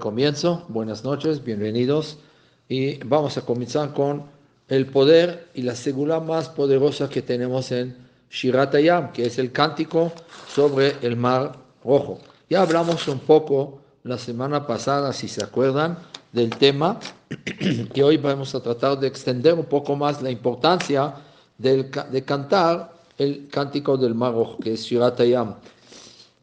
Comienzo, 0.00 0.64
buenas 0.68 1.04
noches, 1.04 1.44
bienvenidos. 1.44 2.16
Y 2.70 2.96
vamos 3.04 3.36
a 3.36 3.42
comenzar 3.42 3.92
con 3.92 4.24
el 4.68 4.86
poder 4.86 5.48
y 5.52 5.62
la 5.62 5.76
segula 5.76 6.20
más 6.20 6.48
poderosa 6.48 7.10
que 7.10 7.20
tenemos 7.20 7.70
en 7.70 7.96
Shirat 8.30 8.74
Ayam, 8.74 9.12
que 9.12 9.26
es 9.26 9.38
el 9.38 9.52
cántico 9.52 10.10
sobre 10.48 10.94
el 11.02 11.16
mar 11.16 11.58
rojo. 11.84 12.18
Ya 12.48 12.62
hablamos 12.62 13.06
un 13.08 13.18
poco 13.18 13.82
la 14.02 14.16
semana 14.16 14.66
pasada, 14.66 15.12
si 15.12 15.28
se 15.28 15.44
acuerdan, 15.44 15.98
del 16.32 16.48
tema 16.50 16.98
que 17.92 18.02
hoy 18.02 18.16
vamos 18.16 18.54
a 18.54 18.62
tratar 18.62 18.98
de 18.98 19.06
extender 19.06 19.52
un 19.54 19.66
poco 19.66 19.96
más 19.96 20.22
la 20.22 20.30
importancia 20.30 21.14
de 21.58 22.24
cantar 22.24 22.94
el 23.18 23.48
cántico 23.48 23.98
del 23.98 24.14
mar 24.14 24.32
rojo, 24.32 24.56
que 24.58 24.72
es 24.72 24.82
Shirat 24.82 25.20
Ayam 25.20 25.56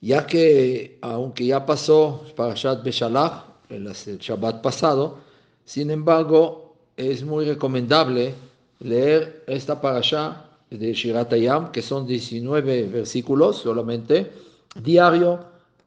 ya 0.01 0.25
que 0.25 0.97
aunque 1.01 1.45
ya 1.45 1.65
pasó 1.65 2.23
Parashat 2.35 2.83
Beshalach, 2.83 3.45
el 3.69 3.87
Shabbat 3.93 4.61
pasado, 4.61 5.17
sin 5.65 5.91
embargo 5.91 6.75
es 6.95 7.23
muy 7.23 7.45
recomendable 7.45 8.33
leer 8.79 9.43
esta 9.47 9.79
parasha 9.79 10.45
de 10.69 10.93
Shirat 10.93 11.31
Ayam, 11.33 11.71
que 11.71 11.81
son 11.81 12.05
19 12.05 12.87
versículos 12.87 13.57
solamente, 13.57 14.31
diario, 14.81 15.45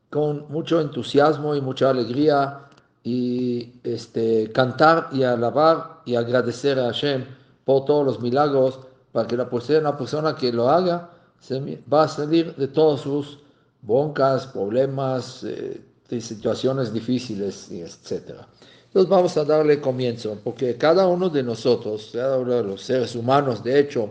con 0.09 0.47
mucho 0.51 0.81
entusiasmo 0.81 1.55
y 1.55 1.61
mucha 1.61 1.91
alegría, 1.91 2.67
y 3.03 3.73
este, 3.83 4.51
cantar 4.53 5.09
y 5.13 5.23
alabar 5.23 6.03
y 6.05 6.17
agradecer 6.17 6.79
a 6.79 6.85
Hashem 6.85 7.25
por 7.65 7.85
todos 7.85 8.05
los 8.05 8.21
milagros, 8.21 8.81
para 9.13 9.27
que 9.27 9.37
la 9.37 9.49
una 9.81 9.97
persona 9.97 10.37
que 10.37 10.53
lo 10.53 10.69
haga 10.69 11.11
se 11.41 11.83
va 11.93 12.05
a 12.05 12.09
salir 12.09 12.55
de 12.55 12.69
todos 12.69 13.01
sus 13.01 13.39
broncas, 13.83 14.47
problemas, 14.47 15.43
eh, 15.45 15.81
situaciones 16.19 16.93
difíciles, 16.93 17.71
etc. 17.71 18.41
Entonces 18.87 19.09
vamos 19.09 19.37
a 19.37 19.45
darle 19.45 19.81
comienzo, 19.81 20.39
porque 20.43 20.77
cada 20.77 21.07
uno 21.07 21.29
de 21.29 21.43
nosotros, 21.43 22.13
los 22.15 22.83
seres 22.83 23.15
humanos, 23.15 23.63
de 23.63 23.79
hecho, 23.79 24.11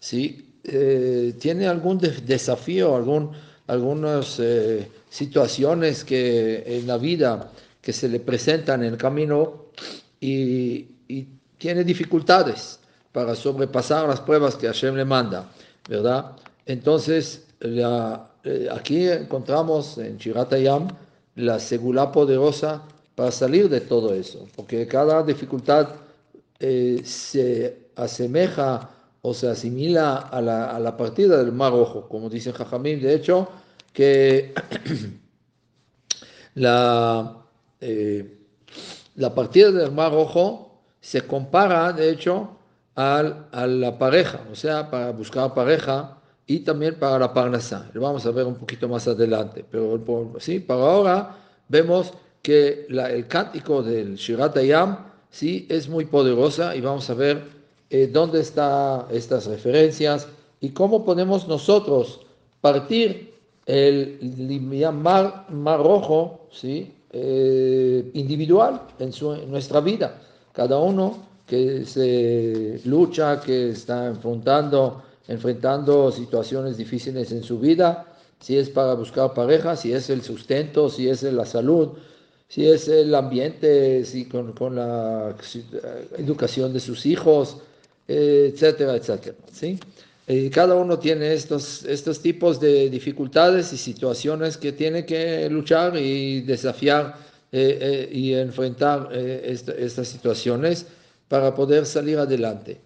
¿sí? 0.00 0.44
Eh, 0.64 1.34
tiene 1.38 1.66
algún 1.66 1.98
desafío, 1.98 2.96
algún, 2.96 3.30
algunas 3.68 4.38
eh, 4.40 4.90
situaciones 5.08 6.04
que 6.04 6.64
en 6.66 6.86
la 6.86 6.98
vida 6.98 7.52
que 7.80 7.92
se 7.92 8.08
le 8.08 8.20
presentan 8.20 8.82
en 8.82 8.92
el 8.92 8.98
camino 8.98 9.66
y, 10.20 10.86
y 11.08 11.26
tiene 11.56 11.84
dificultades 11.84 12.80
para 13.12 13.34
sobrepasar 13.34 14.08
las 14.08 14.20
pruebas 14.20 14.56
que 14.56 14.66
Hashem 14.66 14.94
le 14.94 15.04
manda, 15.04 15.48
¿verdad? 15.88 16.32
Entonces, 16.66 17.46
la, 17.60 18.30
eh, 18.44 18.68
aquí 18.70 19.08
encontramos 19.08 19.98
en 19.98 20.18
Chiratayam 20.18 20.88
la 21.38 21.60
segula 21.60 22.10
poderosa 22.10 22.82
para 23.14 23.30
salir 23.30 23.68
de 23.68 23.80
todo 23.80 24.12
eso, 24.12 24.46
porque 24.56 24.86
cada 24.88 25.22
dificultad 25.22 25.88
eh, 26.58 27.00
se 27.04 27.90
asemeja 27.94 28.90
o 29.22 29.32
se 29.32 29.48
asimila 29.48 30.16
a 30.16 30.40
la, 30.40 30.96
partida 30.96 31.38
del 31.38 31.52
mar 31.52 31.72
rojo, 31.72 32.08
como 32.08 32.28
dice 32.28 32.52
Jajamín, 32.52 33.00
de 33.00 33.14
hecho, 33.14 33.48
que 33.92 34.52
la, 36.54 37.36
eh, 37.80 38.38
la 39.14 39.34
partida 39.34 39.70
del 39.70 39.92
mar 39.92 40.12
rojo 40.12 40.80
se 41.00 41.20
compara, 41.20 41.92
de 41.92 42.10
hecho, 42.10 42.58
al, 42.96 43.46
a 43.52 43.66
la 43.68 43.96
pareja, 43.96 44.40
o 44.50 44.56
sea, 44.56 44.90
para 44.90 45.12
buscar 45.12 45.54
pareja, 45.54 46.17
y 46.48 46.60
también 46.60 46.94
para 46.94 47.18
la 47.18 47.32
Parnasá. 47.32 47.88
Lo 47.92 48.00
vamos 48.00 48.24
a 48.24 48.30
ver 48.30 48.46
un 48.46 48.54
poquito 48.54 48.88
más 48.88 49.06
adelante, 49.06 49.64
pero 49.70 50.02
sí, 50.40 50.58
para 50.58 50.80
ahora 50.80 51.36
vemos 51.68 52.14
que 52.42 52.86
el 52.88 53.28
cántico 53.28 53.82
del 53.82 54.16
Shirat 54.16 54.56
Ayam 54.56 54.96
sí 55.30 55.66
es 55.68 55.88
muy 55.88 56.06
poderosa 56.06 56.74
y 56.74 56.80
vamos 56.80 57.08
a 57.10 57.14
ver 57.14 57.44
eh, 57.90 58.08
dónde 58.10 58.40
están 58.40 59.04
estas 59.10 59.46
referencias 59.46 60.26
y 60.60 60.70
cómo 60.70 61.04
podemos 61.04 61.46
nosotros 61.46 62.20
partir 62.62 63.34
el 63.66 64.18
mar, 64.94 65.44
mar 65.50 65.80
rojo 65.80 66.48
¿sí? 66.50 66.94
Eh, 67.12 68.10
individual 68.14 68.80
en, 68.98 69.12
su, 69.12 69.34
en 69.34 69.50
nuestra 69.50 69.80
vida. 69.80 70.18
Cada 70.52 70.78
uno 70.78 71.18
que 71.46 71.84
se 71.84 72.80
lucha, 72.86 73.38
que 73.38 73.70
está 73.70 74.06
enfrentando 74.06 75.02
enfrentando 75.28 76.10
situaciones 76.10 76.76
difíciles 76.76 77.30
en 77.32 77.44
su 77.44 77.60
vida, 77.60 78.16
si 78.40 78.56
es 78.56 78.68
para 78.70 78.94
buscar 78.94 79.34
pareja, 79.34 79.76
si 79.76 79.92
es 79.92 80.10
el 80.10 80.22
sustento, 80.22 80.88
si 80.88 81.08
es 81.08 81.22
la 81.22 81.46
salud, 81.46 81.90
si 82.48 82.66
es 82.66 82.88
el 82.88 83.14
ambiente, 83.14 84.04
si 84.04 84.24
con, 84.24 84.54
la 84.74 85.36
educación 86.16 86.72
de 86.72 86.80
sus 86.80 87.04
hijos, 87.06 87.58
etcétera, 88.06 88.96
etcétera. 88.96 89.36
¿sí? 89.52 89.78
Y 90.26 90.50
cada 90.50 90.74
uno 90.74 90.98
tiene 90.98 91.32
estos, 91.32 91.84
estos 91.84 92.20
tipos 92.20 92.60
de 92.60 92.90
dificultades 92.90 93.72
y 93.72 93.78
situaciones 93.78 94.56
que 94.56 94.72
tiene 94.72 95.06
que 95.06 95.48
luchar 95.50 95.96
y 95.96 96.42
desafiar 96.42 97.16
eh, 97.50 97.78
eh, 97.80 98.08
y 98.12 98.34
enfrentar 98.34 99.08
eh, 99.10 99.56
estas 99.78 100.06
situaciones 100.06 100.84
para 101.28 101.54
poder 101.54 101.86
salir 101.86 102.18
adelante. 102.18 102.78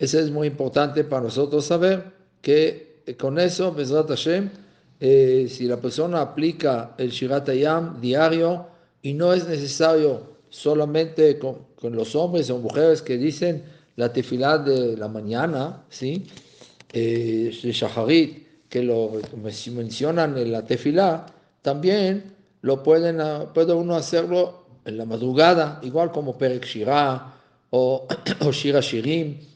Eso 0.00 0.18
es 0.18 0.30
muy 0.30 0.48
importante 0.48 1.04
para 1.04 1.24
nosotros 1.24 1.66
saber 1.66 2.02
que 2.40 3.02
eh, 3.04 3.16
con 3.16 3.38
eso, 3.38 3.76
Hashem, 3.76 4.48
eh, 4.98 5.46
si 5.46 5.66
la 5.66 5.76
persona 5.76 6.22
aplica 6.22 6.94
el 6.96 7.10
Shirat 7.10 7.50
Ayam 7.50 8.00
diario 8.00 8.66
y 9.02 9.12
no 9.12 9.34
es 9.34 9.46
necesario 9.46 10.38
solamente 10.48 11.38
con, 11.38 11.68
los 11.82 12.16
hombres 12.16 12.48
o 12.48 12.58
mujeres 12.58 13.02
que 13.02 13.18
dicen 13.18 13.62
la 13.96 14.10
tefilá 14.10 14.56
de 14.56 14.96
la 14.96 15.08
mañana, 15.08 15.84
¿sí? 15.90 16.26
Eh, 16.92 17.50
Shaharit, 17.52 18.68
que 18.70 18.82
lo 18.82 19.12
mencionan 19.36 20.36
en 20.38 20.50
la 20.50 20.64
tefilá, 20.64 21.26
también 21.60 22.34
lo 22.62 22.82
pueden, 22.82 23.18
puede 23.52 23.74
uno 23.74 23.96
hacerlo 23.96 24.64
en 24.86 24.96
la 24.96 25.04
madrugada, 25.04 25.78
igual 25.82 26.10
como 26.10 26.38
Perek 26.38 26.64
Shirah 26.64 27.34
o, 27.68 28.08
o 28.40 28.50
Shira 28.50 28.80
Shirim, 28.80 29.49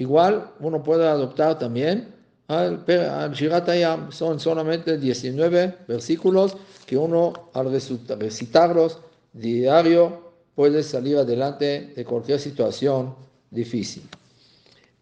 Igual 0.00 0.50
uno 0.60 0.82
puede 0.82 1.06
adoptar 1.06 1.58
también 1.58 2.08
al, 2.48 2.82
al 2.88 3.32
Shirat 3.32 3.68
Son 4.10 4.40
solamente 4.40 4.96
19 4.96 5.76
versículos 5.86 6.56
que 6.86 6.96
uno 6.96 7.50
al 7.52 7.70
recitarlos 7.70 8.98
diario 9.34 10.32
puede 10.54 10.82
salir 10.82 11.18
adelante 11.18 11.92
de 11.94 12.04
cualquier 12.06 12.40
situación 12.40 13.14
difícil. 13.50 14.02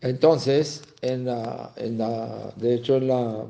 Entonces, 0.00 0.82
en 1.00 1.26
la, 1.26 1.72
en 1.76 1.98
la, 1.98 2.52
de 2.56 2.74
hecho, 2.74 2.98
la, 2.98 3.44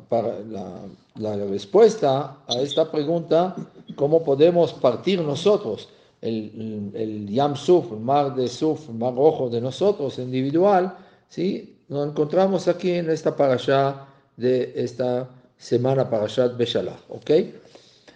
la, 1.16 1.36
respuesta 1.47 2.36
a 2.47 2.54
esta 2.60 2.92
pregunta, 2.92 3.56
¿cómo 3.97 4.22
podemos 4.22 4.75
partir 4.75 5.22
nosotros 5.22 5.88
el, 6.20 6.91
el, 6.94 7.26
Yam 7.26 7.56
Suf, 7.56 7.91
el 7.92 8.00
mar 8.00 8.34
de 8.34 8.48
Suf, 8.48 8.91
el 8.91 8.97
mar 8.97 9.15
rojo 9.15 9.48
de 9.48 9.62
nosotros 9.62 10.19
individual? 10.19 11.07
¿Sí? 11.28 11.77
Nos 11.89 12.09
encontramos 12.09 12.69
aquí 12.69 12.93
en 12.93 13.11
esta 13.11 13.37
parasha 13.37 14.06
de 14.37 14.72
esta 14.77 15.28
semana, 15.56 16.09
parashat 16.09 16.56
Beshalach, 16.56 17.00
¿ok? 17.09 17.31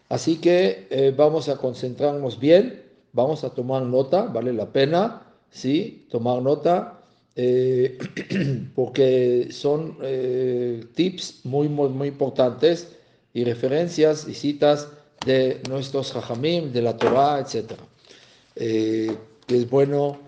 Así 0.08 0.36
que 0.36 0.86
eh, 0.90 1.14
vamos 1.16 1.48
a 1.48 1.56
concentrarnos 1.56 2.38
bien, 2.38 2.82
vamos 3.12 3.44
a 3.44 3.50
tomar 3.50 3.82
nota, 3.82 4.24
vale 4.24 4.52
la 4.52 4.66
pena, 4.66 5.22
¿sí? 5.50 6.06
Tomar 6.10 6.42
nota, 6.42 7.00
eh, 7.34 7.98
porque 8.74 9.48
son 9.50 9.96
eh, 10.02 10.84
tips 10.94 11.40
muy, 11.44 11.68
muy, 11.68 11.88
muy 11.88 12.08
importantes 12.08 12.88
y 13.32 13.44
referencias 13.44 14.28
y 14.28 14.34
citas 14.34 14.88
de 15.24 15.62
nuestros 15.68 16.14
hajamim, 16.14 16.72
de 16.72 16.82
la 16.82 16.96
Torah, 16.96 17.40
etc. 17.40 17.72
es 18.54 19.70
bueno 19.70 20.18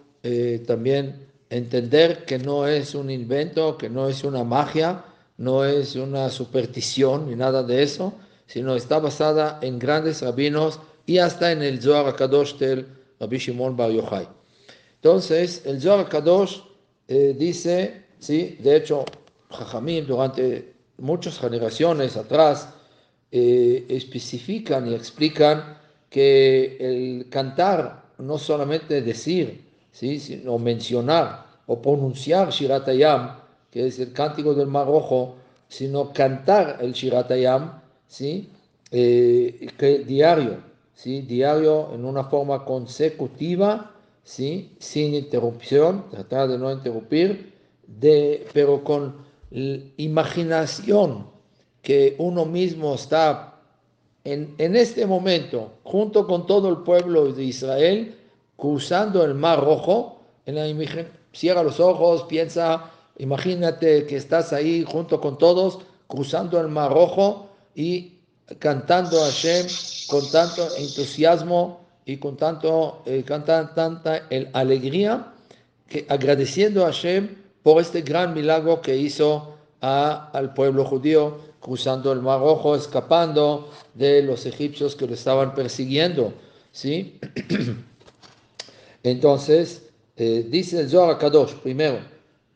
también 0.67 1.27
entender 1.57 2.25
que 2.25 2.39
no 2.39 2.67
es 2.67 2.95
un 2.95 3.11
invento, 3.11 3.79
que 3.79 3.89
no 3.89 4.09
es 4.09 4.25
una 4.25 4.43
magia, 4.43 5.05
no 5.37 5.65
es 5.65 5.95
una 5.95 6.29
superstición 6.29 7.29
ni 7.29 7.37
nada 7.37 7.63
de 7.63 7.83
eso, 7.83 8.15
sino 8.47 8.75
está 8.75 8.99
basada 8.99 9.61
en 9.63 9.79
grandes 9.79 10.23
rabinos 10.23 10.81
y 11.07 11.19
hasta 11.19 11.53
en 11.53 11.63
el 11.63 11.81
Zohar 11.81 12.17
Kadosh 12.17 12.57
del 12.57 12.87
Rabbi 13.21 13.39
Shimon 13.39 13.77
Bar 13.77 13.93
Yochai. 13.93 14.29
Entonces, 14.97 15.63
el 15.65 15.81
Zohar 15.81 16.09
Kadosh 16.09 16.59
eh, 17.07 17.37
dice, 17.39 18.05
sí, 18.19 18.59
de 18.61 18.77
hecho, 18.77 19.05
Jajamim 19.51 20.07
durante 20.07 20.75
muchas 20.99 21.39
generaciones 21.39 22.17
atrás 22.17 22.69
eh, 23.31 23.85
especifican 23.89 24.89
y 24.89 24.95
explican 24.95 25.79
que 26.11 26.77
el 26.81 27.29
cantar, 27.29 28.07
no 28.19 28.39
solamente 28.39 29.03
decir, 29.03 29.65
¿sí? 29.93 30.19
sino 30.19 30.59
mencionar 30.59 31.44
o 31.67 31.81
pronunciar 31.81 32.51
Shiratayam, 32.51 33.37
que 33.71 33.87
es 33.87 33.99
el 33.99 34.13
cántico 34.13 34.55
del 34.55 34.67
Mar 34.67 34.87
Rojo, 34.87 35.37
sino 35.69 36.13
cantar 36.13 36.79
el 36.81 36.93
Shiratayam, 36.93 37.81
¿sí? 38.07 38.51
Eh, 38.91 39.69
que 39.77 40.01
diario, 40.01 40.59
¿sí? 40.95 41.23
diario 41.23 41.91
en 41.93 42.05
una 42.05 42.25
forma 42.25 42.65
consecutiva, 42.65 43.91
¿sí? 44.23 44.77
sin 44.79 45.15
interrupción, 45.15 46.05
tratar 46.11 46.49
de 46.49 46.59
no 46.59 46.71
interrumpir, 46.71 47.53
de, 47.87 48.47
pero 48.53 48.85
con 48.85 49.17
imaginación 49.97 51.27
que 51.83 52.15
uno 52.19 52.45
mismo 52.45 52.95
está 52.95 53.61
en, 54.25 54.55
en 54.59 54.77
este 54.77 55.07
momento, 55.07 55.73
junto 55.83 56.27
con 56.27 56.47
todo 56.47 56.69
el 56.69 56.79
pueblo 56.79 57.33
de 57.33 57.45
Israel, 57.45 58.15
cruzando 58.57 59.25
el 59.25 59.35
Mar 59.35 59.61
Rojo, 59.61 60.21
en 60.47 60.55
la 60.55 60.69
cierra 61.35 61.63
los 61.63 61.81
ojos, 61.81 62.25
piensa, 62.25 62.91
imagínate 63.19 64.07
que 64.07 64.17
estás 64.17 64.53
ahí 64.53 64.85
junto 64.87 65.21
con 65.21 65.37
todos, 65.37 65.81
cruzando 66.07 66.61
el 66.61 66.69
Mar 66.69 66.93
Rojo 66.93 67.51
y 67.75 68.15
cantando 68.59 69.23
a 69.23 69.27
Hashem 69.27 69.67
con 70.09 70.31
tanto 70.31 70.67
entusiasmo 70.77 71.81
y 72.05 72.19
con 72.19 72.37
tanto, 72.37 73.03
eh, 73.07 73.25
tanta 73.25 74.29
alegría, 74.53 75.33
que 75.89 76.07
agradeciendo 76.09 76.83
a 76.85 76.87
Hashem 76.87 77.37
por 77.63 77.81
este 77.81 78.03
gran 78.03 78.35
milagro 78.35 78.81
que 78.81 78.97
hizo 78.97 79.57
a, 79.81 80.31
al 80.33 80.55
pueblo 80.55 80.85
judío, 80.85 81.39
cruzando 81.61 82.13
el 82.13 82.21
Mar 82.21 82.41
Rojo, 82.41 82.77
escapando 82.77 83.71
de 83.95 84.23
los 84.23 84.45
egipcios 84.45 84.95
que 84.95 85.07
lo 85.07 85.15
estaban 85.15 85.55
persiguiendo. 85.55 86.35
¿sí? 86.73 87.19
Entonces, 89.03 89.84
eh, 90.17 90.47
dice 90.49 90.81
el 90.81 90.89
Zohar 90.89 91.19
Kadosh, 91.19 91.55
primero, 91.55 91.99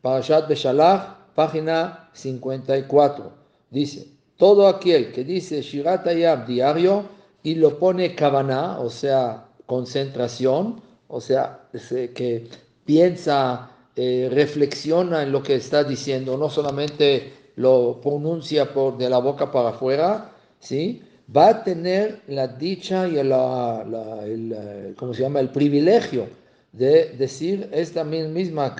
Parashat 0.01 0.47
Beshalach, 0.47 1.33
página 1.35 2.09
54, 2.13 3.31
dice, 3.69 4.07
todo 4.37 4.67
aquel 4.67 5.11
que 5.11 5.23
dice 5.23 5.61
Shirat 5.61 6.07
Ayam 6.07 6.45
diario 6.45 7.03
y 7.43 7.55
lo 7.55 7.77
pone 7.77 8.15
Kavaná, 8.15 8.79
o 8.79 8.89
sea, 8.89 9.45
concentración, 9.65 10.81
o 11.07 11.19
sea, 11.19 11.67
que 12.15 12.47
piensa, 12.85 13.71
eh, 13.95 14.29
reflexiona 14.31 15.23
en 15.23 15.31
lo 15.31 15.43
que 15.43 15.55
está 15.55 15.83
diciendo, 15.83 16.37
no 16.37 16.49
solamente 16.49 17.33
lo 17.57 17.99
pronuncia 18.01 18.73
por 18.73 18.97
de 18.97 19.09
la 19.09 19.17
boca 19.17 19.51
para 19.51 19.69
afuera, 19.69 20.31
¿sí? 20.59 21.01
va 21.35 21.49
a 21.49 21.63
tener 21.63 22.21
la 22.27 22.47
dicha 22.47 23.07
y 23.07 23.21
la, 23.23 23.83
el, 24.25 24.53
eh, 24.53 24.93
¿cómo 24.97 25.13
se 25.13 25.23
llama? 25.23 25.39
el 25.39 25.49
privilegio 25.49 26.27
de 26.71 27.15
decir 27.17 27.69
esta 27.71 28.03
misma, 28.03 28.75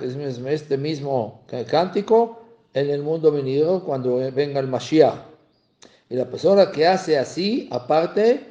este 0.48 0.76
mismo 0.76 1.42
cántico 1.68 2.40
en 2.74 2.90
el 2.90 3.02
mundo 3.02 3.32
venido 3.32 3.82
cuando 3.84 4.16
venga 4.32 4.60
el 4.60 4.68
Mashiach. 4.68 5.30
Y 6.08 6.14
la 6.16 6.26
persona 6.26 6.70
que 6.70 6.86
hace 6.86 7.18
así, 7.18 7.68
aparte, 7.70 8.50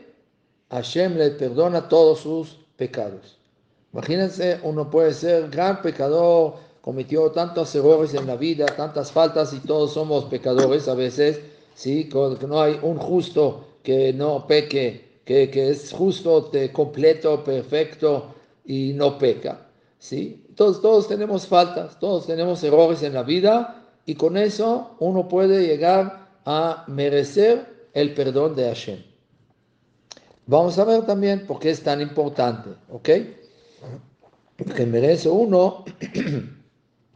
Hashem 0.69 1.17
le 1.17 1.31
perdona 1.31 1.87
todos 1.87 2.19
sus 2.19 2.59
pecados. 2.75 3.37
Imagínense, 3.93 4.59
uno 4.63 4.89
puede 4.89 5.13
ser 5.13 5.49
gran 5.49 5.81
pecador, 5.81 6.55
cometió 6.81 7.31
tantos 7.31 7.73
errores 7.75 8.13
en 8.13 8.27
la 8.27 8.35
vida, 8.35 8.65
tantas 8.65 9.11
faltas 9.11 9.53
y 9.53 9.59
todos 9.59 9.93
somos 9.93 10.25
pecadores 10.25 10.87
a 10.87 10.93
veces, 10.93 11.41
¿sí? 11.75 12.09
no 12.13 12.61
hay 12.61 12.79
un 12.81 12.97
justo 12.97 13.65
que 13.83 14.13
no 14.13 14.45
peque, 14.45 15.21
que, 15.25 15.49
que 15.49 15.69
es 15.69 15.91
justo, 15.91 16.51
completo, 16.71 17.43
perfecto, 17.43 18.35
y 18.69 18.93
no 18.93 19.17
peca. 19.17 19.65
¿sí? 19.97 20.45
Todos, 20.55 20.79
todos 20.79 21.07
tenemos 21.07 21.47
faltas, 21.47 21.97
todos 21.99 22.27
tenemos 22.27 22.63
errores 22.63 23.01
en 23.01 23.15
la 23.15 23.23
vida 23.23 23.83
y 24.05 24.13
con 24.13 24.37
eso 24.37 24.95
uno 24.99 25.27
puede 25.27 25.65
llegar 25.65 26.29
a 26.45 26.85
merecer 26.87 27.87
el 27.93 28.13
perdón 28.13 28.55
de 28.55 28.65
Hashem. 28.65 29.03
Vamos 30.45 30.77
a 30.77 30.83
ver 30.83 31.03
también 31.07 31.47
por 31.47 31.59
qué 31.59 31.71
es 31.71 31.81
tan 31.81 31.99
importante, 31.99 32.69
¿ok? 32.91 33.09
Que 34.75 34.85
merece 34.85 35.29
uno 35.29 35.83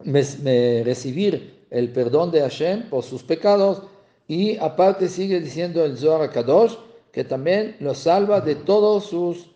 recibir 0.04 1.66
el 1.70 1.92
perdón 1.92 2.32
de 2.32 2.40
Hashem 2.40 2.88
por 2.88 3.04
sus 3.04 3.22
pecados 3.22 3.84
y 4.26 4.56
aparte 4.56 5.08
sigue 5.08 5.40
diciendo 5.40 5.84
el 5.84 5.96
Zohar 5.96 6.32
Kadosh 6.32 6.74
que 7.12 7.22
también 7.22 7.76
lo 7.78 7.94
salva 7.94 8.40
de 8.40 8.56
todos 8.56 9.04
sus 9.04 9.53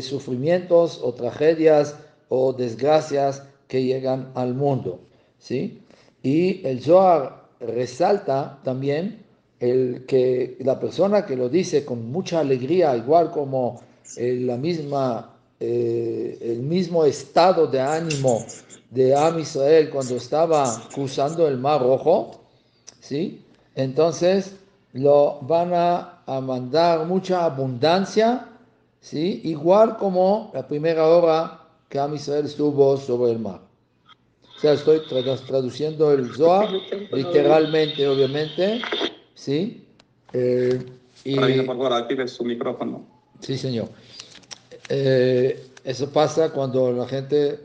sufrimientos 0.00 1.00
o 1.02 1.12
tragedias 1.12 1.96
o 2.28 2.52
desgracias 2.52 3.42
que 3.68 3.82
llegan 3.82 4.30
al 4.34 4.54
mundo. 4.54 5.00
¿sí? 5.38 5.80
Y 6.22 6.66
el 6.66 6.80
Zohar 6.82 7.46
resalta 7.60 8.58
también 8.64 9.24
el 9.60 10.04
que 10.06 10.56
la 10.60 10.78
persona 10.78 11.24
que 11.24 11.36
lo 11.36 11.48
dice 11.48 11.84
con 11.84 12.10
mucha 12.10 12.40
alegría, 12.40 12.96
igual 12.96 13.30
como 13.30 13.80
eh, 14.16 14.38
la 14.40 14.56
misma, 14.56 15.34
eh, 15.58 16.38
el 16.40 16.62
mismo 16.62 17.04
estado 17.04 17.66
de 17.66 17.80
ánimo 17.80 18.44
de 18.90 19.14
Am 19.14 19.38
Israel 19.38 19.90
cuando 19.90 20.16
estaba 20.16 20.82
cruzando 20.92 21.48
el 21.48 21.58
Mar 21.58 21.80
Rojo, 21.80 22.40
¿sí? 23.00 23.42
entonces 23.74 24.54
lo 24.92 25.38
van 25.42 25.70
a 25.74 26.40
mandar 26.40 27.06
mucha 27.06 27.44
abundancia 27.44 28.55
¿sí? 29.00 29.40
igual 29.44 29.96
como 29.96 30.50
la 30.54 30.66
primera 30.66 31.06
hora 31.06 31.60
que 31.88 31.98
Am 31.98 32.14
estuvo 32.14 32.96
sobre 32.96 33.32
el 33.32 33.38
mar. 33.38 33.60
O 34.56 34.60
sea, 34.60 34.72
estoy 34.72 35.02
traduciendo 35.46 36.12
el 36.12 36.34
Zohar 36.34 36.70
literalmente, 37.12 38.08
obviamente, 38.08 38.80
¿sí? 39.34 39.86
Eh, 40.32 40.78
y, 41.24 41.36
por 41.36 41.66
favor, 41.66 41.92
active 41.92 42.26
su 42.26 42.44
micrófono. 42.44 43.04
Sí, 43.40 43.58
señor. 43.58 43.88
Eh, 44.88 45.66
eso 45.84 46.10
pasa 46.10 46.50
cuando 46.52 46.90
la 46.92 47.06
gente 47.06 47.60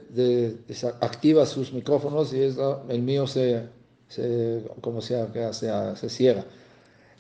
activa 1.00 1.46
sus 1.46 1.72
micrófonos 1.72 2.34
y 2.34 2.42
el 2.90 3.02
mío 3.02 3.26
se, 3.26 3.68
se 4.10 4.64
como 4.82 5.02
sea, 5.02 5.28
se, 5.54 5.72
se 5.96 6.10
cierra. 6.10 6.46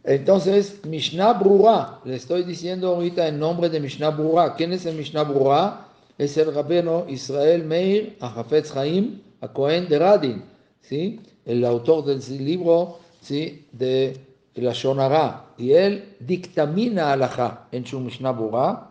Entonces, 0.03 0.83
Mishnah 0.85 1.33
Brura, 1.33 1.99
le 2.05 2.15
estoy 2.15 2.43
diciendo 2.43 2.95
ahorita 2.95 3.27
en 3.27 3.39
nombre 3.39 3.69
de 3.69 3.79
Mishnah 3.79 4.09
Brura. 4.09 4.55
¿Quién 4.55 4.73
es 4.73 4.85
el 4.85 4.95
Mishnah 4.95 5.23
Brura? 5.23 5.87
Es 6.17 6.37
el 6.37 6.53
rabino 6.53 7.05
Israel 7.07 7.63
Meir 7.63 8.17
Ahafetz 8.19 8.73
Chaim, 8.73 9.21
a 9.41 9.47
Cohen 9.47 9.87
de 9.87 9.99
Radin, 9.99 10.43
¿sí? 10.81 11.19
el 11.45 11.63
autor 11.65 12.05
del 12.05 12.21
libro 12.43 12.99
¿sí? 13.21 13.67
de 13.71 14.17
la 14.55 14.73
Shonara. 14.73 15.45
Y 15.57 15.73
él 15.73 16.15
dictamina 16.19 17.11
alajá 17.11 17.67
en 17.71 17.85
su 17.85 17.99
Mishnah 17.99 18.31
Brura 18.31 18.89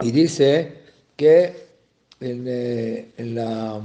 y 0.00 0.10
dice 0.10 0.80
que 1.16 1.66
en, 2.20 2.44
eh, 2.48 3.12
en, 3.16 3.34
la, 3.34 3.80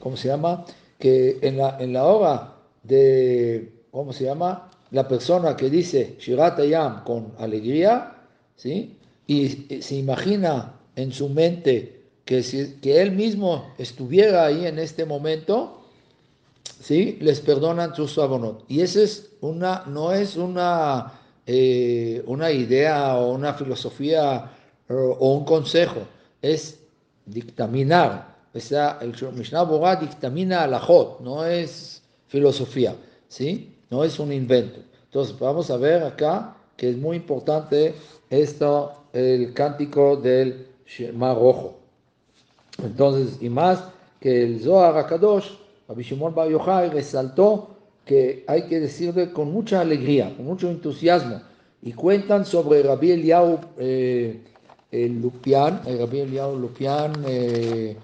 ¿cómo 0.00 0.16
se 0.16 0.28
llama? 0.28 0.64
Que 0.98 1.38
en 1.42 1.58
la, 1.58 1.76
en 1.78 1.92
la 1.92 2.04
hora 2.04 2.54
de 2.82 3.73
¿cómo 3.94 4.12
se 4.12 4.24
llama? 4.24 4.68
La 4.90 5.06
persona 5.06 5.56
que 5.56 5.70
dice 5.70 6.16
Shirat 6.18 6.58
Ayam 6.58 7.04
con 7.04 7.32
alegría, 7.38 8.12
¿sí? 8.56 8.98
Y 9.28 9.48
se 9.80 9.94
imagina 9.94 10.74
en 10.96 11.12
su 11.12 11.28
mente 11.28 12.02
que, 12.24 12.42
si, 12.42 12.80
que 12.82 13.00
él 13.00 13.12
mismo 13.12 13.72
estuviera 13.78 14.46
ahí 14.46 14.66
en 14.66 14.80
este 14.80 15.04
momento, 15.04 15.84
¿sí? 16.80 17.18
Les 17.20 17.40
perdonan 17.40 17.94
sus 17.94 18.18
abonot. 18.18 18.64
Y 18.68 18.80
esa 18.80 19.00
es 19.00 19.30
una, 19.40 19.84
no 19.86 20.12
es 20.12 20.36
una, 20.36 21.12
eh, 21.46 22.20
una 22.26 22.50
idea 22.50 23.14
o 23.16 23.32
una 23.32 23.54
filosofía 23.54 24.50
o, 24.88 25.34
un 25.34 25.44
consejo, 25.44 26.00
es 26.42 26.80
dictaminar. 27.26 28.34
O 28.52 28.58
sea, 28.58 28.98
el 29.00 29.14
Mishnah 29.34 29.62
Bora 29.62 29.94
dictamina 29.94 30.66
no 30.66 31.46
es 31.46 32.02
filosofía, 32.26 32.96
¿sí? 33.28 33.73
No 33.90 34.04
es 34.04 34.18
un 34.18 34.32
invento. 34.32 34.80
Entonces 35.06 35.38
vamos 35.38 35.70
a 35.70 35.76
ver 35.76 36.02
acá 36.02 36.56
que 36.76 36.90
es 36.90 36.96
muy 36.96 37.16
importante 37.16 37.94
esto, 38.30 38.92
el 39.12 39.52
cántico 39.52 40.16
del 40.16 40.66
Mar 41.14 41.36
Rojo. 41.36 41.78
Entonces, 42.82 43.38
y 43.40 43.48
más 43.48 43.84
que 44.20 44.42
el 44.42 44.60
Zohar 44.60 44.96
Akadosh, 44.96 45.50
Rabbi 45.88 46.02
Shimon 46.02 46.34
Bar 46.34 46.48
Yochai 46.48 46.90
resaltó 46.90 47.76
que 48.04 48.44
hay 48.46 48.64
que 48.66 48.80
decirle 48.80 49.32
con 49.32 49.52
mucha 49.52 49.80
alegría, 49.80 50.34
con 50.36 50.46
mucho 50.46 50.68
entusiasmo, 50.68 51.40
y 51.82 51.92
cuentan 51.92 52.44
sobre 52.44 52.82
Rabbi 52.82 53.12
Eliyahu 53.12 53.58
eh, 53.78 54.40
el 54.90 55.20
Lupian, 55.20 55.82
el 55.86 55.98
Rabbi 55.98 56.20
Eliyahu 56.20 56.58
Lupian, 56.58 57.12
eh, 57.26 57.96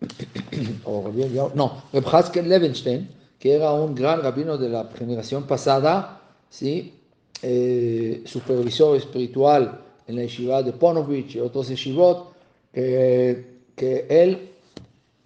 o 0.84 1.02
Rabbi 1.04 1.22
Eliyahu, 1.22 1.50
no, 1.54 1.82
Reb 1.92 2.46
Levenstein, 2.46 3.08
que 3.44 3.52
era 3.52 3.74
un 3.74 3.94
gran 3.94 4.22
rabino 4.22 4.56
de 4.56 4.70
la 4.70 4.88
generación 4.96 5.42
pasada, 5.46 6.18
¿sí? 6.48 6.94
Eh, 7.42 8.22
supervisor 8.24 8.96
espiritual 8.96 9.82
en 10.06 10.16
la 10.16 10.22
yeshiva 10.22 10.62
de 10.62 10.72
Ponovich 10.72 11.34
y 11.34 11.40
otros 11.40 11.68
yeshivot, 11.68 12.32
que 12.72 14.06
él, 14.08 14.50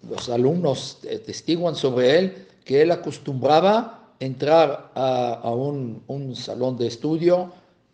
los 0.09 0.27
alumnos 0.27 0.97
testiguan 1.25 1.77
sobre 1.77 2.19
él, 2.19 2.47
que 2.65 2.81
él 2.81 2.91
acostumbraba 2.91 4.11
entrar 4.19 4.91
a, 4.95 5.53
un, 5.53 6.03
un, 6.07 6.35
salón 6.35 6.75
de 6.75 6.87
estudio 6.87 7.53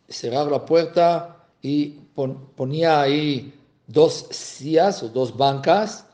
cerrar 0.09 0.49
la 0.49 0.65
puerta 0.65 1.37
y 1.61 1.99
ponía 2.55 2.99
ahí 2.99 3.53
dos 3.85 4.25
sillas 4.31 5.03
o 5.03 5.09
dos 5.09 5.37
bancas 5.37 6.07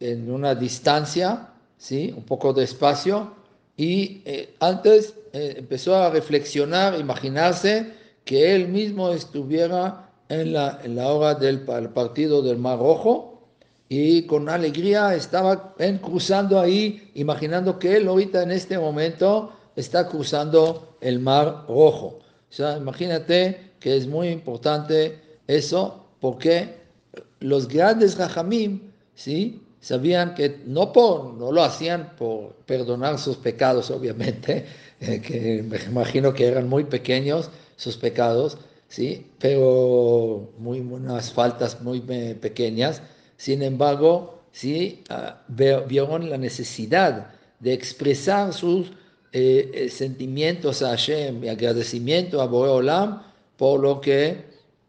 en 0.00 0.32
una 0.32 0.54
distancia, 0.54 1.50
¿sí? 1.76 2.10
un 2.16 2.22
poco 2.22 2.54
de 2.54 2.64
espacio, 2.64 3.38
y 3.80 4.20
eh, 4.26 4.54
antes 4.60 5.14
eh, 5.32 5.54
empezó 5.56 5.96
a 5.96 6.10
reflexionar, 6.10 7.00
imaginarse 7.00 7.94
que 8.26 8.54
él 8.54 8.68
mismo 8.68 9.08
estuviera 9.08 10.10
en 10.28 10.52
la, 10.52 10.82
en 10.84 10.96
la 10.96 11.08
hora 11.08 11.34
del 11.34 11.62
partido 11.62 12.42
del 12.42 12.58
Mar 12.58 12.78
Rojo 12.78 13.40
y 13.88 14.26
con 14.26 14.50
alegría 14.50 15.14
estaba 15.14 15.74
cruzando 16.02 16.60
ahí, 16.60 17.10
imaginando 17.14 17.78
que 17.78 17.96
él 17.96 18.08
ahorita 18.08 18.42
en 18.42 18.50
este 18.50 18.78
momento 18.78 19.50
está 19.76 20.06
cruzando 20.06 20.98
el 21.00 21.18
Mar 21.18 21.64
Rojo. 21.66 22.18
O 22.18 22.52
sea, 22.52 22.76
imagínate 22.76 23.72
que 23.80 23.96
es 23.96 24.06
muy 24.06 24.28
importante 24.28 25.22
eso 25.46 26.04
porque 26.20 26.74
los 27.38 27.66
grandes 27.66 28.18
Rajamim, 28.18 28.92
¿sí? 29.14 29.62
Sabían 29.80 30.34
que 30.34 30.60
no, 30.66 30.92
por, 30.92 31.34
no 31.34 31.52
lo 31.52 31.62
hacían 31.62 32.14
por 32.16 32.52
perdonar 32.66 33.18
sus 33.18 33.36
pecados, 33.36 33.90
obviamente, 33.90 34.66
eh, 35.00 35.20
que 35.20 35.62
me 35.62 35.78
imagino 35.78 36.34
que 36.34 36.46
eran 36.46 36.68
muy 36.68 36.84
pequeños 36.84 37.50
sus 37.76 37.96
pecados, 37.96 38.58
¿sí? 38.88 39.26
Pero 39.38 40.50
muy 40.58 40.80
unas 40.80 41.32
faltas 41.32 41.80
muy 41.80 42.00
pequeñas. 42.00 43.02
Sin 43.38 43.62
embargo, 43.62 44.42
¿sí? 44.52 45.02
Ah, 45.08 45.40
vieron 45.48 46.28
la 46.28 46.36
necesidad 46.36 47.30
de 47.60 47.72
expresar 47.72 48.52
sus 48.52 48.88
eh, 49.32 49.70
eh, 49.72 49.88
sentimientos 49.88 50.82
a 50.82 50.88
Hashem 50.90 51.44
y 51.44 51.48
agradecimiento 51.48 52.42
a 52.42 52.46
Boreolam 52.46 53.22
por 53.56 53.80
lo 53.80 54.00
que 54.00 54.44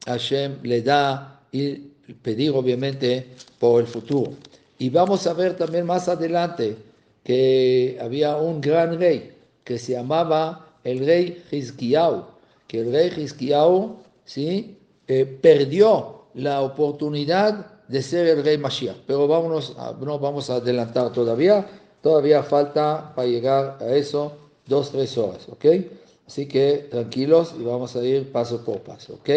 Hashem 0.06 0.58
le 0.64 0.82
da 0.82 1.42
y 1.52 1.76
pedir 2.24 2.52
obviamente 2.52 3.28
por 3.60 3.82
el 3.82 3.88
futuro. 3.88 4.34
Y 4.82 4.90
vamos 4.90 5.28
a 5.28 5.34
ver 5.34 5.56
también 5.56 5.86
más 5.86 6.10
adelante 6.10 6.76
que 7.24 8.00
había 8.02 8.38
un 8.38 8.60
gran 8.60 8.98
rey 8.98 9.32
que 9.64 9.78
se 9.78 9.92
llamaba 9.92 10.74
el 10.84 11.06
rey 11.06 11.44
Hizkiyahu, 11.52 12.24
que 12.68 12.80
el 12.80 12.92
rey 12.92 13.14
Hizkiyahu 13.16 13.98
¿sí? 14.26 14.76
Eh, 15.08 15.26
perdió 15.40 16.24
la 16.34 16.62
oportunidad 16.62 17.84
de 17.90 18.02
ser 18.02 18.26
el 18.26 18.44
rey 18.44 18.58
Mashiach. 18.58 18.98
Pero 19.06 19.28
vámonos, 19.28 19.78
no 20.00 20.18
vamos 20.18 20.50
a 20.50 20.56
adelantar 20.56 21.14
todavía, 21.14 21.64
todavía 22.02 22.42
falta 22.42 23.14
para 23.16 23.28
llegar 23.28 23.78
a 23.82 23.96
eso 23.96 24.36
dos, 24.66 24.90
tres 24.90 25.16
horas, 25.16 25.48
¿ok? 25.48 25.66
Así 26.26 26.48
que 26.48 26.88
tranquilos 26.90 27.54
y 27.56 27.62
vamos 27.62 27.96
a 27.96 28.04
ir 28.04 28.32
paso 28.32 28.66
por 28.66 28.80
paso, 28.80 29.14
¿ok? 29.14 29.30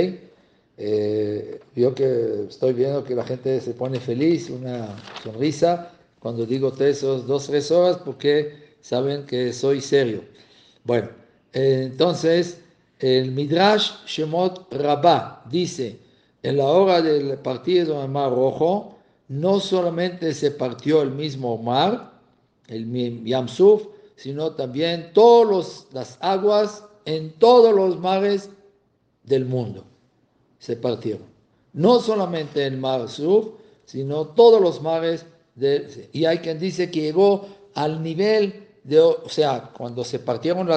Eh, 0.76 1.60
yo 1.76 1.94
que 1.94 2.46
estoy 2.48 2.72
viendo 2.72 3.04
que 3.04 3.14
la 3.14 3.24
gente 3.24 3.60
se 3.60 3.74
pone 3.74 4.00
feliz, 4.00 4.50
una 4.50 4.88
sonrisa, 5.22 5.92
cuando 6.18 6.46
digo 6.46 6.72
tres, 6.72 7.02
dos, 7.02 7.46
tres 7.46 7.70
horas, 7.70 7.98
porque 8.04 8.76
saben 8.80 9.24
que 9.26 9.52
soy 9.52 9.80
serio. 9.80 10.24
Bueno, 10.84 11.10
entonces 11.52 12.60
el 12.98 13.30
Midrash 13.32 14.04
Shemot 14.06 14.72
Rabbah 14.72 15.44
dice, 15.50 15.98
en 16.42 16.56
la 16.56 16.64
hora 16.64 17.00
del 17.02 17.38
partido 17.38 18.00
del 18.00 18.10
Mar 18.10 18.30
Rojo, 18.30 18.98
no 19.28 19.60
solamente 19.60 20.34
se 20.34 20.50
partió 20.50 21.02
el 21.02 21.10
mismo 21.10 21.56
mar, 21.58 22.12
el 22.66 23.24
Yamsuf, 23.24 23.86
sino 24.16 24.52
también 24.52 25.12
todas 25.12 25.86
las 25.92 26.18
aguas 26.20 26.84
en 27.04 27.32
todos 27.38 27.74
los 27.74 27.98
mares 28.00 28.50
del 29.24 29.44
mundo 29.44 29.84
se 30.64 30.76
partieron. 30.76 31.26
No 31.74 32.00
solamente 32.00 32.64
el 32.64 32.78
mar 32.78 33.06
sur, 33.10 33.58
sino 33.84 34.28
todos 34.28 34.62
los 34.62 34.80
mares. 34.80 35.26
De, 35.54 36.08
y 36.14 36.24
hay 36.24 36.38
quien 36.38 36.58
dice 36.58 36.90
que 36.90 37.02
llegó 37.02 37.46
al 37.74 38.02
nivel 38.02 38.66
de, 38.82 38.98
o 38.98 39.28
sea, 39.28 39.70
cuando 39.76 40.02
se 40.04 40.20
partieron 40.20 40.70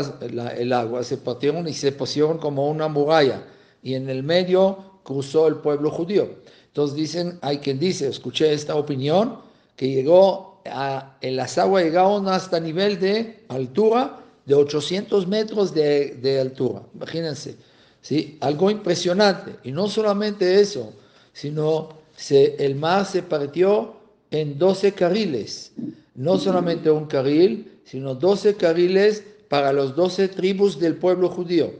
el 0.57 0.73
agua, 0.73 1.03
se 1.03 1.15
partieron 1.15 1.69
y 1.69 1.73
se 1.73 1.93
pusieron 1.93 2.37
como 2.37 2.69
una 2.69 2.89
muralla. 2.89 3.45
Y 3.81 3.93
en 3.93 4.09
el 4.09 4.23
medio 4.23 4.99
cruzó 5.03 5.47
el 5.47 5.55
pueblo 5.55 5.89
judío. 5.89 6.27
Entonces 6.65 6.97
dicen, 6.97 7.39
hay 7.41 7.59
quien 7.59 7.79
dice, 7.79 8.09
escuché 8.09 8.51
esta 8.51 8.75
opinión, 8.75 9.39
que 9.77 9.87
llegó 9.87 10.61
a, 10.65 11.17
en 11.21 11.37
las 11.37 11.57
aguas 11.57 11.85
llegaron 11.85 12.27
hasta 12.27 12.59
nivel 12.59 12.99
de 12.99 13.45
altura 13.47 14.19
de 14.45 14.53
800 14.53 15.27
metros 15.27 15.73
de, 15.73 16.15
de 16.15 16.41
altura. 16.41 16.81
Imagínense. 16.93 17.55
¿Sí? 18.01 18.37
Algo 18.41 18.69
impresionante. 18.71 19.55
Y 19.63 19.71
no 19.71 19.87
solamente 19.87 20.59
eso, 20.59 20.93
sino 21.33 21.89
se, 22.15 22.55
el 22.63 22.75
mar 22.75 23.05
se 23.05 23.23
partió 23.23 23.95
en 24.31 24.57
12 24.57 24.93
carriles. 24.93 25.71
No 26.15 26.37
solamente 26.37 26.89
un 26.89 27.05
carril, 27.05 27.79
sino 27.85 28.15
12 28.15 28.55
carriles 28.55 29.23
para 29.49 29.71
los 29.71 29.95
12 29.95 30.29
tribus 30.29 30.79
del 30.79 30.95
pueblo 30.95 31.29
judío. 31.29 31.71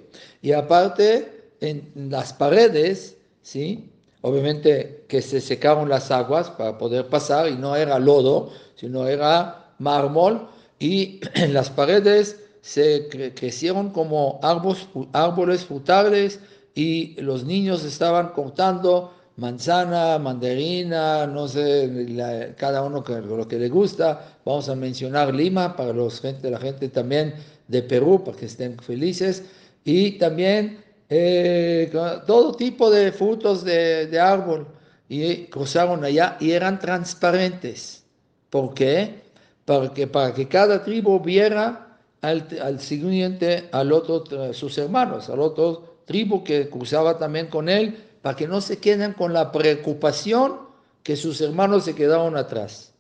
Y 0.42 0.52
aparte, 0.52 1.52
en 1.60 1.92
las 2.10 2.34
paredes, 2.34 3.18
¿sí? 3.42 3.90
obviamente 4.22 5.06
que 5.08 5.22
se 5.22 5.42
secaron 5.42 5.90
las 5.90 6.12
aguas 6.12 6.50
para 6.52 6.78
poder 6.78 7.08
pasar 7.08 7.50
y 7.50 7.56
no 7.56 7.76
era 7.76 8.00
lodo, 8.00 8.52
sino 8.76 9.08
era 9.08 9.74
mármol. 9.80 10.48
Y 10.80 11.20
en 11.34 11.54
las 11.54 11.70
paredes 11.70 12.40
se 12.62 13.08
crecieron 13.36 13.92
como 13.92 14.40
árboles, 14.44 15.66
frutales 15.66 16.40
y 16.76 17.20
los 17.22 17.44
niños 17.46 17.84
estaban 17.84 18.30
cortando 18.30 19.14
manzana, 19.38 20.18
mandarina, 20.20 21.28
no 21.28 21.48
sé, 21.48 22.54
cada 22.58 22.84
uno 22.84 23.04
lo 23.08 23.48
que 23.48 23.58
le 23.58 23.70
gusta. 23.70 24.38
Vamos 24.46 24.68
a 24.70 24.76
mencionar 24.76 25.34
Lima 25.34 25.76
para 25.76 25.94
los 25.94 26.22
gente, 26.22 26.50
la 26.50 26.60
gente 26.60 26.90
también 26.90 27.36
de 27.68 27.82
Perú, 27.84 28.24
para 28.24 28.38
que 28.38 28.46
estén 28.46 28.78
felices. 28.80 29.44
Y 29.86 30.18
también 30.18 30.84
eh, 31.10 31.92
todo 32.26 32.54
tipo 32.54 32.90
de 32.90 33.12
frutos 33.12 33.64
de, 33.64 34.08
de, 34.08 34.20
árbol. 34.20 34.68
Y 35.10 35.46
cruzaron 35.46 36.04
allá 36.04 36.36
y 36.40 36.52
eran 36.52 36.80
transparentes. 36.80 38.04
¿Por 38.50 38.74
qué? 38.74 39.22
Porque, 39.66 40.08
para 40.08 40.34
que 40.34 40.48
cada 40.48 40.84
tribu 40.84 41.20
viera 41.20 41.87
al, 42.22 42.80
siguiente, 42.80 43.70
al 43.72 43.92
otro, 43.92 44.54
sus 44.54 44.78
hermanos, 44.78 45.30
al 45.30 45.40
otro 45.40 45.98
tribu 46.06 46.44
que 46.44 46.70
cruzaba 46.70 47.18
también 47.18 47.48
con 47.48 47.70
él, 47.70 47.98
para 48.22 48.36
que 48.36 48.48
no 48.48 48.62
se 48.62 48.80
queden 48.80 49.14
con 49.14 49.34
la 49.34 49.52
preocupación 49.52 50.60
que 51.04 51.16
sus 51.16 51.40
hermanos 51.42 51.86
se 51.86 51.96
quedaron 51.96 52.36
atrás. 52.36 52.94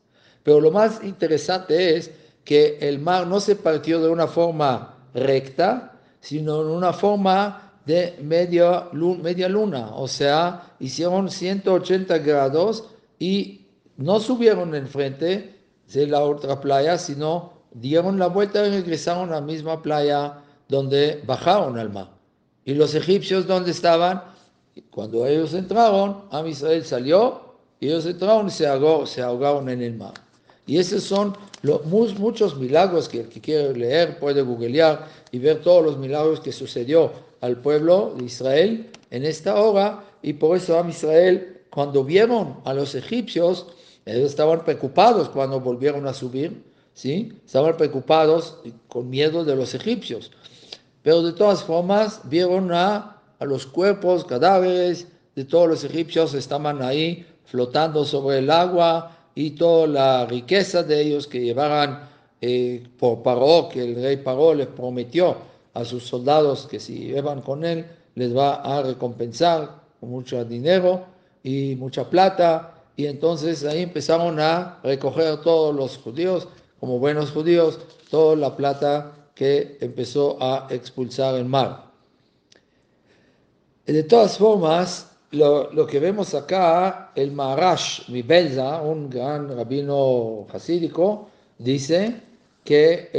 Pero 0.43 0.61
lo 0.61 0.71
más 0.71 1.03
interesante 1.03 1.97
es 1.97 2.11
que 2.43 2.77
el 2.79 2.99
mar 2.99 3.27
no 3.27 3.39
se 3.39 3.55
partió 3.55 4.01
de 4.01 4.07
una 4.09 4.27
forma 4.27 4.97
recta, 5.13 5.99
sino 6.19 6.61
en 6.61 6.67
una 6.67 6.93
forma 6.93 7.73
de 7.85 8.17
media, 8.21 8.89
media 8.93 9.49
luna, 9.49 9.95
o 9.95 10.07
sea, 10.07 10.75
hicieron 10.79 11.29
180 11.29 12.17
grados 12.19 12.85
y 13.17 13.65
no 13.95 14.19
subieron 14.19 14.75
enfrente 14.75 15.55
de 15.91 16.07
la 16.07 16.21
otra 16.21 16.59
playa, 16.59 16.97
sino 16.97 17.56
dieron 17.79 18.19
la 18.19 18.27
vuelta 18.27 18.65
y 18.65 18.71
regresaron 18.71 19.29
a 19.29 19.35
la 19.35 19.41
misma 19.41 19.81
playa 19.81 20.39
donde 20.67 21.21
bajaron 21.25 21.77
al 21.77 21.91
mar. 21.91 22.09
¿Y 22.65 22.73
los 22.73 22.95
egipcios 22.95 23.47
dónde 23.47 23.71
estaban? 23.71 24.23
Cuando 24.91 25.25
ellos 25.25 25.53
entraron, 25.53 26.25
a 26.31 26.45
Israel 26.47 26.83
salió, 26.83 27.55
y 27.79 27.87
ellos 27.87 28.05
entraron 28.05 28.47
y 28.47 28.51
se, 28.51 28.65
se 29.05 29.21
ahogaron 29.21 29.69
en 29.69 29.81
el 29.81 29.95
mar. 29.95 30.13
Y 30.65 30.77
esos 30.77 31.03
son 31.03 31.35
los, 31.61 31.85
muchos 31.85 32.57
milagros 32.57 33.07
que 33.07 33.21
el 33.21 33.29
que 33.29 33.39
quiere 33.39 33.73
leer 33.73 34.19
puede 34.19 34.41
googlear 34.41 35.07
y 35.31 35.39
ver 35.39 35.61
todos 35.61 35.83
los 35.83 35.97
milagros 35.97 36.41
que 36.41 36.51
sucedió 36.51 37.11
al 37.39 37.57
pueblo 37.57 38.13
de 38.17 38.25
Israel 38.25 38.89
en 39.09 39.23
esta 39.23 39.55
hora. 39.55 40.03
Y 40.21 40.33
por 40.33 40.57
eso 40.57 40.77
a 40.77 40.87
Israel, 40.87 41.61
cuando 41.69 42.03
vieron 42.03 42.57
a 42.65 42.73
los 42.73 42.95
egipcios, 42.95 43.67
ellos 44.05 44.29
estaban 44.29 44.65
preocupados 44.65 45.29
cuando 45.29 45.61
volvieron 45.61 46.05
a 46.05 46.13
subir 46.13 46.66
¿sí? 46.97 47.31
Estaban 47.45 47.77
preocupados 47.77 48.57
con 48.87 49.07
miedo 49.07 49.45
de 49.45 49.55
los 49.55 49.75
egipcios. 49.75 50.31
Pero 51.03 51.21
de 51.21 51.31
todas 51.31 51.63
formas 51.63 52.21
vieron 52.23 52.73
a, 52.73 53.21
a 53.37 53.45
los 53.45 53.67
cuerpos, 53.67 54.25
cadáveres 54.25 55.07
de 55.35 55.45
todos 55.45 55.69
los 55.69 55.83
egipcios 55.83 56.33
estaban 56.33 56.81
ahí 56.81 57.23
flotando 57.45 58.03
sobre 58.03 58.39
el 58.39 58.49
agua 58.49 59.15
y 59.35 59.51
toda 59.51 59.85
la 59.85 60.25
riqueza 60.25 60.81
de 60.81 60.99
ellos 60.99 61.27
que 61.27 61.39
llevaran 61.39 62.09
eh, 62.41 62.83
por 62.97 63.21
Paró, 63.21 63.69
que 63.71 63.83
el 63.83 63.95
rey 64.01 64.17
Paró 64.17 64.55
les 64.55 64.65
prometió 64.65 65.37
a 65.75 65.85
sus 65.85 66.07
soldados 66.07 66.65
que 66.65 66.79
si 66.79 67.09
iban 67.09 67.41
con 67.43 67.63
él 67.63 67.85
les 68.15 68.35
va 68.35 68.55
a 68.55 68.81
recompensar 68.81 69.83
con 69.99 70.09
mucho 70.09 70.43
dinero 70.43 71.05
y 71.43 71.75
mucha 71.75 72.09
plata. 72.09 72.73
Y 72.95 73.05
entonces 73.05 73.63
ahí 73.63 73.83
empezaron 73.83 74.39
a 74.39 74.79
recoger 74.83 75.41
todos 75.41 75.75
los 75.75 75.99
judíos 75.99 76.47
como 76.79 76.99
buenos 76.99 77.31
judíos, 77.31 77.79
toda 78.09 78.35
la 78.35 78.55
plata 78.55 79.13
que 79.35 79.77
empezó 79.81 80.37
a 80.41 80.67
expulsar 80.69 81.35
el 81.35 81.45
mar. 81.45 81.91
De 83.85 84.03
todas 84.03 84.37
formas, 84.37 85.11
lo, 85.31 85.71
lo 85.71 85.87
que 85.87 85.99
vemos 85.99 86.33
acá, 86.33 87.11
el 87.15 87.31
Maharash 87.31 88.09
Mibelza, 88.09 88.81
un 88.81 89.09
gran 89.09 89.55
rabino 89.55 90.47
hasídico, 90.51 91.29
dice 91.57 92.27
que 92.67 93.09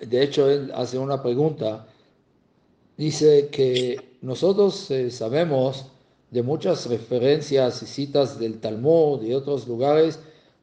de, 0.00 0.22
hecho 0.22 0.50
él 0.50 0.70
hace 0.74 0.98
una 0.98 1.22
pregunta, 1.22 1.86
dice 2.98 3.48
que 3.48 4.18
nosotros 4.20 4.90
eh, 4.90 5.10
sabemos 5.10 5.86
de 6.30 6.42
muchas 6.42 6.84
referencias 6.86 7.82
y 7.82 7.86
citas 7.86 8.38
del 8.38 8.60
Talmud 8.60 9.22
y 9.22 9.32
otros 9.32 9.66
lugares 9.66 10.18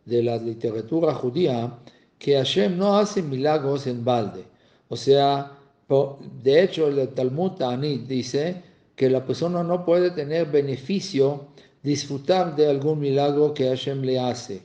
de 0.06 0.24
la 0.24 0.38
literatura 0.38 1.14
judía 1.14 1.80
que 2.18 2.36
Hashem 2.36 2.78
no 2.78 2.98
hace 2.98 3.22
milagros 3.22 3.88
en 3.88 4.04
balde. 4.04 4.46
O 4.90 4.96
sea, 4.96 5.52
de 6.42 6.64
hecho 6.64 6.88
el 6.88 7.10
Talmud 7.10 7.52
Ta'anit 7.52 8.08
dice 8.08 8.62
que 8.96 9.10
la 9.10 9.26
persona 9.26 9.64
no 9.64 9.84
puede 9.86 10.12
tener 10.12 10.48
beneficio, 10.48 11.48
disfrutar 11.82 12.56
de 12.56 12.70
algún 12.70 13.00
milagro 13.00 13.54
que 13.54 13.68
Hashem 13.68 14.02
le 14.02 14.20
hace. 14.20 14.62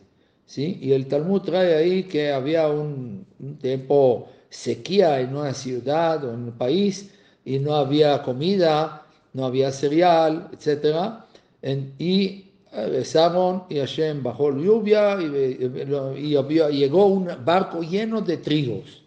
¿sí? 0.47 0.79
Y 0.81 0.93
el 0.93 1.07
Talmud 1.07 1.43
trae 1.43 1.75
ahí 1.75 2.05
que 2.05 2.31
había 2.31 2.69
un, 2.69 3.27
tiempo 3.61 4.29
sequía 4.51 5.21
en 5.21 5.37
una 5.37 5.53
ciudad 5.53 6.25
o 6.25 6.33
en 6.33 6.45
un 6.45 6.53
país 6.53 7.11
y 7.45 7.59
no 7.59 7.75
había 7.75 8.23
comida, 8.23 9.07
no 9.33 9.47
había 9.47 9.73
cereal, 9.73 10.49
etc. 10.53 11.25
y 11.99 12.48
rezaron 12.73 13.65
y 13.69 13.79
Hashem 13.79 14.23
bajó 14.23 14.51
lluvia 14.53 15.19
y, 15.21 16.77
llegó 16.77 17.07
un 17.07 17.29
barco 17.45 17.83
lleno 17.83 18.21
de 18.21 18.37
trigos. 18.37 19.03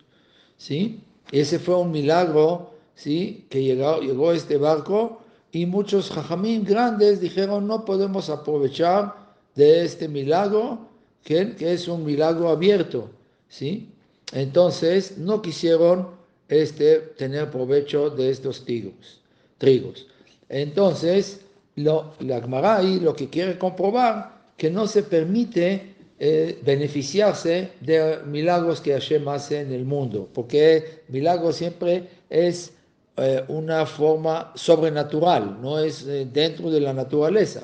¿sí? 0.57 0.99
Ese 1.31 1.59
fue 1.59 1.75
un 1.75 1.91
milagro 1.91 2.71
¿sí? 2.95 3.45
que 3.49 3.63
llegó, 3.63 3.99
llegó 3.99 4.31
este 4.31 4.57
barco 4.57 5.21
y 5.51 5.65
muchos 5.65 6.09
jajamín 6.09 6.63
grandes 6.63 7.19
dijeron 7.19 7.67
no 7.67 7.83
podemos 7.85 8.29
aprovechar 8.29 9.15
de 9.55 9.83
este 9.83 10.07
milagro 10.07 10.87
que, 11.23 11.55
es 11.59 11.87
un 11.87 12.05
milagro 12.05 12.49
abierto, 12.49 13.09
¿sí? 13.47 13.89
Entonces 14.33 15.17
no 15.17 15.41
quisieron 15.41 16.09
este, 16.47 16.99
tener 16.99 17.51
provecho 17.51 18.09
de 18.09 18.29
estos 18.31 18.65
trigos. 18.65 19.21
trigos. 19.57 20.07
Entonces, 20.49 21.41
lo, 21.75 22.13
la 22.19 22.41
Gemara 22.41 22.81
lo 22.81 23.15
que 23.15 23.29
quiere 23.29 23.57
comprobar 23.57 24.41
que 24.57 24.69
no 24.69 24.87
se 24.87 25.03
permite 25.03 25.95
eh, 26.19 26.59
beneficiarse 26.63 27.71
de 27.81 28.19
milagros 28.27 28.79
que 28.79 28.93
Hashem 28.93 29.27
hace 29.27 29.61
en 29.61 29.71
el 29.73 29.85
mundo, 29.85 30.29
porque 30.33 31.01
milagro 31.07 31.51
siempre 31.51 32.07
es 32.29 32.73
eh, 33.17 33.43
una 33.47 33.85
forma 33.85 34.51
sobrenatural, 34.55 35.59
no 35.61 35.79
es 35.79 36.05
eh, 36.05 36.27
dentro 36.31 36.69
de 36.69 36.79
la 36.79 36.93
naturaleza. 36.93 37.63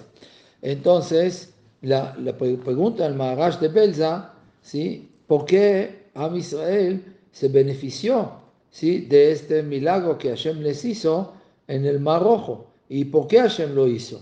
Entonces, 0.61 1.53
la, 1.81 2.15
pregunta 2.37 3.03
del 3.03 3.13
Maharash 3.13 3.59
de 3.59 3.67
Belza, 3.67 4.33
¿sí? 4.61 5.07
¿por 5.27 5.45
qué 5.45 6.07
Am 6.15 6.35
Israel 6.35 7.03
se 7.31 7.49
benefició 7.49 8.31
¿sí? 8.71 9.01
de 9.01 9.31
este 9.31 9.61
milagro 9.61 10.17
que 10.17 10.29
Hashem 10.29 10.61
les 10.61 10.83
hizo 10.83 11.33
en 11.67 11.85
el 11.85 11.99
Mar 11.99 12.23
Rojo? 12.23 12.65
¿Y 12.89 13.05
por 13.05 13.27
qué 13.27 13.39
Hashem 13.39 13.75
lo 13.75 13.87
hizo? 13.87 14.21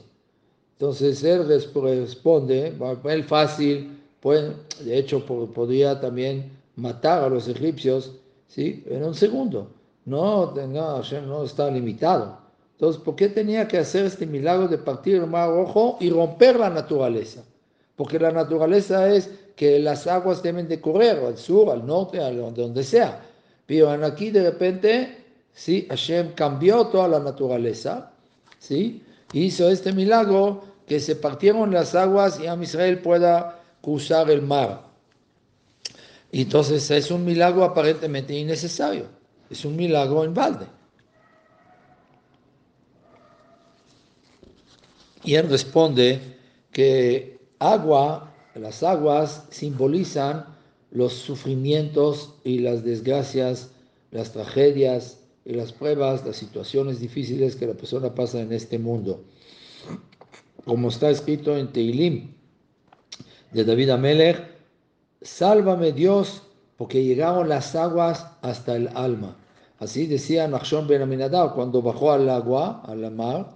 Entonces 0.74 1.24
él 1.24 1.48
responde, 1.48 2.74
él 3.06 3.24
fácil, 3.24 3.98
pues, 4.20 4.44
de 4.84 4.98
hecho 4.98 5.26
podría 5.26 6.00
también 6.00 6.52
matar 6.76 7.24
a 7.24 7.30
los 7.30 7.48
egipcios 7.48 8.14
¿sí? 8.48 8.84
en 8.90 9.04
un 9.04 9.16
segundo. 9.16 9.68
No, 10.06 10.54
no, 10.54 10.96
Hashem 10.98 11.28
no 11.28 11.44
está 11.44 11.70
limitado. 11.72 12.38
Entonces, 12.74 13.02
¿por 13.02 13.16
qué 13.16 13.30
tenía 13.30 13.68
que 13.68 13.78
hacer 13.78 14.06
este 14.06 14.26
milagro 14.26 14.68
de 14.68 14.78
partir 14.78 15.16
el 15.16 15.28
mar 15.28 15.50
rojo 15.50 15.98
y 16.02 16.10
romper 16.10 16.60
la 16.60 16.70
naturaleza? 16.70 17.44
Porque 17.96 18.20
la 18.20 18.32
naturaleza 18.32 19.14
es 19.14 19.30
que 19.56 19.80
las 19.80 20.06
aguas 20.08 20.44
deben 20.44 20.68
de 20.68 20.82
correr 20.82 21.18
al 21.20 21.38
sur, 21.38 21.70
al 21.70 21.86
norte, 21.86 22.20
a 22.20 22.30
donde 22.32 22.84
sea. 22.84 23.24
Pero 23.66 23.90
aquí 23.90 24.30
de 24.30 24.44
repente, 24.44 25.24
sí, 25.54 25.88
Hashem 25.90 26.34
cambió 26.34 26.88
toda 26.88 27.08
la 27.08 27.20
naturaleza, 27.20 28.12
sí, 28.66 29.04
hizo 29.34 29.70
este 29.70 29.92
milagro 29.92 30.64
que 30.88 31.00
se 31.00 31.16
partieron 31.16 31.72
las 31.72 31.96
aguas 31.96 32.40
y 32.40 32.48
a 32.48 32.56
Israel 32.56 33.00
pueda 33.00 33.62
cruzar 33.82 34.30
el 34.30 34.42
mar. 34.42 34.84
Entonces 36.32 36.90
es 36.92 37.12
un 37.12 37.24
milagro 37.24 37.64
aparentemente 37.64 38.34
innecesario, 38.34 39.08
es 39.50 39.64
un 39.66 39.76
milagro 39.76 40.24
en 40.24 40.34
balde. 40.34 40.66
Y 45.24 45.36
él 45.36 45.50
responde 45.50 46.22
que 46.72 47.40
agua, 47.60 48.32
las 48.54 48.84
aguas 48.84 49.46
simbolizan 49.50 50.46
los 50.92 51.14
sufrimientos 51.14 52.36
y 52.44 52.60
las 52.60 52.84
desgracias, 52.84 53.72
las 54.12 54.32
tragedias 54.32 55.25
y 55.46 55.54
las 55.54 55.72
pruebas, 55.72 56.26
las 56.26 56.36
situaciones 56.36 57.00
difíciles 57.00 57.56
que 57.56 57.68
la 57.68 57.76
persona 57.76 58.14
pasa 58.14 58.42
en 58.42 58.52
este 58.52 58.80
mundo. 58.80 59.24
Como 60.66 60.90
está 60.90 61.12
escrito 61.12 61.56
en 61.56 61.72
Teilim 61.72 62.34
de 63.52 63.64
David 63.64 63.92
Amelech, 63.92 64.42
sálvame 65.22 65.92
Dios 65.92 66.42
porque 66.78 67.04
llegaron 67.04 67.48
las 67.48 67.76
aguas 67.76 68.26
hasta 68.42 68.76
el 68.76 68.90
alma. 68.96 69.38
Así 69.78 70.08
decía 70.08 70.48
Nachshon 70.48 70.88
Ben 70.88 71.04
Aminadab 71.04 71.54
cuando 71.54 71.82
bajó 71.82 72.12
al 72.12 72.28
agua, 72.30 72.82
al 72.86 73.12
mar, 73.12 73.52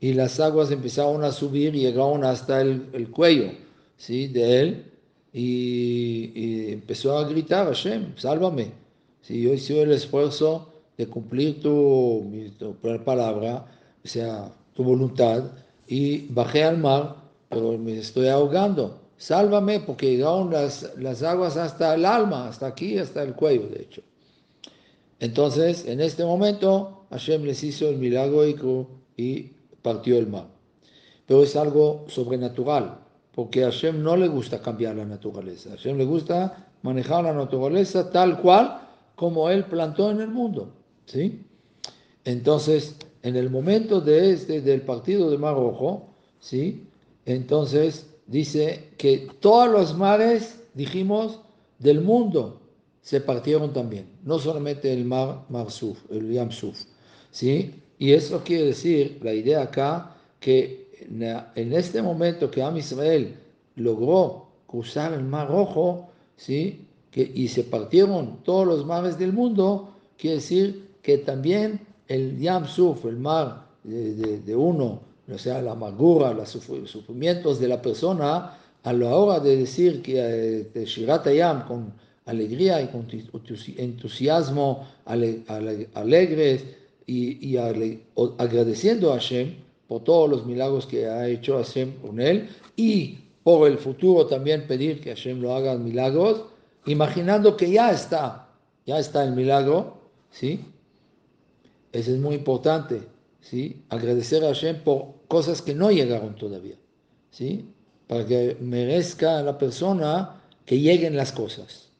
y 0.00 0.12
las 0.12 0.38
aguas 0.38 0.70
empezaron 0.70 1.24
a 1.24 1.32
subir 1.32 1.74
y 1.74 1.80
llegaron 1.80 2.24
hasta 2.24 2.60
el, 2.60 3.10
cuello 3.10 3.52
¿sí? 3.96 4.28
de 4.28 4.60
él 4.60 4.92
y, 5.32 6.72
empezó 6.72 7.18
a 7.18 7.28
gritar, 7.28 7.66
Hashem, 7.66 8.16
sálvame. 8.16 8.72
Si 9.22 9.42
yo 9.42 9.54
hice 9.54 9.80
el 9.82 9.92
esfuerzo 9.92 10.73
de 10.96 11.06
cumplir 11.06 11.60
tu, 11.60 12.30
tu 12.58 12.74
palabra, 13.04 13.66
o 14.04 14.08
sea, 14.08 14.52
tu 14.74 14.84
voluntad, 14.84 15.52
y 15.86 16.26
bajé 16.32 16.64
al 16.64 16.78
mar, 16.78 17.16
pero 17.48 17.78
me 17.78 17.98
estoy 17.98 18.28
ahogando. 18.28 19.00
Sálvame 19.16 19.80
porque 19.80 20.10
llegaron 20.10 20.50
las, 20.50 20.92
las 20.98 21.22
aguas 21.22 21.56
hasta 21.56 21.94
el 21.94 22.04
alma, 22.04 22.48
hasta 22.48 22.66
aquí, 22.66 22.98
hasta 22.98 23.22
el 23.22 23.34
cuello, 23.34 23.68
de 23.68 23.82
hecho. 23.82 24.02
Entonces, 25.20 25.86
en 25.86 26.00
este 26.00 26.24
momento, 26.24 27.06
Hashem 27.10 27.44
les 27.44 27.62
hizo 27.62 27.88
el 27.88 27.98
milagro 27.98 28.44
y 29.16 29.52
partió 29.82 30.18
el 30.18 30.26
mar. 30.26 30.46
Pero 31.26 31.42
es 31.42 31.56
algo 31.56 32.04
sobrenatural, 32.08 32.98
porque 33.32 33.64
a 33.64 33.70
Hashem 33.70 34.02
no 34.02 34.16
le 34.16 34.28
gusta 34.28 34.60
cambiar 34.60 34.96
la 34.96 35.04
naturaleza. 35.04 35.70
Hashem 35.70 35.96
le 35.96 36.04
gusta 36.04 36.68
manejar 36.82 37.24
la 37.24 37.32
naturaleza 37.32 38.10
tal 38.10 38.40
cual 38.40 38.80
como 39.14 39.48
él 39.48 39.64
plantó 39.64 40.10
en 40.10 40.20
el 40.20 40.28
mundo. 40.28 40.72
¿Sí? 41.06 41.40
Entonces, 42.24 42.96
en 43.22 43.36
el 43.36 43.50
momento 43.50 44.00
de 44.00 44.32
este, 44.32 44.60
del 44.60 44.82
partido 44.82 45.30
de 45.30 45.38
Mar 45.38 45.54
Rojo, 45.54 46.08
¿sí? 46.40 46.86
entonces 47.24 48.06
dice 48.26 48.90
que 48.98 49.28
todos 49.40 49.70
los 49.70 49.96
mares, 49.96 50.60
dijimos, 50.74 51.40
del 51.78 52.00
mundo 52.00 52.60
se 53.02 53.20
partieron 53.20 53.72
también, 53.72 54.06
no 54.24 54.38
solamente 54.38 54.92
el 54.92 55.04
mar 55.04 55.44
Marsuf, 55.48 55.98
el 56.10 56.32
Yam 56.32 56.50
¿sí? 57.30 57.74
Y 57.98 58.12
eso 58.12 58.42
quiere 58.44 58.66
decir, 58.66 59.18
la 59.22 59.34
idea 59.34 59.62
acá, 59.62 60.16
que 60.40 60.84
en 61.08 61.72
este 61.72 62.00
momento 62.00 62.50
que 62.50 62.62
Am 62.62 62.76
Israel 62.76 63.36
logró 63.76 64.48
cruzar 64.66 65.12
el 65.12 65.24
Mar 65.24 65.48
Rojo, 65.48 66.08
¿sí? 66.36 66.86
Que, 67.10 67.30
y 67.34 67.48
se 67.48 67.64
partieron 67.64 68.42
todos 68.42 68.66
los 68.66 68.86
mares 68.86 69.18
del 69.18 69.32
mundo, 69.32 69.94
quiere 70.16 70.36
decir 70.36 70.83
que 71.04 71.18
también 71.18 71.80
el 72.08 72.40
Yam 72.40 72.66
Suf, 72.66 73.04
el 73.04 73.18
mar 73.18 73.66
de, 73.84 74.56
uno, 74.56 75.00
o 75.32 75.38
sea, 75.38 75.60
la 75.60 75.72
amargura, 75.72 76.32
los 76.32 76.48
sufrimientos 76.48 77.60
de 77.60 77.68
la 77.68 77.80
persona, 77.80 78.58
a 78.82 78.92
la 78.92 79.14
hora 79.14 79.38
de 79.38 79.58
decir 79.58 80.00
que 80.02 80.66
eh, 80.74 80.84
Shirat 80.84 81.26
con 81.68 81.92
alegría 82.24 82.80
y 82.80 82.88
con 82.88 83.06
entusiasmo 83.76 84.88
alegres, 85.04 86.64
y, 87.06 87.56
agradeciendo 88.38 89.12
a 89.12 89.16
Hashem 89.16 89.56
por 89.86 90.04
todos 90.04 90.30
los 90.30 90.46
milagros 90.46 90.86
que 90.86 91.06
ha 91.06 91.28
hecho 91.28 91.58
Hashem 91.58 91.92
con 92.00 92.18
él 92.18 92.48
y 92.76 93.18
por 93.42 93.68
el 93.68 93.76
futuro 93.76 94.24
también 94.26 94.66
pedir 94.66 95.02
que 95.02 95.10
Hashem 95.10 95.42
lo 95.42 95.54
haga 95.54 95.76
milagros, 95.76 96.44
imaginando 96.86 97.58
que 97.58 97.70
ya 97.70 97.90
está, 97.90 98.48
ya 98.86 98.98
está 98.98 99.22
el 99.22 99.32
milagro, 99.32 99.98
¿sí? 100.30 100.64
Eso 101.94 102.10
es 102.10 102.18
muy 102.18 102.34
importante, 102.34 103.02
¿sí? 103.40 103.84
Agradecer 103.88 104.42
a 104.44 104.48
Hashem 104.48 104.82
por 104.82 105.14
cosas 105.28 105.62
que 105.62 105.76
no 105.76 105.92
llegaron 105.92 106.34
todavía, 106.34 106.74
¿sí? 107.30 107.72
Para 108.08 108.26
que 108.26 108.56
merezca 108.60 109.38
a 109.38 109.42
la 109.44 109.56
persona 109.56 110.42
que 110.66 110.80
lleguen 110.80 111.16
las 111.16 111.30
cosas. 111.30 111.90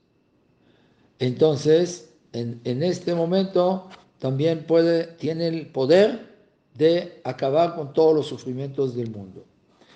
Entonces, 1.21 2.11
en, 2.33 2.83
este 2.83 3.15
momento 3.15 3.89
también 4.19 4.67
puede, 4.67 5.05
tiene 5.05 5.47
el 5.47 5.69
poder 5.69 6.27
de 6.75 7.21
acabar 7.23 7.77
con 7.77 7.93
todos 7.93 8.17
los 8.17 8.27
sufrimientos 8.27 8.97
del 8.97 9.13
mundo. 9.13 9.45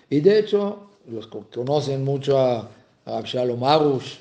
Y 0.08 0.20
de 0.20 0.38
hecho, 0.38 0.90
los 1.08 1.26
que 1.26 1.40
conocen 1.52 2.04
mucho 2.04 2.38
a, 2.38 2.70
Absalom 3.04 3.64
Arush, 3.64 4.18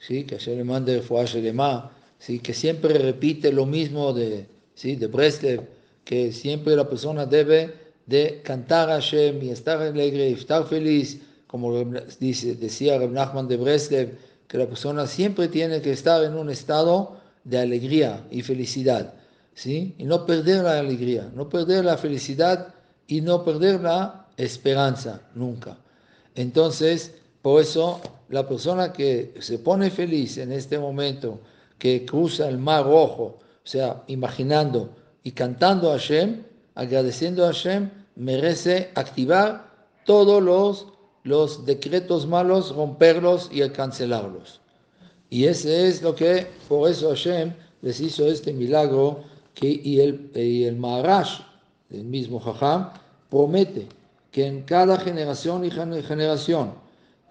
¿sí? 0.00 0.24
que 0.24 0.40
se 0.40 0.56
le 0.56 0.64
mande 0.64 1.00
de 1.00 1.52
Ma, 1.52 1.92
¿sí? 2.18 2.40
que 2.40 2.52
siempre 2.52 2.94
repite 2.94 3.52
lo 3.52 3.66
mismo 3.66 4.12
de, 4.12 4.51
¿sí? 4.74 4.96
de 4.96 5.06
Breslev, 5.06 5.68
que 6.04 6.32
siempre 6.32 6.76
la 6.76 6.88
persona 6.88 7.26
debe 7.26 7.74
de 8.06 8.40
cantar 8.42 8.90
a 8.90 8.94
Hashem 8.94 9.42
y 9.42 9.50
estar 9.50 9.80
alegre 9.80 10.30
y 10.30 10.32
estar 10.34 10.66
feliz, 10.66 11.20
como 11.46 11.84
dice, 12.18 12.54
decía 12.54 12.98
Reb 12.98 13.12
Nachman 13.12 13.48
de 13.48 13.56
Breslev, 13.56 14.18
que 14.48 14.58
la 14.58 14.66
persona 14.66 15.06
siempre 15.06 15.48
tiene 15.48 15.80
que 15.80 15.92
estar 15.92 16.22
en 16.24 16.34
un 16.34 16.50
estado 16.50 17.20
de 17.44 17.58
alegría 17.58 18.26
y 18.30 18.42
felicidad, 18.42 19.14
¿sí? 19.54 19.94
Y 19.98 20.04
no 20.04 20.26
perder 20.26 20.64
la 20.64 20.78
alegría, 20.78 21.30
no 21.34 21.48
perder 21.48 21.84
la 21.84 21.96
felicidad 21.96 22.74
y 23.06 23.20
no 23.20 23.44
perder 23.44 23.80
la 23.80 24.26
esperanza 24.36 25.22
nunca. 25.34 25.78
Entonces, 26.34 27.14
por 27.42 27.60
eso 27.60 28.00
la 28.28 28.48
persona 28.48 28.92
que 28.92 29.34
se 29.40 29.58
pone 29.58 29.90
feliz 29.90 30.38
en 30.38 30.52
este 30.52 30.78
momento, 30.78 31.40
que 31.78 32.04
cruza 32.04 32.48
el 32.48 32.58
mar 32.58 32.84
rojo, 32.84 33.40
o 33.64 33.68
sea, 33.68 34.02
imaginando 34.08 34.90
y 35.22 35.32
cantando 35.32 35.90
a 35.90 35.98
Hashem, 35.98 36.42
agradeciendo 36.74 37.44
a 37.44 37.52
Hashem, 37.52 37.90
merece 38.16 38.90
activar 38.94 39.70
todos 40.04 40.42
los, 40.42 40.86
los 41.22 41.64
decretos 41.64 42.26
malos, 42.26 42.74
romperlos 42.74 43.48
y 43.52 43.66
cancelarlos. 43.70 44.60
Y 45.30 45.44
ese 45.44 45.88
es 45.88 46.02
lo 46.02 46.14
que, 46.14 46.46
por 46.68 46.90
eso 46.90 47.10
Hashem 47.10 47.52
les 47.80 48.00
hizo 48.00 48.26
este 48.26 48.52
milagro 48.52 49.24
que, 49.54 49.80
y 49.82 50.00
el, 50.00 50.30
y 50.34 50.64
el 50.64 50.76
Maharash, 50.76 51.40
el 51.90 52.04
mismo 52.04 52.40
Jajam, 52.40 52.90
promete 53.30 53.86
que 54.30 54.46
en 54.46 54.62
cada 54.62 54.98
generación 54.98 55.64
y 55.64 55.70
generación 55.70 56.74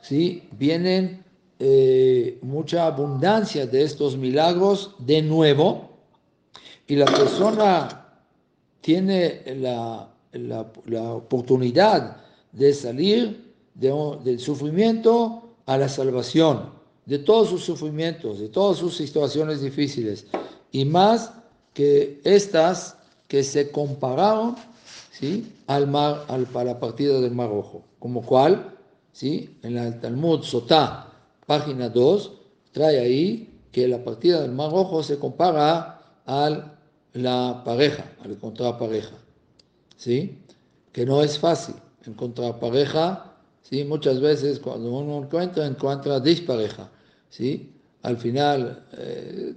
¿sí? 0.02 0.48
vienen 0.58 1.24
eh, 1.60 2.40
mucha 2.42 2.88
abundancia 2.88 3.68
de 3.68 3.84
estos 3.84 4.18
milagros 4.18 4.96
de 5.00 5.22
nuevo 5.22 5.91
y 6.92 6.98
la 6.98 7.06
persona 7.06 8.06
tiene 8.82 9.44
la, 9.62 10.10
la, 10.34 11.14
oportunidad 11.14 12.18
de 12.52 12.74
salir 12.74 13.54
del 13.74 14.38
sufrimiento 14.42 15.56
a 15.68 15.78
la 15.78 15.88
salvación, 15.88 16.70
de 17.06 17.20
todos 17.20 17.48
sus 17.48 17.64
sufrimientos, 17.64 18.40
de 18.40 18.50
todas 18.50 18.78
sus 18.78 18.98
situaciones 18.98 19.62
difíciles, 19.62 20.28
y 20.74 20.84
más 20.84 21.32
que 21.74 22.20
estas 22.26 22.98
que 23.30 23.42
se 23.42 23.72
compararon 23.72 24.58
¿sí? 25.14 25.50
al 25.68 25.88
mar, 25.88 26.26
al, 26.28 26.46
a 26.54 26.64
la 26.66 26.78
partida 26.78 27.22
del 27.22 27.32
Mar 27.32 27.48
Rojo, 27.48 27.86
como 28.00 28.22
cual, 28.22 28.78
¿sí? 29.14 29.58
en 29.64 29.78
el 29.78 29.98
Talmud 30.02 30.44
Sotá, 30.44 31.10
página 31.46 31.88
2, 31.88 32.34
trae 32.74 33.00
ahí 33.00 33.62
que 33.72 33.88
la 33.88 34.04
partida 34.04 34.42
del 34.42 34.52
Mar 34.52 34.72
Rojo 34.72 35.02
se 35.04 35.18
compara 35.18 36.02
a 36.26 36.80
la 37.14 37.62
pareja, 37.64 38.06
a 38.24 38.28
la 38.28 38.36
contrapareja, 38.36 39.16
¿sí? 39.98 40.38
que 40.92 41.06
no 41.06 41.22
es 41.24 41.38
fácil 41.38 41.76
encontrar 42.06 42.60
pareja, 42.60 43.34
¿sí? 43.62 43.84
muchas 43.84 44.20
veces 44.20 44.60
cuando 44.60 44.92
uno 44.92 45.24
encuentra, 45.24 45.66
encuentra 45.66 46.20
dispareja, 46.20 46.90
¿sí? 47.30 47.72
al 48.04 48.18
final 48.18 48.86
eh, 48.94 49.54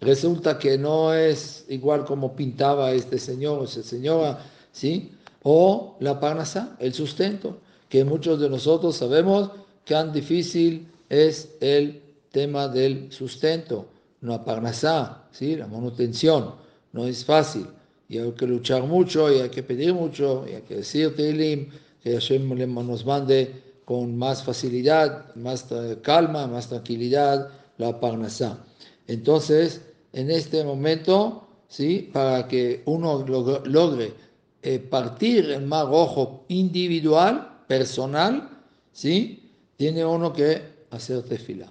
resulta 0.00 0.58
que 0.58 0.76
no 0.76 1.14
es 1.14 1.64
igual 1.68 2.04
como 2.04 2.34
pintaba 2.34 2.92
este 2.92 3.18
señor 3.18 3.60
o 3.60 3.64
esa 3.64 3.82
señora, 3.82 4.38
¿sí? 4.72 5.12
O 5.42 5.96
la 6.00 6.20
parnasa, 6.20 6.76
el 6.78 6.92
sustento, 6.92 7.58
que 7.88 8.04
muchos 8.04 8.40
de 8.40 8.50
nosotros 8.50 8.96
sabemos 8.96 9.50
que 9.84 9.94
tan 9.94 10.12
difícil 10.12 10.86
es 11.08 11.50
el 11.60 12.02
tema 12.30 12.68
del 12.68 13.12
sustento, 13.12 13.86
no 14.24 14.42
parnasá, 14.42 15.28
¿sí? 15.30 15.54
La 15.54 15.66
manutención, 15.66 16.54
no 16.92 17.06
es 17.06 17.24
fácil. 17.24 17.66
Y 18.08 18.18
hay 18.18 18.32
que 18.32 18.46
luchar 18.46 18.82
mucho, 18.84 19.30
y 19.30 19.40
hay 19.40 19.50
que 19.50 19.62
pedir 19.62 19.92
mucho, 19.92 20.46
y 20.48 20.54
hay 20.54 20.62
que 20.62 20.76
decir 20.76 21.14
Teilim, 21.14 21.68
que 22.02 22.12
Hashem 22.12 22.48
nos 22.86 23.04
mande 23.04 23.62
con 23.84 24.16
más 24.16 24.42
facilidad, 24.42 25.34
más 25.36 25.66
calma, 26.02 26.46
más 26.46 26.68
tranquilidad 26.68 27.50
la 27.76 28.00
parnasá. 28.00 28.58
Entonces, 29.06 29.82
en 30.14 30.30
este 30.30 30.64
momento, 30.64 31.46
¿sí? 31.68 32.08
para 32.12 32.48
que 32.48 32.82
uno 32.86 33.24
logre 33.64 34.14
eh, 34.62 34.78
partir 34.78 35.50
el 35.50 35.66
mar 35.66 35.86
rojo 35.88 36.44
individual, 36.48 37.64
personal, 37.66 38.48
¿sí? 38.92 39.50
tiene 39.76 40.04
uno 40.04 40.32
que 40.32 40.62
hacer 40.90 41.22
tefilá. 41.24 41.70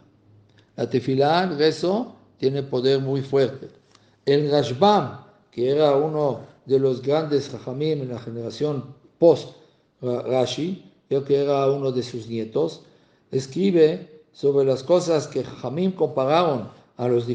La 0.75 0.87
tefilá, 0.89 1.43
el 1.43 1.57
rezo, 1.57 2.15
tiene 2.43 2.61
poder 2.61 2.99
muy 2.99 3.21
fuerte. 3.21 3.69
El 4.25 4.51
Rashbam, 4.51 5.21
que 5.49 5.69
era 5.69 5.95
uno 5.95 6.41
de 6.65 6.77
los 6.77 7.01
grandes 7.01 7.47
Jajamim 7.47 8.01
en 8.01 8.09
la 8.09 8.19
generación 8.19 8.83
post-Rashi, 9.17 10.91
creo 11.07 11.23
que 11.23 11.41
era 11.41 11.71
uno 11.71 11.93
de 11.93 12.03
sus 12.03 12.27
nietos, 12.27 12.83
escribe 13.31 14.23
sobre 14.33 14.65
las 14.65 14.83
cosas 14.83 15.25
que 15.25 15.45
Jajamim 15.45 15.93
compararon 15.93 16.67
a 16.97 17.07
los 17.07 17.25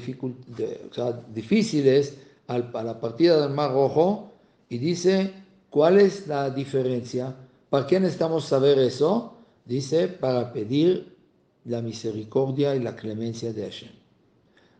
difíciles 1.32 2.18
a 2.46 2.58
la 2.58 3.00
partida 3.00 3.40
del 3.40 3.54
Mar 3.54 3.72
Rojo 3.72 4.30
y 4.68 4.76
dice, 4.76 5.32
¿cuál 5.70 5.98
es 5.98 6.26
la 6.26 6.50
diferencia? 6.50 7.34
¿Para 7.70 7.86
qué 7.86 7.98
necesitamos 7.98 8.44
saber 8.44 8.78
eso? 8.78 9.38
Dice, 9.64 10.08
para 10.08 10.52
pedir 10.52 11.16
la 11.64 11.80
misericordia 11.80 12.76
y 12.76 12.80
la 12.80 12.94
clemencia 12.94 13.54
de 13.54 13.62
Hashem. 13.62 13.97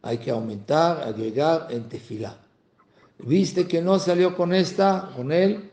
Hay 0.02 0.18
que 0.18 0.30
aumentar, 0.30 1.02
agregar 1.02 1.68
en 1.70 1.88
tefilá. 1.88 2.38
¿Viste 3.18 3.66
que 3.66 3.82
no 3.82 3.98
salió 3.98 4.36
con 4.36 4.54
esta, 4.54 5.10
con 5.16 5.32
él? 5.32 5.70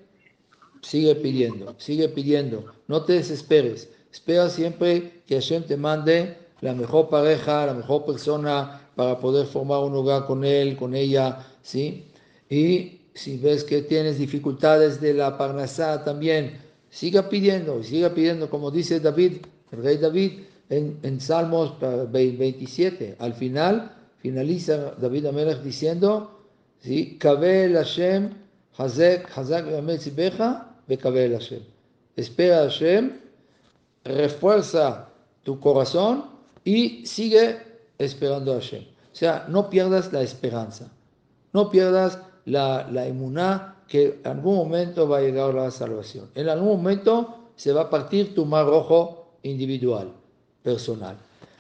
Sigue 0.82 1.16
pidiendo, 1.16 1.76
sigue 1.78 2.10
pidiendo. 2.10 2.66
No 2.88 3.04
te 3.04 3.14
desesperes. 3.14 3.90
Espera 4.12 4.50
siempre 4.50 5.22
que 5.28 5.36
Hashem 5.36 5.64
te 5.64 5.78
mande 5.78 6.38
la 6.62 6.74
mejor 6.74 7.10
pareja, 7.10 7.66
la 7.66 7.74
mejor 7.74 8.06
persona, 8.06 8.82
para 8.96 9.20
poder 9.20 9.46
formar 9.46 9.80
un 9.84 9.96
hogar 9.96 10.26
con 10.26 10.44
él, 10.44 10.78
con 10.78 10.96
ella, 10.96 11.46
¿sí? 11.62 12.06
Y 12.50 13.02
si 13.14 13.38
ves 13.38 13.64
que 13.64 13.82
tienes 13.82 14.18
dificultades 14.18 15.02
de 15.02 15.14
la 15.14 15.38
parnasá 15.38 16.04
también, 16.04 16.58
siga 16.90 17.30
pidiendo, 17.30 17.84
siga 17.84 18.14
pidiendo, 18.14 18.50
como 18.50 18.72
dice 18.72 19.00
David, 19.00 19.38
el 19.72 19.84
rey 19.84 19.98
David, 19.98 20.40
en, 20.70 20.98
en 21.04 21.20
Salmos 21.20 21.74
27. 21.80 23.18
Al 23.20 23.34
final, 23.34 23.95
finaliza 24.26 24.96
David 24.98 25.28
Amelech 25.28 25.62
diciendo, 25.62 26.32
¿sí? 26.80 27.16
Kabel 27.20 27.76
Hashem, 27.76 28.34
Hazek, 28.76 29.30
Hazak 29.38 29.66
Beja, 30.16 30.76
Bekabel 30.88 31.34
Hashem. 31.34 31.62
Espera 32.16 32.64
Hashem, 32.64 33.20
refuerza 34.04 35.10
tu 35.44 35.60
corazón 35.60 36.26
y 36.64 37.06
sigue 37.06 37.60
esperando 38.00 38.54
a 38.54 38.56
Hashem. 38.56 38.82
O 38.82 39.16
sea, 39.16 39.46
no 39.48 39.70
pierdas 39.70 40.12
la 40.12 40.24
esperanza, 40.24 40.92
no 41.54 41.70
pierdas 41.70 42.18
la, 42.46 42.90
la 42.92 43.76
que 43.88 44.22
en 44.24 44.32
algún 44.32 44.56
momento 44.56 45.08
va 45.08 45.20
a 45.20 45.22
llegar 45.22 45.54
la 45.54 45.70
salvación. 45.70 46.32
En 46.34 46.50
algún 46.50 46.70
momento 46.78 47.52
se 47.56 47.72
va 47.72 47.82
a 47.82 47.90
partir 47.92 48.34
tu 48.34 48.44
mar 48.44 48.66
rojo 48.66 49.38
individual, 49.44 50.12
personal. 50.64 51.16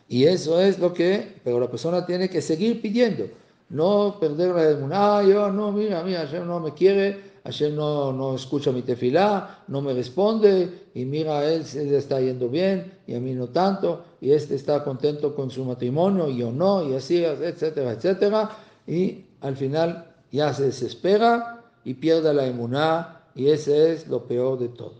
Y 0.08 0.26
eso 0.26 0.60
es 0.60 0.80
lo 0.80 0.94
que, 0.94 1.40
pero 1.44 1.60
la 1.60 1.70
persona 1.70 2.06
tiene 2.06 2.30
que 2.30 2.42
seguir 2.42 2.82
pidiendo, 2.82 3.26
no 3.70 4.18
perder 4.20 4.54
la 4.54 4.72
inmuná, 4.72 5.18
ah, 5.18 5.24
yo 5.24 5.52
no, 5.52 5.72
mira, 5.72 6.04
mira, 6.04 6.20
Hashem 6.20 6.46
no 6.46 6.60
me 6.60 6.74
quiere, 6.74 7.36
Hashem 7.44 7.76
no, 7.76 8.14
no 8.14 8.36
escucha 8.36 8.72
mi 8.72 8.84
tefilá, 8.84 9.64
no 9.68 9.82
me 9.82 9.94
responde, 9.94 10.70
y 10.94 11.06
mira, 11.06 11.44
él 11.52 11.66
se 11.66 11.86
le 11.86 11.98
está 11.98 12.22
yendo 12.22 12.50
bien, 12.50 12.94
y 13.08 13.16
a 13.16 13.20
mí 13.20 13.34
no 13.34 13.48
tanto, 13.48 14.04
y 14.22 14.32
este 14.32 14.56
está 14.56 14.84
contento 14.84 15.36
con 15.36 15.50
su 15.50 15.66
matrimonio, 15.66 16.30
y 16.30 16.38
yo 16.38 16.52
no, 16.52 16.88
y 16.88 16.96
así, 16.96 17.24
etcétera, 17.24 17.94
etcétera, 17.94 18.50
y 18.86 19.26
al 19.42 19.56
final 19.56 20.06
ya 20.32 20.54
se 20.54 20.66
desespera 20.66 21.64
y 21.84 21.96
pierde 21.96 22.34
la 22.34 22.46
emuná, 22.46 23.22
y 23.36 23.50
ese 23.50 23.94
es 23.94 24.08
lo 24.08 24.24
peor 24.24 24.60
de 24.60 24.70
todo. 24.70 24.94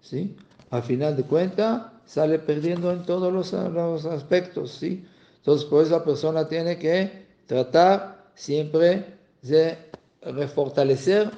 ¿sí? 0.00 0.36
Al 0.70 0.82
final 0.82 1.16
de 1.16 1.22
cuentas, 1.22 1.82
sale 2.08 2.38
perdiendo 2.38 2.90
en 2.90 3.04
todos 3.04 3.30
los, 3.32 3.52
los 3.52 4.06
aspectos. 4.06 4.72
¿sí? 4.72 5.04
Entonces, 5.36 5.68
por 5.68 5.86
la 5.86 6.02
persona 6.02 6.48
tiene 6.48 6.78
que 6.78 7.26
tratar 7.46 8.30
siempre 8.34 9.04
de 9.42 9.76
refortalecer 10.22 11.30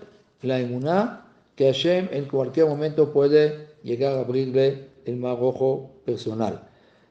la 0.42 0.60
emuná, 0.60 1.26
que 1.56 1.66
Hashem 1.66 2.08
en 2.12 2.24
cualquier 2.26 2.66
momento 2.66 3.12
puede 3.12 3.66
llegar 3.82 4.14
a 4.14 4.20
abrirle 4.20 4.86
el 5.04 5.16
mar 5.16 5.38
rojo 5.38 5.90
personal. 6.04 6.62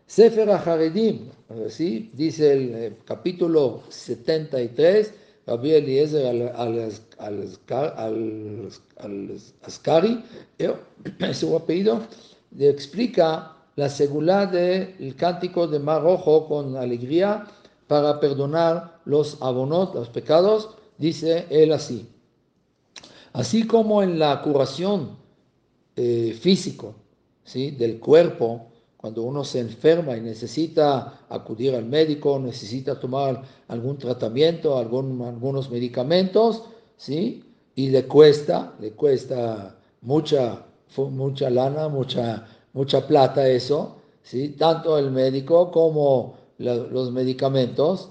Sefer 0.08 0.50
HaHaredim, 0.50 1.30
¿sí? 1.68 2.10
dice 2.14 2.54
el, 2.54 2.96
capítulo 3.06 3.84
73, 3.90 5.14
Rabbi 5.46 5.74
Eliezer 5.74 6.26
al-Ascari, 9.68 10.24
es 10.58 11.38
su 11.38 11.56
apellido, 11.56 12.02
explica 12.58 13.56
la 13.76 13.90
seguridad 13.90 14.50
del 14.50 15.16
cántico 15.16 15.68
de 15.68 15.80
Mar 15.80 16.04
Rojo 16.04 16.48
con 16.48 16.76
alegría 16.76 17.46
para 17.88 18.20
perdonar 18.20 19.00
los 19.06 19.42
abonot, 19.42 19.96
los 19.96 20.10
pecados, 20.10 20.70
dice 20.98 21.48
él 21.50 21.72
así. 21.72 22.08
Así 23.34 23.66
como 23.66 24.04
en 24.04 24.20
la 24.20 24.42
curación 24.42 25.18
eh, 25.96 26.38
físico 26.40 26.96
¿sí? 27.44 27.72
del 27.72 28.00
cuerpo, 28.00 28.70
cuando 29.00 29.24
uno 29.24 29.46
se 29.46 29.60
enferma 29.60 30.18
y 30.18 30.22
necesita 30.22 31.22
acudir 31.30 31.74
al 31.74 31.86
médico, 31.86 32.38
necesita 32.38 33.00
tomar 33.00 33.42
algún 33.70 33.98
tratamiento, 33.98 34.78
algún, 34.78 35.22
algunos 35.22 35.70
medicamentos, 35.72 36.64
¿sí? 36.98 37.46
Y 37.76 37.92
le 37.92 38.06
cuesta, 38.08 38.74
le 38.82 38.92
cuesta 38.92 39.78
mucha, 40.02 40.66
mucha 40.98 41.50
lana, 41.50 41.88
mucha, 41.88 42.48
mucha 42.74 43.06
plata 43.08 43.48
eso, 43.48 43.98
¿sí? 44.22 44.50
Tanto 44.50 44.98
el 44.98 45.12
médico 45.12 45.72
como 45.72 46.38
los 46.58 47.12
medicamentos, 47.12 48.10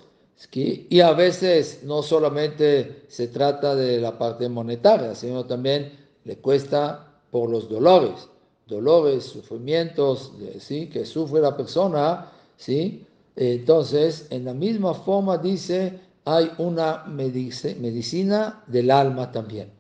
y 0.53 1.01
a 1.01 1.13
veces 1.13 1.81
no 1.85 2.03
solamente 2.03 3.05
se 3.09 3.29
trata 3.29 3.75
de 3.75 4.01
la 4.01 4.17
parte 4.17 4.49
monetaria, 4.49 5.15
sino 5.15 5.45
también 5.45 5.93
le 6.25 6.39
cuesta 6.39 7.21
por 7.31 7.51
los 7.51 7.69
dolores 7.69 8.29
dolores, 8.69 9.25
sufrimientos, 9.25 10.33
¿sí? 10.59 10.89
que 10.89 11.05
sufre 11.05 11.41
la 11.41 11.57
persona, 11.57 12.31
¿sí? 12.57 13.05
Entonces, 13.35 14.27
en 14.31 14.45
la 14.45 14.55
misma 14.55 14.95
forma 14.95 15.39
dice, 15.39 15.99
hay 16.25 16.51
una 16.59 17.05
medicina 17.07 18.63
del 18.67 18.91
alma 18.91 19.33
también. 19.33 19.71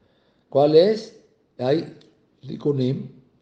¿Cuál 0.49 0.75
es? 0.75 1.21
Hay 1.59 1.95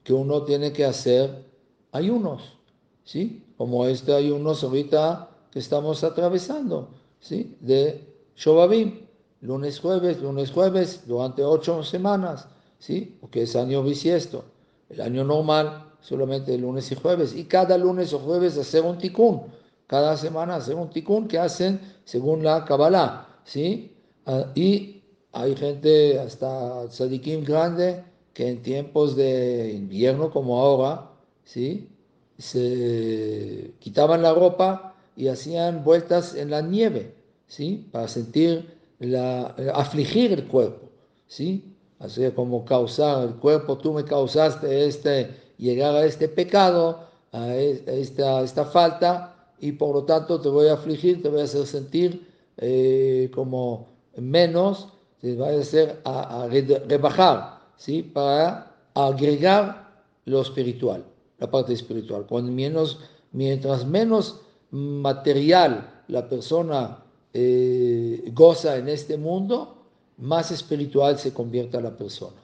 que 0.03 0.13
uno 0.13 0.43
tiene 0.43 0.73
que 0.73 0.85
hacer 0.85 1.45
ayunos, 1.93 2.59
¿sí? 3.05 3.45
Como 3.57 3.87
este 3.87 4.15
ayunos 4.15 4.63
ahorita 4.63 5.31
que 5.51 5.59
estamos 5.59 6.05
atravesando, 6.05 6.91
¿sí? 7.21 7.57
De 7.61 8.07
Shobabim, 8.37 9.07
lunes, 9.41 9.81
jueves, 9.81 10.21
lunes, 10.21 10.51
jueves, 10.51 11.03
durante 11.07 11.43
ocho 11.43 11.83
semanas, 11.83 12.49
¿sí? 12.79 13.17
Porque 13.21 13.43
es 13.43 13.57
año 13.57 13.83
bisiesto. 13.83 14.45
El 14.89 15.01
año 15.01 15.25
normal, 15.25 15.87
solamente 16.01 16.57
lunes 16.57 16.93
y 16.93 16.95
jueves. 16.95 17.35
Y 17.35 17.45
cada 17.45 17.77
lunes 17.77 18.13
o 18.13 18.19
jueves 18.19 18.57
hacer 18.59 18.83
un 18.83 18.99
tikkun. 18.99 19.43
Cada 19.87 20.17
semana 20.17 20.57
hacer 20.57 20.75
un 20.75 20.91
tikkun 20.91 21.27
que 21.27 21.39
hacen 21.39 21.81
según 22.05 22.45
la 22.45 22.65
Kabbalah. 22.65 23.41
¿sí? 23.45 23.97
Ah, 24.27 24.53
y 24.55 25.03
hay 25.33 25.57
gente, 25.57 26.19
hasta 26.19 26.89
tzadikim 26.89 27.45
grande, 27.45 28.05
que 28.37 28.51
en 28.51 28.61
tiempos 28.61 29.16
de 29.16 29.72
invierno 29.72 30.31
como 30.31 30.61
ahora, 30.61 31.11
¿sí? 31.44 31.88
se 32.37 33.72
quitaban 33.79 34.20
la 34.20 34.35
ropa 34.35 34.94
y 35.16 35.29
hacían 35.29 35.83
vueltas 35.83 36.35
en 36.35 36.51
la 36.51 36.61
nieve, 36.61 37.14
¿sí? 37.46 37.88
para 37.90 38.09
sentir, 38.09 38.77
la, 38.99 39.55
afligir 39.72 40.33
el 40.33 40.46
cuerpo. 40.46 40.90
¿sí? 41.27 41.64
así 41.99 42.31
como 42.33 42.66
causar 42.66 43.27
el 43.27 43.35
cuerpo, 43.37 43.79
tú 43.79 43.94
me 43.94 44.05
causaste 44.05 44.87
este, 44.87 45.31
llegar 45.57 45.94
a 45.94 46.05
este 46.05 46.29
pecado, 46.29 47.07
a 47.33 47.57
esta, 47.57 48.42
esta 48.42 48.66
falta, 48.66 49.35
y 49.61 49.72
por 49.72 49.94
lo 49.94 50.05
tanto 50.05 50.42
te 50.42 50.51
voy 50.51 50.68
a 50.68 50.75
afligir, 50.75 51.22
te 51.22 51.31
voy 51.31 51.40
a 51.40 51.44
hacer 51.44 51.66
sentir 51.66 52.31
eh, 52.59 53.31
como 53.35 53.88
menos, 54.14 54.88
te 55.22 55.35
voy 55.37 55.55
a 55.55 55.59
hacer 55.59 56.03
a, 56.05 56.46
rebajar, 56.51 57.56
¿sí? 57.77 58.03
para 58.03 58.75
agregar 58.95 60.03
lo 60.25 60.41
espiritual, 60.43 61.05
la 61.39 61.51
parte 61.51 61.73
espiritual. 61.73 62.27
Cuando 62.29 62.51
menos, 62.53 63.01
mientras 63.33 63.87
menos 63.87 64.41
material 64.71 66.03
la 66.09 66.29
persona 66.29 67.03
eh, 67.33 68.31
goza 68.33 68.77
en 68.77 68.89
este 68.89 69.17
mundo, 69.17 69.77
más 70.19 70.51
espiritual 70.51 71.19
se 71.19 71.33
convierta 71.33 71.81
la 71.81 71.97
persona. 71.97 72.37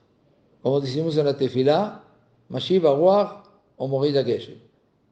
Como 0.63 0.81
decimos 0.81 1.17
en 1.17 1.27
la 1.27 1.37
tefilá, 1.37 2.05
Mashiva 2.49 2.95
Ruach 2.95 3.45
o 3.77 3.89
Morida 3.89 4.23
Geshem. 4.23 4.59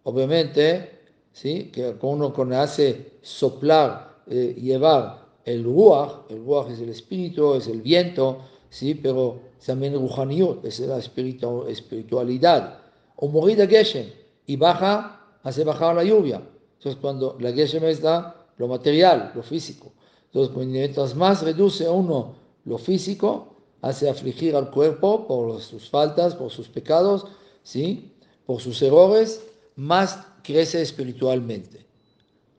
Obviamente, 0.04 1.00
¿sí? 1.32 1.70
que 1.72 1.96
uno 2.02 2.32
hace 2.54 3.12
soplar, 3.22 4.20
eh, 4.26 4.54
llevar 4.60 5.26
el 5.44 5.64
Ruach, 5.64 6.30
el 6.30 6.44
Ruach 6.44 6.70
es 6.70 6.80
el 6.80 6.90
espíritu, 6.90 7.54
es 7.54 7.66
el 7.66 7.80
viento, 7.82 8.38
¿sí? 8.70 8.94
pero 8.94 9.40
también 9.64 9.94
Ruhaniot, 9.94 10.64
es 10.64 10.80
la 10.80 10.98
espiritualidad. 10.98 12.78
O 13.16 13.28
Morida 13.28 13.66
Geshem, 13.66 14.06
y 14.46 14.56
baja, 14.56 15.20
hace 15.42 15.64
bajar 15.64 15.94
la 15.94 16.04
lluvia. 16.04 16.40
Entonces, 16.78 16.98
cuando 17.00 17.36
la 17.38 17.52
Geshem 17.52 17.84
está 17.84 18.46
lo 18.56 18.68
material, 18.68 19.32
lo 19.34 19.42
físico. 19.42 19.92
Entonces, 20.32 20.66
mientras 20.66 21.14
más 21.14 21.42
reduce 21.42 21.88
uno 21.88 22.34
lo 22.64 22.78
físico 22.78 23.56
hace 23.82 24.08
afligir 24.08 24.54
al 24.54 24.70
cuerpo 24.70 25.26
por 25.26 25.60
sus 25.60 25.88
faltas, 25.88 26.34
por 26.34 26.50
sus 26.50 26.68
pecados, 26.68 27.26
¿sí? 27.62 28.12
por 28.46 28.60
sus 28.60 28.80
errores, 28.82 29.42
más 29.76 30.18
crece 30.42 30.82
espiritualmente. 30.82 31.86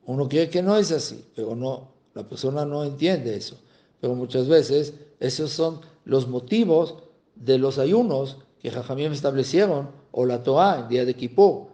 Uno 0.05 0.27
cree 0.27 0.49
que 0.49 0.61
no 0.61 0.75
es 0.77 0.91
así, 0.91 1.23
pero 1.35 1.55
no, 1.55 1.89
la 2.13 2.27
persona 2.27 2.65
no 2.65 2.83
entiende 2.83 3.35
eso. 3.35 3.57
Pero 3.99 4.15
muchas 4.15 4.47
veces 4.47 4.93
esos 5.19 5.51
son 5.51 5.81
los 6.05 6.27
motivos 6.27 6.95
de 7.35 7.57
los 7.57 7.77
ayunos 7.77 8.37
que 8.61 8.71
Jajamim 8.71 9.11
establecieron, 9.11 9.89
o 10.11 10.25
la 10.25 10.43
Torah 10.43 10.81
en 10.81 10.87
día 10.87 11.05
de 11.05 11.15
Kippur, 11.15 11.67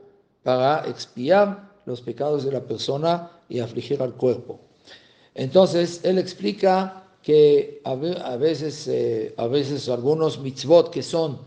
para 0.43 0.87
expiar 0.87 1.71
los 1.85 2.01
pecados 2.01 2.45
de 2.45 2.51
la 2.51 2.61
persona 2.61 3.31
y 3.49 3.59
afligir 3.59 4.01
al 4.01 4.13
cuerpo. 4.13 4.59
Entonces, 5.35 6.01
él 6.03 6.17
explica 6.17 7.03
que 7.21 7.81
a 7.83 7.95
veces, 8.37 8.87
eh, 8.87 9.33
a 9.37 9.47
veces 9.47 9.89
algunos 9.89 10.39
mitzvot 10.39 10.89
que 10.89 11.03
son, 11.03 11.39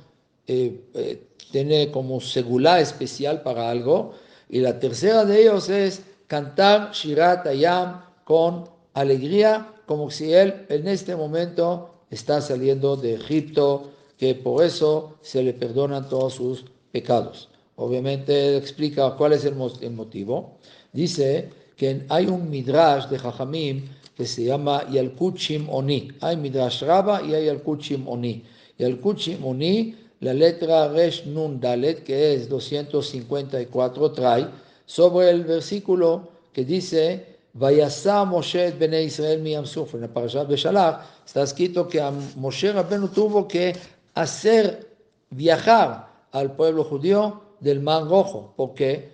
eh, 0.46 0.84
eh, 0.94 1.26
tiene 1.50 1.90
como 1.90 2.20
segula 2.20 2.80
especial 2.80 3.42
para 3.42 3.70
algo, 3.70 4.12
y 4.48 4.60
la 4.60 4.78
tercera 4.78 5.24
de 5.24 5.42
ellos 5.42 5.68
es 5.68 6.02
cantar 6.26 6.92
Shirat 6.92 7.46
Ayam 7.46 8.02
con 8.24 8.68
alegría, 8.94 9.72
como 9.86 10.10
si 10.10 10.32
él 10.32 10.66
en 10.68 10.86
este 10.86 11.16
momento 11.16 11.89
está 12.10 12.40
saliendo 12.40 12.96
de 12.96 13.14
Egipto, 13.14 13.90
que 14.18 14.34
por 14.34 14.64
eso 14.64 15.14
se 15.22 15.42
le 15.42 15.54
perdonan 15.54 16.08
todos 16.08 16.34
sus 16.34 16.64
pecados. 16.92 17.48
Obviamente 17.76 18.56
explica 18.56 19.16
cuál 19.16 19.32
es 19.32 19.44
el 19.44 19.54
motivo. 19.54 20.58
Dice 20.92 21.48
que 21.76 22.04
hay 22.08 22.26
un 22.26 22.50
midrash 22.50 23.06
de 23.06 23.18
Jajamim 23.18 23.88
que 24.14 24.26
se 24.26 24.44
llama 24.44 24.86
Yalkut 24.90 25.38
Oni. 25.70 26.12
Hay 26.20 26.36
Midrash 26.36 26.82
Rabba 26.82 27.22
y 27.22 27.32
hay 27.32 27.46
Yalkut 27.46 27.82
Oni. 28.04 28.44
Yalkut 28.76 29.18
Oni, 29.42 29.96
la 30.20 30.34
letra 30.34 30.88
Resh 30.88 31.24
Nun 31.24 31.58
Dalet, 31.58 32.04
que 32.04 32.34
es 32.34 32.50
254, 32.50 34.12
trae 34.12 34.46
sobre 34.84 35.30
el 35.30 35.44
versículo 35.44 36.28
que 36.52 36.66
dice 36.66 37.38
Vayasa 37.54 38.24
Moshe 38.24 38.68
et 38.68 38.78
Bene 38.78 39.02
Israel 39.02 39.40
mi 39.40 39.54
Suf. 39.66 39.94
En 39.94 40.02
la 40.02 40.08
parashat 40.08 40.46
Beshalach 40.46 41.00
está 41.26 41.42
escrito 41.42 41.88
que 41.88 42.00
Moshe 42.36 42.72
Rabbeinu 42.72 43.08
tuvo 43.08 43.48
que 43.48 43.74
hacer 44.14 44.88
viajar 45.30 46.08
al 46.32 46.54
pueblo 46.54 46.84
judío 46.84 47.42
del 47.60 47.80
Mar 47.80 48.04
Rojo. 48.04 48.54
¿Por 48.56 48.74
qué? 48.74 49.12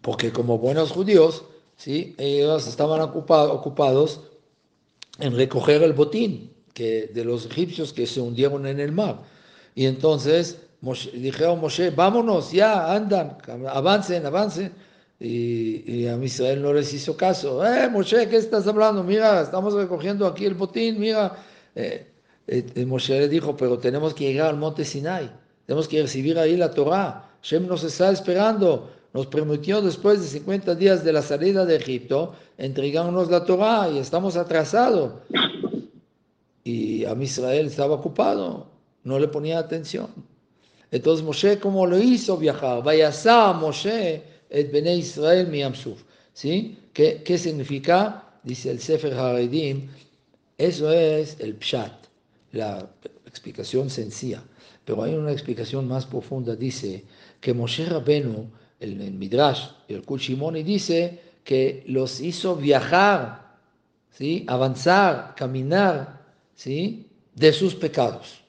Porque 0.00 0.32
como 0.32 0.58
buenos 0.58 0.92
judíos 0.92 1.44
¿sí? 1.76 2.14
ellos 2.18 2.66
estaban 2.66 3.00
ocupados 3.00 4.20
en 5.18 5.36
recoger 5.36 5.82
el 5.82 5.92
botín 5.92 6.54
que, 6.72 7.10
de 7.12 7.24
los 7.24 7.46
egipcios 7.46 7.92
que 7.92 8.06
se 8.06 8.20
hundieron 8.20 8.66
en 8.66 8.80
el 8.80 8.92
mar. 8.92 9.22
Y 9.74 9.86
entonces 9.86 10.60
dijeron 11.12 11.60
Moshe, 11.60 11.90
vámonos, 11.90 12.52
ya, 12.52 12.92
andan, 12.92 13.36
avancen, 13.68 14.24
avancen. 14.24 14.72
Y, 15.20 16.06
a 16.06 16.16
Israel 16.16 16.62
no 16.62 16.72
les 16.72 16.92
hizo 16.94 17.16
caso. 17.16 17.64
Eh, 17.66 17.88
Moshe, 17.88 18.28
¿qué 18.28 18.36
estás 18.36 18.66
hablando? 18.66 19.02
Mira, 19.02 19.42
estamos 19.42 19.74
recogiendo 19.74 20.26
aquí 20.26 20.44
el 20.44 20.54
botín, 20.54 21.00
mira. 21.00 21.36
Eh, 21.74 22.06
eh, 22.46 22.86
Moshe 22.86 23.18
le 23.18 23.28
dijo, 23.28 23.56
pero 23.56 23.78
tenemos 23.78 24.14
que 24.14 24.24
llegar 24.24 24.50
al 24.50 24.56
monte 24.56 24.84
Sinai, 24.84 25.30
tenemos 25.66 25.88
que 25.88 26.02
recibir 26.02 26.38
ahí 26.38 26.56
la 26.56 26.70
Torah. 26.70 27.30
Shem 27.42 27.66
nos 27.66 27.84
está 27.84 28.10
esperando 28.10 28.90
nos 29.14 29.26
prometió 29.26 29.80
después 29.80 30.20
de 30.20 30.26
50 30.26 30.74
días 30.74 31.02
de 31.02 31.12
la 31.12 31.22
salida 31.22 31.64
de 31.64 31.76
Egipto 31.76 32.34
entregarnos 32.58 33.30
la 33.30 33.44
Torah 33.44 33.88
y 33.88 33.98
estamos 33.98 34.36
atrasados. 34.36 35.12
Y 36.62 37.04
a 37.04 37.14
Israel 37.14 37.66
estaba 37.66 37.94
ocupado, 37.94 38.66
no 39.04 39.18
le 39.18 39.28
ponía 39.28 39.58
atención. 39.58 40.08
Entonces 40.90 41.24
Moshe, 41.24 41.58
¿cómo 41.58 41.86
lo 41.86 41.98
hizo 41.98 42.36
viajar? 42.36 42.82
Vayasá 42.82 43.52
Moshe 43.54 44.22
et 44.50 44.70
Bene 44.72 44.96
Israel 44.96 45.48
¿Sí? 46.32 46.78
¿Qué, 46.92 47.22
¿Qué 47.24 47.38
significa? 47.38 48.28
dice 48.42 48.70
el 48.70 48.80
Sefer 48.80 49.14
Haredim, 49.14 49.88
eso 50.56 50.92
es 50.92 51.36
el 51.40 51.56
Pshat, 51.56 51.92
la 52.52 52.88
explicación 53.26 53.90
sencilla. 53.90 54.42
Pero 54.84 55.02
hay 55.02 55.14
una 55.14 55.32
explicación 55.32 55.86
más 55.86 56.06
profunda, 56.06 56.56
dice 56.56 57.04
que 57.40 57.52
Moshe 57.52 57.84
Rabenu, 57.84 58.50
el, 58.80 59.00
el 59.00 59.12
Midrash, 59.12 59.68
el 59.88 60.02
Kushimoni, 60.02 60.62
dice 60.62 61.20
que 61.44 61.84
los 61.86 62.20
hizo 62.20 62.56
viajar, 62.56 63.56
¿sí? 64.10 64.44
avanzar, 64.48 65.34
caminar 65.34 66.22
¿sí? 66.54 67.06
de 67.34 67.52
sus 67.52 67.74
pecados. 67.74 68.40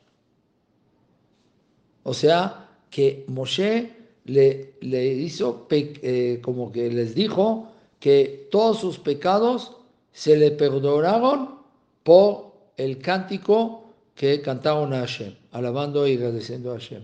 O 2.04 2.14
sea, 2.14 2.70
que 2.90 3.26
Moshe 3.28 3.99
le, 4.30 4.76
le 4.82 5.08
hizo, 5.08 5.68
eh, 5.72 6.40
como 6.42 6.72
que 6.72 6.90
les 6.92 7.16
dijo, 7.16 7.72
que 8.00 8.48
todos 8.52 8.80
sus 8.80 9.00
pecados 9.00 9.76
se 10.14 10.38
le 10.38 10.52
perdonaron 10.52 11.60
por 12.04 12.54
el 12.78 13.00
cántico 13.00 13.94
que 14.16 14.42
cantaron 14.42 14.94
a 14.94 15.00
Hashem, 15.00 15.34
alabando 15.52 16.08
y 16.08 16.14
agradeciendo 16.14 16.72
a 16.72 16.76
Hashem. 16.76 17.04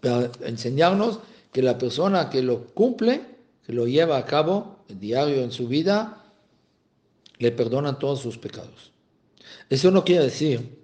Para 0.00 0.30
enseñarnos 0.44 1.20
que 1.52 1.62
la 1.62 1.78
persona 1.78 2.28
que 2.28 2.42
lo 2.42 2.66
cumple, 2.66 3.22
que 3.66 3.72
lo 3.72 3.86
lleva 3.86 4.18
a 4.18 4.24
cabo 4.24 4.78
diario 4.88 5.42
en 5.42 5.52
su 5.52 5.68
vida, 5.68 6.22
le 7.38 7.50
perdonan 7.50 7.98
todos 7.98 8.20
sus 8.20 8.38
pecados. 8.38 8.92
Eso 9.70 9.90
no 9.90 10.04
quiere 10.04 10.24
decir 10.24 10.81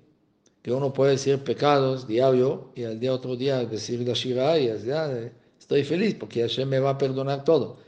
que 0.68 0.74
uno 0.74 0.92
puede 0.92 1.12
decir 1.12 1.38
pecados 1.38 2.06
diario 2.06 2.72
y 2.74 2.84
al 2.84 3.00
día 3.00 3.14
otro 3.14 3.36
día 3.36 3.64
decir 3.64 4.06
la 4.06 4.12
Shira 4.12 4.58
y 4.58 4.66
ya, 4.84 5.10
estoy 5.58 5.82
feliz 5.82 6.14
porque 6.20 6.42
Hashem 6.42 6.68
me 6.68 6.78
va 6.78 6.90
a 6.90 6.98
perdonar 6.98 7.42
todo. 7.42 7.78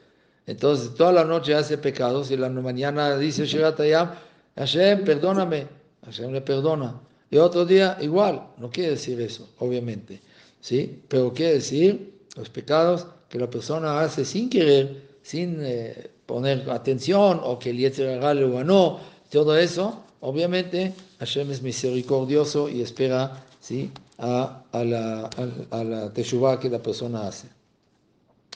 Entonces, 0.46 0.94
toda 0.94 1.12
la 1.12 1.26
noche 1.26 1.54
hace 1.54 1.76
pecados 1.76 2.30
y 2.30 2.38
la 2.38 2.48
mañana 2.48 3.18
dice 3.18 3.44
Shira 3.44 3.74
Tayam, 3.74 4.12
Hashem, 4.56 5.04
perdóname. 5.04 5.66
Hashem 6.06 6.32
le 6.32 6.40
perdona. 6.40 6.98
Y 7.30 7.36
otro 7.36 7.66
día 7.66 7.98
igual, 8.00 8.46
no 8.56 8.70
quiere 8.70 8.92
decir 8.92 9.20
eso, 9.20 9.46
obviamente. 9.58 10.22
¿sí? 10.60 11.02
Pero 11.06 11.34
quiere 11.34 11.56
decir 11.56 12.14
los 12.34 12.48
pecados 12.48 13.06
que 13.28 13.38
la 13.38 13.50
persona 13.50 14.00
hace 14.00 14.24
sin 14.24 14.48
querer, 14.48 15.02
sin 15.20 15.58
eh, 15.60 16.10
poner 16.24 16.70
atención 16.70 17.42
o 17.44 17.58
que 17.58 17.70
el 17.70 17.76
Yetzer 17.76 18.24
le 18.34 18.50
ganó, 18.50 19.00
todo 19.30 19.54
eso, 19.54 20.02
obviamente 20.20 20.94
Hashem 21.18 21.50
es 21.50 21.62
misericordioso 21.62 22.68
y 22.68 22.83
espera 22.83 23.44
¿sí? 23.61 23.90
a, 24.18 24.62
a 24.72 24.85
la, 24.85 25.30
a, 25.70 25.85
la 25.85 26.12
teshuva 26.12 26.59
que 26.59 26.70
la 26.70 26.78
persona 26.78 27.26
hace. 27.28 27.48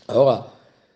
Ahora, 0.07 0.47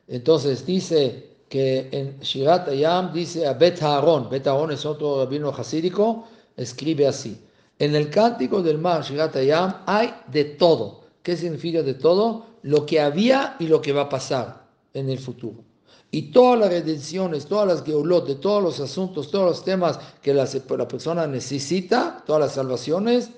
entonces 0.07 0.65
dice 0.65 1.29
que 1.49 1.89
en 1.93 2.19
Shirat 2.21 2.69
Ayam 2.69 3.13
dice 3.13 3.47
a 3.47 3.55
Bet 3.55 3.83
Aaron, 3.83 4.29
Bet 4.29 4.47
Aaron 4.47 4.71
es 4.73 4.85
otro 4.85 5.25
rabino 5.25 5.51
hasídico, 5.51 6.29
escribe 6.57 7.07
así. 7.07 7.39
En 7.79 7.95
el 7.95 8.11
cántico 8.11 8.63
del 8.63 8.79
mar, 8.79 9.03
Shirat 9.03 9.37
Ayam, 9.37 9.83
hay 9.87 10.13
de 10.27 10.45
todo. 10.45 11.03
¿Qué 11.23 11.37
significa 11.37 11.83
de 11.83 11.95
todo? 11.95 12.47
Lo 12.63 12.85
que 12.85 13.01
había 13.01 13.57
y 13.59 13.67
lo 13.67 13.81
que 13.81 13.93
va 13.93 14.03
a 14.03 14.09
pasar 14.09 14.67
en 14.95 15.09
el 15.09 15.19
futuro. 15.19 15.68
Y 16.11 16.31
todas 16.31 16.59
las 16.59 16.71
redenciones, 16.71 17.47
todas 17.47 17.69
las 17.69 17.85
geolot, 17.85 18.27
de 18.27 18.37
todos 18.37 18.63
los 18.63 18.81
asuntos, 18.81 19.31
todos 19.31 19.45
los 19.45 19.65
temas 19.65 19.99
que 20.23 20.33
la, 20.33 20.49
la 20.77 20.89
persona 20.89 21.27
necesita, 21.27 22.23
todas 22.27 22.41
las 22.41 22.53
salvaciones, 22.53 23.31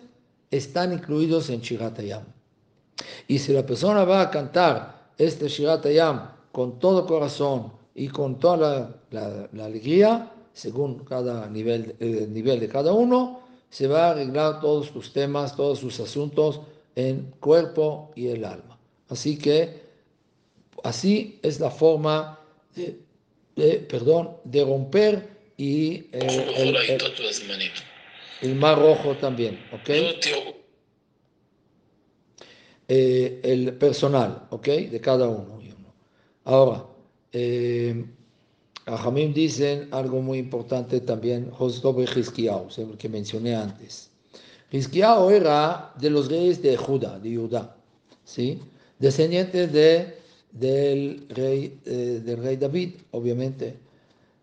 están 0.50 0.92
incluidos 0.92 1.50
en 1.50 1.60
Shiratayam. 1.60 2.24
Y 3.26 3.38
si 3.38 3.52
la 3.52 3.64
persona 3.64 4.04
va 4.04 4.22
a 4.22 4.30
cantar 4.30 5.10
este 5.18 5.48
Shiratayam 5.48 6.30
con 6.52 6.78
todo 6.78 7.06
corazón 7.06 7.72
y 7.94 8.08
con 8.08 8.38
toda 8.38 8.90
la, 9.10 9.48
la, 9.52 9.64
alegría, 9.64 10.32
según 10.52 11.00
cada 11.00 11.48
nivel, 11.48 11.96
el 11.98 12.32
nivel 12.32 12.60
de 12.60 12.68
cada 12.68 12.92
uno, 12.92 13.40
se 13.68 13.86
va 13.86 14.06
a 14.06 14.10
arreglar 14.10 14.60
todos 14.60 14.88
sus 14.88 15.12
temas, 15.12 15.56
todos 15.56 15.78
sus 15.78 15.98
asuntos 16.00 16.60
en 16.96 17.32
cuerpo 17.40 18.10
y 18.14 18.28
el 18.28 18.44
alma. 18.44 18.78
Así 19.08 19.38
que 19.38 19.82
así 20.82 21.38
es 21.42 21.60
la 21.60 21.70
forma 21.70 22.39
de, 22.74 23.86
perdón, 23.88 24.36
de 24.44 24.64
romper 24.64 25.28
y 25.56 26.06
el, 26.12 26.76
el, 28.40 28.54
mar 28.54 28.78
rojo 28.78 29.16
también, 29.16 29.58
¿ok? 29.72 29.90
Eh, 32.88 33.40
el 33.42 33.74
personal, 33.74 34.46
¿ok? 34.50 34.66
De 34.66 35.00
cada 35.00 35.28
uno. 35.28 35.60
Ahora, 36.44 36.86
eh, 37.32 38.04
a 38.86 38.96
Jamim 38.96 39.32
dicen 39.32 39.88
algo 39.92 40.20
muy 40.20 40.38
importante 40.38 41.00
también, 41.00 41.50
y 41.60 42.48
el 42.78 42.96
que 42.96 43.08
mencioné 43.08 43.54
antes. 43.54 44.10
Hizkiyahu 44.72 45.30
era 45.30 45.92
de 46.00 46.10
los 46.10 46.28
reyes 46.28 46.62
de 46.62 46.76
Judá, 46.76 47.18
de 47.18 47.36
Judá, 47.36 47.76
¿sí? 48.24 48.58
Descendientes 48.98 49.72
de 49.72 50.19
del 50.52 51.26
rey, 51.28 51.80
eh, 51.84 52.22
del 52.24 52.42
rey 52.42 52.56
David, 52.56 52.94
obviamente. 53.12 53.78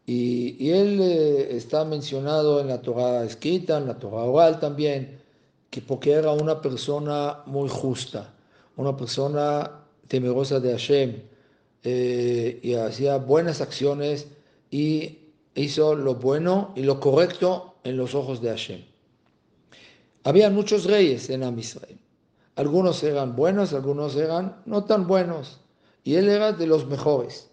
Y, 0.06 0.70
él 0.72 1.02
eh, 1.02 1.58
está 1.58 1.84
mencionado 1.84 2.62
en 2.62 2.67
la 2.67 2.82
Torah 2.82 3.26
escrita, 3.26 3.78
en 3.78 3.88
la 3.88 4.00
Torah 4.00 4.24
oral 4.24 4.60
también, 4.60 5.20
que 5.70 5.82
porque 5.82 6.12
era 6.13 6.32
una 6.32 6.62
persona 6.62 7.43
muy 7.46 7.67
justa, 7.67 8.34
una 8.78 8.96
persona 8.96 9.82
temerosa 10.08 10.62
de 10.62 10.72
Hashem, 10.72 11.22
eh, 11.84 12.60
y 12.63 12.74
hacía 12.76 13.17
buenas 13.17 13.60
acciones 13.60 14.28
y 14.72 15.20
hizo 15.56 15.96
lo 15.96 16.15
bueno 16.15 16.74
y 16.76 16.84
lo 16.84 17.00
correcto 17.00 17.76
en 17.84 17.98
los 17.98 18.15
ojos 18.15 18.41
de 18.41 18.50
Hashem. 18.50 18.82
Había 20.24 20.50
muchos 20.50 20.86
reyes 20.86 21.30
en 21.30 21.43
Am 21.43 21.60
Algunos 22.56 23.04
eran 23.04 23.36
buenos, 23.36 23.74
algunos 23.74 24.15
eran 24.15 24.62
no 24.65 24.86
tan 24.86 25.06
buenos 25.08 25.60
y 26.08 26.15
él 26.15 26.30
era 26.30 26.54
de 26.54 26.65
los 26.65 26.88
mejores. 26.88 27.50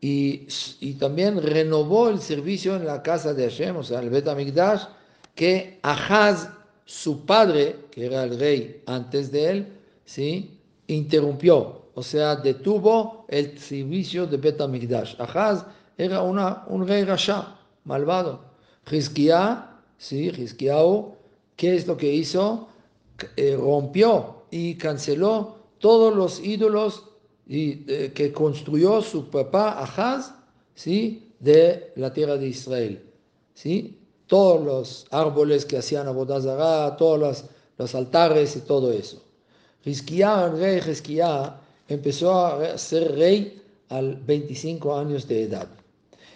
Y, 0.00 0.46
y, 0.78 0.94
también 0.94 1.42
renovó 1.42 2.08
el 2.08 2.20
servicio 2.20 2.76
en 2.76 2.86
la 2.86 3.02
casa 3.02 3.34
de 3.34 3.50
Hashem, 3.50 3.78
o 3.78 3.82
sea, 3.82 3.98
el 3.98 4.10
Bet 4.10 4.28
Amigdash, 4.28 4.84
que 5.34 5.80
Ahaz, 5.82 6.48
su 6.84 7.26
padre, 7.26 7.74
que 7.90 8.06
era 8.06 8.22
el 8.22 8.38
rey 8.38 8.80
antes 8.86 9.32
de 9.32 9.50
él, 9.50 9.72
¿sí? 10.04 10.56
interrumpió, 10.86 11.82
o 11.94 12.02
sea, 12.04 12.36
detuvo 12.36 13.26
el 13.26 13.58
servicio 13.58 14.24
de 14.24 14.36
Bet 14.36 14.60
Amigdash. 14.60 15.16
Ahaz 15.18 15.66
era 15.98 16.22
una, 16.22 16.62
un 16.68 16.86
rey 16.86 17.02
rasha, 17.02 17.58
malvado. 17.82 18.40
Hizkiah, 18.88 19.80
¿sí? 19.98 20.30
¿qué 21.56 21.74
es 21.74 21.88
lo 21.88 21.96
que 21.96 22.12
hizo? 22.12 22.68
Eh, 23.34 23.56
rompió 23.58 24.44
y 24.52 24.76
canceló 24.76 25.56
todos 25.80 26.14
los 26.14 26.38
ídolos 26.38 27.15
y, 27.46 27.84
eh, 27.86 28.12
que 28.14 28.32
construyó 28.32 29.00
su 29.02 29.28
papá 29.30 29.80
Ahaz, 29.82 30.32
¿sí? 30.74 31.32
de 31.38 31.92
la 31.96 32.12
tierra 32.12 32.36
de 32.36 32.48
Israel. 32.48 33.02
¿sí? 33.54 33.98
Todos 34.26 34.64
los 34.64 35.06
árboles 35.10 35.64
que 35.64 35.78
hacían 35.78 36.08
Abodazará, 36.08 36.96
todos 36.96 37.18
los, 37.18 37.44
los, 37.78 37.94
altares 37.94 38.56
y 38.56 38.60
todo 38.60 38.92
eso. 38.92 39.22
Rizquía, 39.84 40.46
el 40.46 40.58
rey 40.58 40.80
Rizquía, 40.80 41.60
empezó 41.88 42.46
a 42.46 42.76
ser 42.76 43.14
rey 43.14 43.62
al 43.88 44.16
25 44.16 44.96
años 44.96 45.28
de 45.28 45.44
edad. 45.44 45.68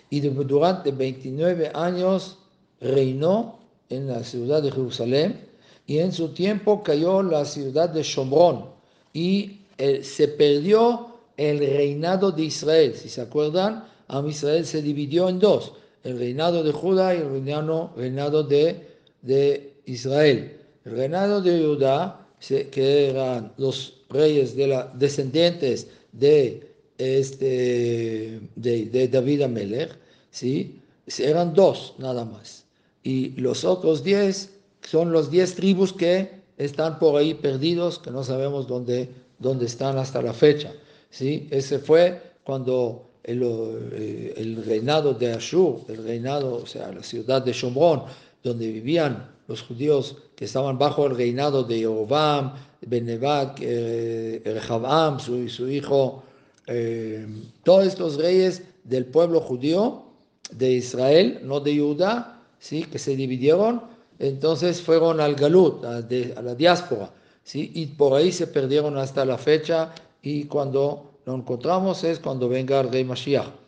Y 0.09 0.21
durante 0.21 0.91
29 0.93 1.71
años 1.75 2.39
reinó 2.81 3.59
en 3.89 4.07
la 4.09 4.23
ciudad 4.25 4.63
de 4.63 4.71
Jerusalén 4.71 5.49
y 5.87 5.99
en 5.99 6.13
su 6.13 6.29
tiempo 6.29 6.83
cayó 6.83 7.23
la 7.23 7.45
ciudad 7.45 7.91
de 7.91 8.03
Shomrón 8.03 8.67
y 9.13 9.60
se 10.03 10.29
perdió 10.29 11.15
el 11.37 11.59
reinado 11.59 12.31
de 12.33 12.45
Israel. 12.45 12.95
Si 12.95 13.09
se 13.09 13.21
acuerdan, 13.21 13.85
Am 14.09 14.29
Israel 14.29 14.67
se 14.67 14.83
dividió 14.83 15.29
en 15.29 15.39
dos, 15.39 15.73
el 16.05 16.19
reinado 16.19 16.63
de 16.63 16.73
Judá 16.73 17.15
y 17.15 17.19
el 17.19 17.31
reinado, 17.31 17.93
reinado 17.97 18.43
de, 18.43 18.89
de 19.23 19.73
Israel. 19.87 20.57
El 20.85 20.93
reinado 20.93 21.41
de 21.41 21.65
Judá, 21.65 22.27
que 22.41 23.11
eran 23.11 23.53
los 23.57 23.95
reyes 24.11 24.57
de 24.57 24.67
la, 24.67 24.93
descendientes 24.95 25.89
de, 26.13 26.75
este, 26.99 28.41
de, 28.57 28.87
de 28.87 29.09
David 29.09 29.43
Amelech, 29.43 29.97
¿sí? 30.31 30.81
eran 31.19 31.55
dos 31.55 31.95
nada 31.99 32.25
más. 32.25 32.65
Y 33.03 33.31
los 33.41 33.65
otros 33.65 34.05
diez 34.05 34.51
son 34.83 35.13
los 35.13 35.31
diez 35.31 35.55
tribus 35.55 35.93
que 35.93 36.41
están 36.59 36.99
por 36.99 37.17
ahí 37.17 37.35
perdidos, 37.35 37.99
que 37.99 38.11
no 38.11 38.25
sabemos 38.25 38.67
dónde 38.67 39.09
donde 39.41 39.67
están 39.67 39.99
hasta 39.99 40.23
la 40.23 40.33
fecha. 40.33 40.73
¿sí? 41.11 41.49
Ese 41.51 41.81
fue 41.81 42.23
cuando 42.45 43.11
el, 43.25 43.43
eh, 43.43 44.35
el, 44.37 44.65
reinado 44.65 45.13
de 45.15 45.33
Ashur, 45.33 45.81
el 45.89 46.05
reinado, 46.05 46.55
o 46.55 46.67
sea, 46.67 46.93
la 46.93 47.03
ciudad 47.03 47.43
de 47.43 47.53
Shomron, 47.53 48.05
donde 48.45 48.71
vivían 48.71 49.29
los 49.49 49.63
judíos 49.63 50.17
que 50.37 50.45
estaban 50.45 50.79
bajo 50.79 51.07
el 51.07 51.17
reinado 51.17 51.65
de 51.65 51.79
Jeroboam, 51.79 52.55
Benevat, 52.83 53.59
eh, 53.61 54.41
Rehabam, 54.45 55.19
su, 55.19 55.49
su 55.49 55.69
hijo, 55.69 56.23
eh, 56.67 57.27
todos 57.65 57.87
estos 57.87 58.17
reyes 58.17 58.63
del 58.85 59.07
pueblo 59.07 59.41
judío 59.41 60.05
de 60.53 60.73
Israel, 60.73 61.41
no 61.43 61.61
de 61.61 61.79
Judá, 61.79 62.41
¿sí? 62.59 62.85
que 62.85 62.99
se 62.99 63.17
dividieron, 63.17 63.83
entonces 64.19 64.81
fueron 64.81 65.21
al 65.21 65.35
Galut, 65.35 65.85
a, 65.85 66.01
la 66.01 66.55
diáspora, 66.55 67.11
¿sí? 67.43 67.71
y 67.75 67.87
por 67.87 68.15
ahí 68.15 68.33
se 68.33 68.47
perdieron 68.47 68.97
hasta 68.99 69.25
la 69.25 69.39
fecha, 69.39 69.93
y 70.23 70.45
cuando 70.45 71.11
lo 71.25 71.35
encontramos 71.35 72.05
es 72.05 72.19
cuando 72.19 72.49
venga 72.49 72.81
el 72.81 72.91
rey 72.91 73.05
Mashiach. 73.05 73.61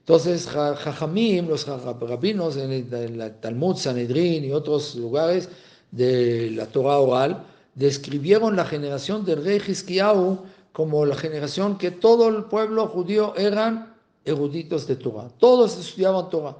Entonces, 0.00 0.48
Jajamim, 0.48 1.48
los 1.48 1.66
rabinos 1.66 2.56
en 2.56 2.72
el, 2.72 3.34
Talmud, 3.40 3.76
Sanedrín 3.76 4.44
y 4.44 4.50
otros 4.50 4.96
lugares 4.96 5.48
de 5.92 6.50
la 6.50 6.66
Torah 6.66 6.98
oral, 6.98 7.44
describieron 7.74 8.56
la 8.56 8.64
generación 8.64 9.24
del 9.24 9.44
rey 9.44 9.60
Hizkiyahu 9.64 10.40
como 10.72 11.06
la 11.06 11.14
generación 11.14 11.78
que 11.78 11.90
todo 11.92 12.28
el 12.28 12.44
pueblo 12.44 12.88
judío 12.88 13.34
eran 13.36 13.94
eruditos 14.24 14.86
de 14.86 14.96
Torah. 14.96 15.28
Todos 15.38 15.78
estudiaban 15.78 16.28
Torah. 16.28 16.56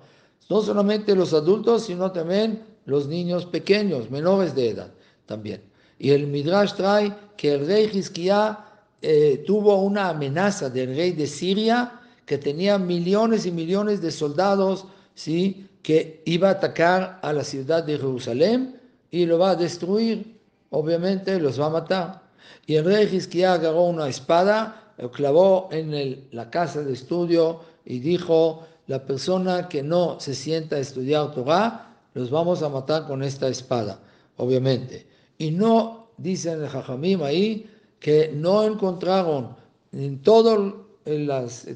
No 0.48 0.62
solamente 0.62 1.14
los 1.14 1.32
adultos, 1.32 1.84
sino 1.84 2.12
también 2.12 2.62
los 2.84 3.08
niños 3.08 3.46
pequeños, 3.46 4.10
menores 4.10 4.54
de 4.54 4.70
edad 4.70 4.90
también. 5.26 5.69
Y 6.00 6.12
el 6.12 6.26
Midrash 6.28 6.72
trae 6.72 7.14
que 7.36 7.52
el 7.52 7.66
rey 7.66 7.90
Hizkiah 7.92 8.58
eh, 9.02 9.44
tuvo 9.46 9.82
una 9.82 10.08
amenaza 10.08 10.70
del 10.70 10.96
rey 10.96 11.12
de 11.12 11.26
Siria 11.26 12.00
que 12.24 12.38
tenía 12.38 12.78
millones 12.78 13.44
y 13.44 13.50
millones 13.50 14.00
de 14.00 14.10
soldados, 14.10 14.86
¿sí? 15.14 15.68
que 15.82 16.22
iba 16.24 16.48
a 16.48 16.52
atacar 16.52 17.20
a 17.22 17.34
la 17.34 17.44
ciudad 17.44 17.84
de 17.84 17.98
Jerusalén 17.98 18.80
y 19.10 19.26
lo 19.26 19.38
va 19.38 19.50
a 19.50 19.56
destruir. 19.56 20.40
Obviamente 20.70 21.38
los 21.38 21.60
va 21.60 21.66
a 21.66 21.70
matar. 21.70 22.22
Y 22.66 22.76
el 22.76 22.86
rey 22.86 23.06
Hizkiah 23.14 23.54
agarró 23.54 23.82
una 23.82 24.08
espada, 24.08 24.94
lo 24.96 25.10
clavó 25.10 25.68
en 25.70 26.28
la 26.32 26.48
casa 26.48 26.80
de 26.80 26.94
estudio 26.94 27.60
y 27.84 27.98
dijo, 27.98 28.66
la 28.86 29.04
persona 29.04 29.68
que 29.68 29.82
no 29.82 30.18
se 30.18 30.34
sienta 30.34 30.76
a 30.76 30.80
estudiar 30.80 31.30
Torah, 31.32 31.94
los 32.14 32.30
vamos 32.30 32.62
a 32.62 32.70
matar 32.70 33.06
con 33.06 33.22
esta 33.22 33.48
espada, 33.48 34.00
obviamente. 34.38 35.10
Y 35.40 35.50
no, 35.52 36.08
dicen 36.18 36.62
el 36.62 36.68
Jajamim 36.68 37.22
ahí, 37.22 37.66
que 37.98 38.30
no 38.34 38.62
encontraron 38.62 39.56
en 39.90 40.20
todo, 40.20 40.86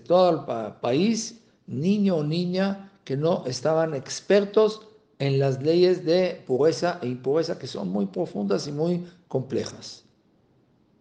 todo 0.06 0.30
el 0.30 0.74
país 0.82 1.40
niño 1.66 2.16
o 2.16 2.22
niña 2.22 2.92
que 3.04 3.16
no 3.16 3.42
estaban 3.46 3.94
expertos 3.94 4.86
en 5.18 5.38
las 5.38 5.62
leyes 5.62 6.04
de 6.04 6.42
pureza 6.46 6.98
e 7.00 7.06
impureza 7.06 7.58
que 7.58 7.66
son 7.66 7.88
muy 7.88 8.04
profundas 8.04 8.68
y 8.68 8.72
muy 8.72 9.06
complejas. 9.28 10.04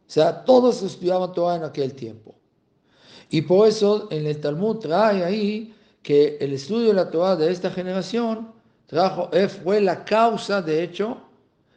O 0.08 0.12
sea, 0.14 0.46
todos 0.46 0.82
estudiaban 0.84 1.34
Torah 1.34 1.58
en 1.58 1.66
aquel 1.66 1.94
tiempo. 1.94 2.34
Y 3.30 3.42
por 3.42 3.68
eso 3.68 4.08
en 4.10 4.26
el 4.26 4.40
Talmud 4.40 4.78
trae 4.78 5.22
ahí 5.22 5.76
que 6.02 6.38
el 6.40 6.54
estudio 6.54 6.88
de 6.88 6.94
la 6.94 7.12
Torah 7.12 7.36
de 7.36 7.52
esta 7.52 7.70
generación 7.70 8.54
trajo, 8.86 9.30
eh, 9.34 9.50
fue 9.50 9.82
la 9.82 10.06
causa, 10.06 10.62
de 10.62 10.82
hecho, 10.82 11.18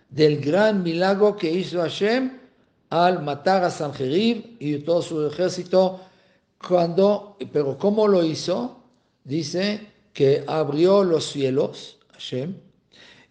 del 0.09 0.41
gran 0.41 0.83
milagro 0.83 1.37
que 1.37 1.51
hizo 1.51 1.81
Hashem 1.81 2.39
al 2.91 3.23
matar 3.23 3.65
a 3.65 3.71
Sanjerib 3.71 4.57
y 4.59 4.79
todo 4.79 5.03
su 5.03 5.27
ejército. 5.27 6.01
Cuando, 6.67 7.37
pero 7.53 7.77
¿cómo 7.77 8.09
lo 8.09 8.25
hizo? 8.25 8.83
Dice 9.25 9.87
que 10.13 10.45
abrió 10.47 11.05
los 11.05 11.27
cielos, 11.27 11.99
Hashem, 12.13 12.57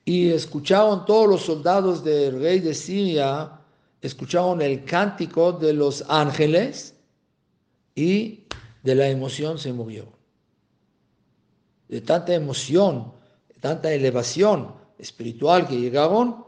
y 0.04 0.30
escucharon 0.30 1.06
todos 1.06 1.28
los 1.28 1.42
soldados 1.42 2.04
del 2.04 2.40
rey 2.40 2.60
de 2.60 2.74
Siria 2.74 3.60
escucharon 4.06 4.62
el 4.62 4.86
cántico 4.86 5.52
de 5.52 5.74
los 5.74 6.04
ángeles 6.08 6.96
y 7.96 8.44
de 8.84 8.96
la 8.96 9.08
emoción 9.08 9.58
se 9.58 9.74
murió. 9.74 10.06
De 11.88 12.02
tanta 12.02 12.34
emoción, 12.34 13.14
de 13.50 13.60
tanta 13.60 13.92
elevación 13.92 14.74
espiritual 15.00 15.68
que 15.68 15.80
llegaron, 15.80 16.45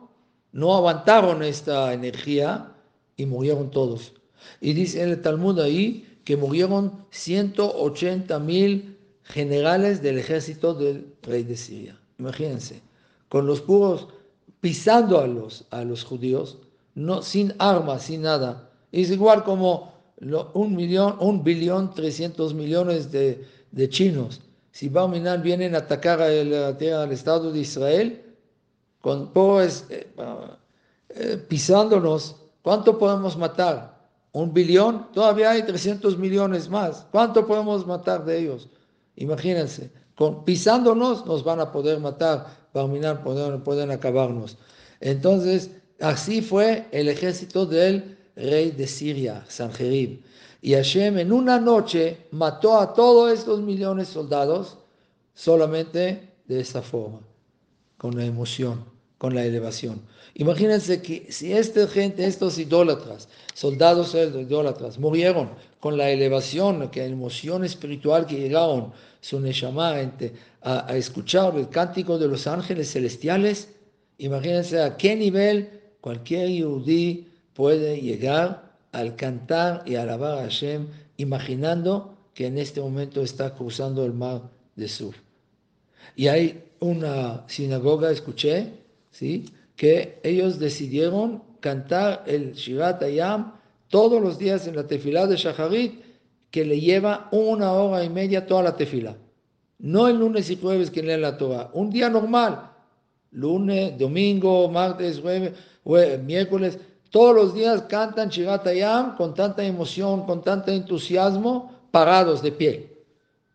no 0.57 0.73
aguantaron 0.73 1.43
esta 1.43 1.93
energía 1.93 2.73
y 3.15 3.27
murieron 3.27 3.69
todos. 3.69 4.13
Y 4.59 4.73
dice 4.73 5.03
en 5.03 5.09
el 5.09 5.21
Talmud 5.21 5.59
ahí 5.59 6.19
que 6.23 6.35
murieron 6.35 7.05
180 7.11 8.39
mil 8.39 8.97
generales 9.21 10.01
del 10.01 10.17
ejército 10.17 10.73
del 10.73 11.13
rey 11.21 11.43
de 11.43 11.55
Siria. 11.55 11.99
Imagínense, 12.17 12.81
con 13.29 13.45
los 13.45 13.61
puros 13.61 14.07
pisando 14.59 15.19
a 15.19 15.27
los, 15.27 15.65
a 15.69 15.83
los 15.83 16.03
judíos, 16.03 16.57
no, 16.95 17.21
sin 17.21 17.53
armas, 17.59 18.01
sin 18.01 18.23
nada. 18.23 18.71
Es 18.91 19.11
igual 19.11 19.43
como 19.43 19.93
un 20.55 20.75
millón, 20.75 21.17
un 21.19 21.43
billón, 21.43 21.93
trescientos 21.93 22.55
millones 22.55 23.11
de, 23.11 23.45
chinos. 23.89 24.41
Si 24.71 24.89
Barminan 24.89 25.43
vienen 25.43 25.75
a 25.75 25.79
atacar 25.79 26.19
a 26.19 26.25
al 26.25 27.11
Estado 27.11 27.51
de 27.51 27.59
Israel, 27.59 28.23
con 29.07 29.31
eh, 31.09 31.45
pisándonos, 31.47 32.35
¿cuánto 32.61 32.97
podemos 32.97 33.37
matar? 33.37 33.97
¿Un 34.33 34.53
billón? 34.53 35.07
Todavía 35.13 35.51
hay 35.51 35.63
300 35.63 36.17
millones 36.17 36.69
más. 36.69 37.05
¿Cuánto 37.11 37.47
podemos 37.47 37.87
matar 37.87 38.25
de 38.25 38.39
ellos? 38.39 38.69
Imagínense, 39.15 39.91
con, 40.15 40.43
pisándonos 40.43 41.25
nos 41.25 41.43
van 41.43 41.59
a 41.59 41.71
poder 41.71 41.99
matar, 41.99 42.47
Barminan 42.73 43.23
pueden, 43.23 43.61
pueden 43.61 43.91
acabarnos. 43.91 44.57
Entonces, 44.99 45.71
Así 45.99 46.41
fue 46.41 46.87
el 46.91 47.09
ejército 47.09 47.65
del 47.65 48.17
rey 48.35 48.71
de 48.71 48.87
Siria, 48.87 49.43
Sanjerib. 49.47 50.21
Y 50.61 50.73
Hashem 50.73 51.17
en 51.17 51.31
una 51.31 51.59
noche 51.59 52.27
mató 52.31 52.79
a 52.79 52.93
todos 52.93 53.31
estos 53.31 53.61
millones 53.61 54.09
de 54.09 54.13
soldados 54.13 54.77
solamente 55.33 56.33
de 56.45 56.59
esta 56.59 56.81
forma, 56.81 57.19
con 57.97 58.15
la 58.15 58.25
emoción, 58.25 58.85
con 59.17 59.33
la 59.35 59.45
elevación. 59.45 60.01
Imagínense 60.35 61.01
que 61.01 61.31
si 61.31 61.53
esta 61.53 61.87
gente, 61.87 62.25
estos 62.25 62.59
idólatras, 62.59 63.27
soldados 63.53 64.13
idólatras, 64.13 64.99
murieron 64.99 65.49
con 65.79 65.97
la 65.97 66.09
elevación, 66.09 66.89
que 66.89 66.99
la 66.99 67.07
emoción 67.07 67.63
espiritual 67.63 68.27
que 68.27 68.39
llegaron, 68.39 68.93
su 69.21 69.39
neshama, 69.39 69.95
a, 70.61 70.91
a 70.91 70.97
escuchar 70.97 71.55
el 71.57 71.69
cántico 71.69 72.17
de 72.19 72.27
los 72.27 72.45
ángeles 72.45 72.91
celestiales, 72.91 73.69
imagínense 74.17 74.81
a 74.81 74.95
qué 74.95 75.15
nivel 75.15 75.77
Cualquier 76.07 76.49
yudí 76.49 77.27
puede 77.53 77.99
llegar 77.99 78.71
al 78.93 79.17
cantar 79.17 79.83
y 79.85 79.95
alabar 79.95 80.37
a 80.37 80.41
Hashem 80.43 80.87
imaginando 81.17 82.17
que 82.33 82.45
en 82.45 82.57
este 82.57 82.79
momento 82.79 83.21
está 83.21 83.53
cruzando 83.53 84.05
el 84.05 84.13
mar 84.13 84.43
de 84.77 84.87
Suf. 84.87 85.17
Y 86.15 86.27
hay 86.27 86.63
una 86.79 87.43
sinagoga, 87.49 88.09
escuché, 88.09 88.71
¿sí? 89.17 89.45
que 89.75 90.19
ellos 90.23 90.59
decidieron 90.59 91.41
cantar 91.59 92.23
el 92.27 92.53
Shirat 92.53 93.01
Ayam 93.01 93.53
todos 93.87 94.21
los 94.21 94.37
días 94.37 94.67
en 94.67 94.75
la 94.75 94.85
tefilá 94.85 95.25
de 95.25 95.37
Shacharit, 95.37 96.03
que 96.51 96.63
le 96.63 96.79
lleva 96.79 97.27
una 97.31 97.73
hora 97.73 98.03
y 98.03 98.09
media 98.09 98.45
toda 98.45 98.63
la 98.63 98.75
tefilá. 98.75 99.15
No 99.79 100.07
el 100.07 100.17
lunes 100.17 100.49
y 100.51 100.57
jueves 100.57 100.91
que 100.91 101.01
leen 101.01 101.21
la 101.21 101.37
Torah, 101.37 101.69
un 101.73 101.89
día 101.89 102.09
normal, 102.09 102.71
lunes, 103.31 103.97
domingo, 103.97 104.69
martes, 104.69 105.19
jueves, 105.19 105.53
miércoles, 106.23 106.77
todos 107.09 107.35
los 107.35 107.53
días 107.55 107.83
cantan 107.83 108.29
Chiratayam 108.29 109.15
con 109.15 109.33
tanta 109.33 109.63
emoción, 109.63 110.25
con 110.25 110.43
tanto 110.43 110.71
entusiasmo, 110.71 111.71
parados 111.91 112.43
de 112.43 112.51
pie, 112.51 112.97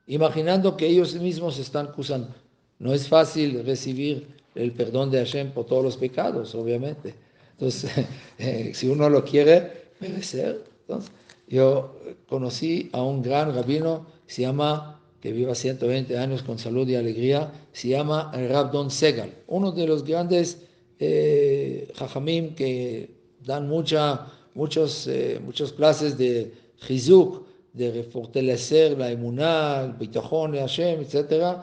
imaginando 0.07 0.77
que 0.77 0.87
ellos 0.87 1.15
mismos 1.15 1.59
están 1.59 1.87
acusando. 1.87 2.35
No 2.79 2.93
es 2.93 3.07
fácil 3.07 3.65
recibir 3.65 4.42
el 4.55 4.73
perdón 4.73 5.11
de 5.11 5.19
Hashem 5.19 5.53
por 5.53 5.67
todos 5.67 5.85
los 5.85 5.97
pecados, 5.97 6.55
obviamente. 6.55 7.15
Entonces, 7.53 7.91
eh, 8.39 8.73
si 8.75 8.89
uno 8.89 9.09
lo 9.09 9.25
quiere 9.25 9.91
merecer, 10.01 10.65
entonces, 10.83 11.13
yo 11.49 11.99
conocí 12.29 12.89
a 12.93 13.03
un 13.03 13.23
gran 13.23 13.55
rabino, 13.55 14.07
se 14.27 14.43
llama, 14.43 15.01
que 15.21 15.33
viva 15.33 15.55
120 15.55 16.17
años 16.17 16.43
con 16.43 16.59
salud 16.59 16.89
y 16.89 16.95
alegría, 16.95 17.53
se 17.73 17.89
llama 17.89 18.33
Rabdon 18.33 18.91
Segal, 18.91 19.35
uno 19.49 19.71
de 19.71 19.87
los 19.87 20.05
grandes 20.05 20.63
eh, 20.99 21.93
jajamim 21.95 22.55
que 22.55 23.11
dan 23.45 23.69
mucha, 23.69 24.27
muchos, 24.55 25.07
eh, 25.07 25.41
muchas 25.45 25.73
clases 25.73 26.17
de 26.17 26.53
Hizuk, 26.89 27.45
de 27.73 28.05
fortalecer 28.05 28.99
la 28.99 29.11
emuná, 29.11 29.85
el 29.85 29.93
bitajón 29.95 30.53
de 30.53 30.61
Hashem, 30.61 31.01
etc. 31.01 31.59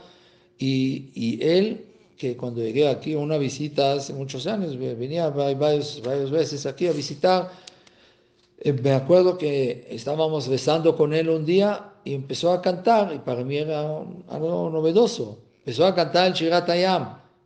Y, 0.58 1.10
y, 1.14 1.40
él, 1.42 1.86
que 2.20 2.36
cuando 2.36 2.62
llegué 2.62 2.90
aquí 2.90 3.16
una 3.16 3.38
visita 3.38 3.94
hace 3.94 4.14
muchos 4.14 4.46
años, 4.46 4.78
venía 4.78 5.30
varias, 5.30 6.02
varias 6.04 6.30
veces 6.30 6.66
aquí 6.66 6.86
a 6.86 6.92
visitar, 6.92 7.50
eh, 8.60 8.74
me 8.74 8.92
acuerdo 8.92 9.38
que 9.38 9.88
estábamos 9.90 10.48
rezando 10.48 10.98
con 10.98 11.14
él 11.14 11.30
un 11.30 11.46
día 11.46 11.94
y 12.04 12.14
empezó 12.14 12.52
a 12.52 12.62
cantar, 12.62 13.14
y 13.16 13.20
para 13.20 13.46
mí 13.46 13.56
era 13.56 14.04
algo 14.28 14.70
novedoso. 14.70 15.40
Empezó 15.60 15.86
a 15.86 15.96
cantar 15.96 16.28
el 16.28 16.34
Shirat 16.34 16.70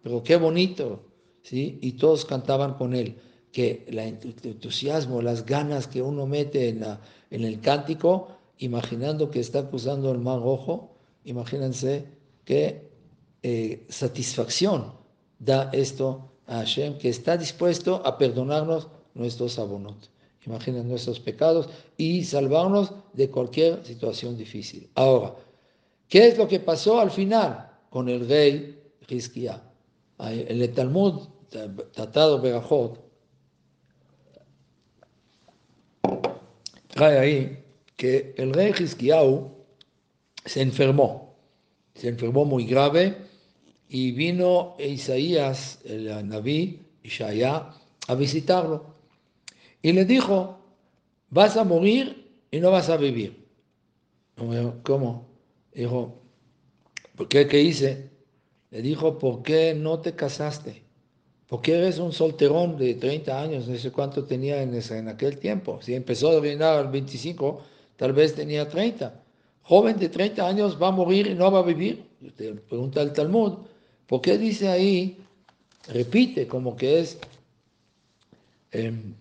pero 0.01 0.23
qué 0.23 0.37
bonito, 0.37 1.03
¿sí? 1.43 1.77
y 1.79 1.91
todos 1.91 2.25
cantaban 2.25 2.73
con 2.73 2.95
él, 2.95 3.15
que 3.51 3.85
el 3.87 3.99
entusiasmo, 3.99 5.21
las 5.21 5.45
ganas 5.45 5.85
que 5.85 6.01
uno 6.01 6.25
mete 6.25 6.69
en, 6.69 6.79
la, 6.79 6.99
en 7.29 7.43
el 7.43 7.61
cántico, 7.61 8.29
imaginando 8.57 9.29
que 9.29 9.39
está 9.39 9.69
cruzando 9.69 10.11
el 10.11 10.17
mar 10.17 10.39
rojo, 10.39 10.95
imagínense 11.25 12.05
qué 12.43 12.91
eh, 13.43 13.85
satisfacción 13.89 14.93
da 15.37 15.69
esto 15.73 16.31
a 16.47 16.59
Hashem, 16.59 16.97
que 16.97 17.09
está 17.09 17.35
dispuesto 17.37 18.01
a 18.05 18.17
perdonarnos 18.17 18.87
nuestros 19.13 19.59
abonos. 19.59 20.09
Imaginen 20.45 20.87
nuestros 20.87 21.19
pecados 21.19 21.69
y 21.97 22.23
salvarnos 22.23 22.93
de 23.13 23.29
cualquier 23.29 23.85
situación 23.85 24.37
difícil. 24.37 24.89
Ahora, 24.95 25.35
¿qué 26.07 26.27
es 26.27 26.37
lo 26.37 26.47
que 26.47 26.59
pasó 26.59 26.99
al 26.99 27.11
final 27.11 27.69
con 27.89 28.09
el 28.09 28.27
rey? 28.27 28.79
En 29.07 30.61
el 30.61 30.73
Talmud, 30.73 31.27
Tratado 31.91 32.41
Berajot, 32.41 32.99
trae 36.87 37.19
ahí 37.19 37.63
que 37.95 38.33
el 38.37 38.53
rey 38.53 38.71
Rizquiau 38.71 39.51
se 40.45 40.61
enfermó, 40.61 41.35
se 41.93 42.07
enfermó 42.07 42.45
muy 42.45 42.65
grave 42.65 43.17
y 43.93 44.11
vino 44.11 44.75
Isaías, 44.79 45.79
el 45.85 46.27
Naví, 46.27 46.79
Ishaya, 47.03 47.69
a 48.07 48.15
visitarlo. 48.15 48.87
Y 49.83 49.91
le 49.91 50.03
dijo, 50.03 50.57
vas 51.29 51.57
a 51.57 51.63
morir 51.63 52.27
y 52.49 52.59
no 52.59 52.71
vas 52.71 52.89
a 52.89 52.97
vivir. 52.97 53.45
¿Cómo? 54.81 55.27
Dijo, 55.75 56.23
¿por 57.15 57.27
qué? 57.27 57.45
¿Qué 57.47 57.61
hice? 57.61 58.09
Le 58.71 58.81
dijo, 58.81 59.19
¿por 59.19 59.43
qué 59.43 59.75
no 59.75 59.99
te 59.99 60.15
casaste? 60.15 60.81
Porque 61.45 61.77
eres 61.77 61.99
un 61.99 62.13
solterón 62.13 62.75
de 62.79 62.95
30 62.95 63.39
años, 63.39 63.67
no 63.67 63.77
sé 63.77 63.91
cuánto 63.91 64.23
tenía 64.23 64.63
en, 64.63 64.73
ese, 64.73 64.97
en 64.97 65.07
aquel 65.07 65.37
tiempo. 65.37 65.79
Si 65.83 65.93
empezó 65.93 66.35
a 66.35 66.39
reinar 66.39 66.79
al 66.79 66.87
25, 66.87 67.61
tal 67.95 68.13
vez 68.13 68.33
tenía 68.33 68.67
30. 68.67 69.21
Joven 69.61 69.99
de 69.99 70.09
30 70.09 70.47
años 70.47 70.81
va 70.81 70.87
a 70.87 70.91
morir 70.91 71.27
y 71.27 71.35
no 71.35 71.51
va 71.51 71.59
a 71.59 71.63
vivir. 71.63 72.07
Pregunta 72.67 72.99
al 72.99 73.13
Talmud, 73.13 73.67
¿por 74.07 74.21
qué 74.21 74.37
dice 74.37 74.69
ahí, 74.69 75.17
repite 75.87 76.47
como 76.47 76.75
que 76.75 76.99
es, 76.99 77.19
em, 78.71 79.13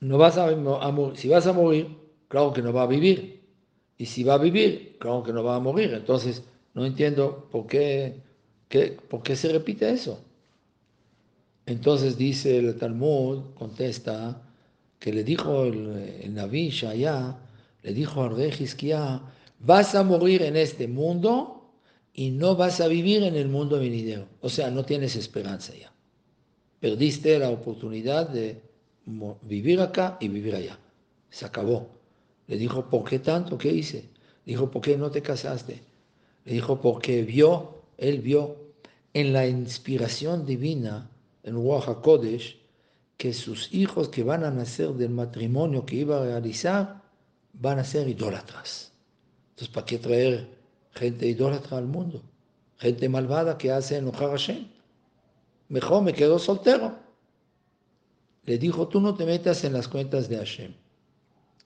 no 0.00 0.18
vas 0.18 0.38
a, 0.38 0.48
si 1.14 1.28
vas 1.28 1.46
a 1.46 1.52
morir, 1.52 1.96
claro 2.28 2.52
que 2.52 2.62
no 2.62 2.72
va 2.72 2.82
a 2.82 2.86
vivir. 2.86 3.40
Y 3.98 4.06
si 4.06 4.24
va 4.24 4.34
a 4.34 4.38
vivir, 4.38 4.96
claro 4.98 5.22
que 5.22 5.32
no 5.32 5.44
va 5.44 5.56
a 5.56 5.60
morir. 5.60 5.92
Entonces, 5.92 6.42
no 6.72 6.86
entiendo 6.86 7.48
por 7.50 7.66
qué, 7.66 8.14
qué 8.68 8.92
por 8.92 9.22
qué 9.22 9.36
se 9.36 9.52
repite 9.52 9.90
eso. 9.90 10.22
Entonces 11.66 12.16
dice 12.16 12.58
el 12.58 12.76
Talmud, 12.76 13.54
contesta, 13.54 14.42
que 14.98 15.12
le 15.12 15.22
dijo 15.22 15.64
el, 15.64 16.18
el 16.22 16.34
Naví 16.34 16.70
Shaya, 16.70 17.36
le 17.82 17.94
dijo 17.94 18.22
al 18.22 18.36
rey 18.36 18.52
Hizkiah, 18.58 19.20
vas 19.60 19.94
a 19.94 20.02
morir 20.02 20.42
en 20.42 20.56
este 20.56 20.88
mundo 20.88 21.59
y 22.20 22.32
no 22.32 22.54
vas 22.54 22.82
a 22.82 22.86
vivir 22.86 23.22
en 23.22 23.34
el 23.34 23.48
mundo 23.48 23.80
venidero. 23.80 24.26
O 24.42 24.50
sea, 24.50 24.70
no 24.70 24.84
tienes 24.84 25.16
esperanza 25.16 25.72
ya. 25.74 25.90
Perdiste 26.78 27.38
la 27.38 27.48
oportunidad 27.48 28.28
de 28.28 28.60
vivir 29.40 29.80
acá 29.80 30.18
y 30.20 30.28
vivir 30.28 30.54
allá. 30.54 30.78
Se 31.30 31.46
acabó. 31.46 31.88
Le 32.46 32.58
dijo, 32.58 32.84
¿por 32.90 33.04
qué 33.08 33.20
tanto? 33.20 33.56
¿Qué 33.56 33.72
hice? 33.72 34.10
Dijo, 34.44 34.70
¿por 34.70 34.82
qué 34.82 34.98
no 34.98 35.10
te 35.10 35.22
casaste? 35.22 35.80
Le 36.44 36.52
dijo, 36.52 36.78
porque 36.78 37.22
vio, 37.22 37.84
él 37.96 38.20
vio 38.20 38.54
en 39.14 39.32
la 39.32 39.46
inspiración 39.46 40.44
divina 40.44 41.08
en 41.42 41.54
Ruach 41.54 42.02
Kodesh 42.02 42.58
que 43.16 43.32
sus 43.32 43.72
hijos 43.72 44.10
que 44.10 44.24
van 44.24 44.44
a 44.44 44.50
nacer 44.50 44.90
del 44.90 45.08
matrimonio 45.08 45.86
que 45.86 45.96
iba 45.96 46.18
a 46.18 46.24
realizar 46.26 47.00
van 47.54 47.78
a 47.78 47.84
ser 47.84 48.08
idólatras. 48.08 48.92
Entonces, 49.52 49.72
¿para 49.72 49.86
qué 49.86 49.96
traer 49.96 50.59
gente 51.00 51.26
idólatra 51.26 51.78
al 51.78 51.86
mundo? 51.86 52.22
Gente 52.76 53.08
malvada 53.08 53.58
que 53.58 53.72
hace 53.72 53.96
enojar 53.96 54.28
a 54.28 54.32
Hashem. 54.32 54.68
Mejor 55.68 56.02
me 56.02 56.12
quedo 56.12 56.38
soltero. 56.38 56.98
Le 58.44 58.58
dijo, 58.58 58.86
tú 58.86 59.00
no 59.00 59.14
te 59.14 59.24
metas 59.24 59.64
en 59.64 59.72
las 59.72 59.88
cuentas 59.88 60.28
de 60.28 60.36
Hashem. 60.36 60.74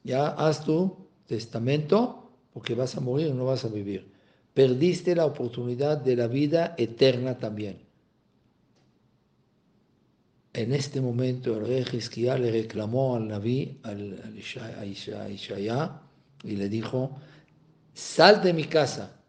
Ya 0.05 0.29
haz 0.29 0.65
tu 0.65 1.09
testamento 1.27 2.31
porque 2.53 2.75
vas 2.75 2.97
a 2.97 3.01
morir 3.01 3.35
no 3.35 3.47
vas 3.47 3.65
a 3.65 3.69
vivir. 3.69 4.13
Perdiste 4.55 5.17
la 5.17 5.27
oportunidad 5.27 5.99
de 5.99 6.15
la 6.15 6.29
vida 6.29 6.75
eterna 6.79 7.37
también. 7.37 7.83
En 10.53 10.73
este 10.73 11.01
momento 11.01 11.57
el 11.57 11.67
rey 11.67 11.85
Hizkiah 11.93 12.39
le 12.39 12.53
reclamó 12.53 13.17
al 13.17 13.27
Naví, 13.27 13.81
al, 13.83 14.23
a 14.79 14.87
Ishaya, 14.87 16.01
y 16.45 16.55
le 16.55 16.69
dijo, 16.69 17.19
sal 17.93 18.41
de 18.41 18.53
mi 18.53 18.65
casa. 18.65 19.21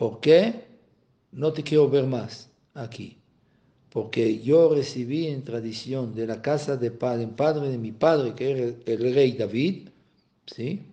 ¿Por 0.00 0.18
qué? 0.20 0.64
No 1.30 1.52
te 1.52 1.62
quiero 1.62 1.90
ver 1.90 2.06
más 2.06 2.48
aquí. 2.72 3.18
Porque 3.90 4.40
yo 4.40 4.74
recibí 4.74 5.26
en 5.26 5.44
tradición 5.44 6.14
de 6.14 6.26
la 6.26 6.40
casa 6.40 6.78
de 6.78 6.90
padre, 6.90 7.26
padre 7.26 7.68
de 7.68 7.76
mi 7.76 7.92
padre, 7.92 8.34
que 8.34 8.50
era 8.50 8.74
el 8.86 9.14
rey 9.14 9.32
David, 9.32 9.90
¿sí? 10.46 10.86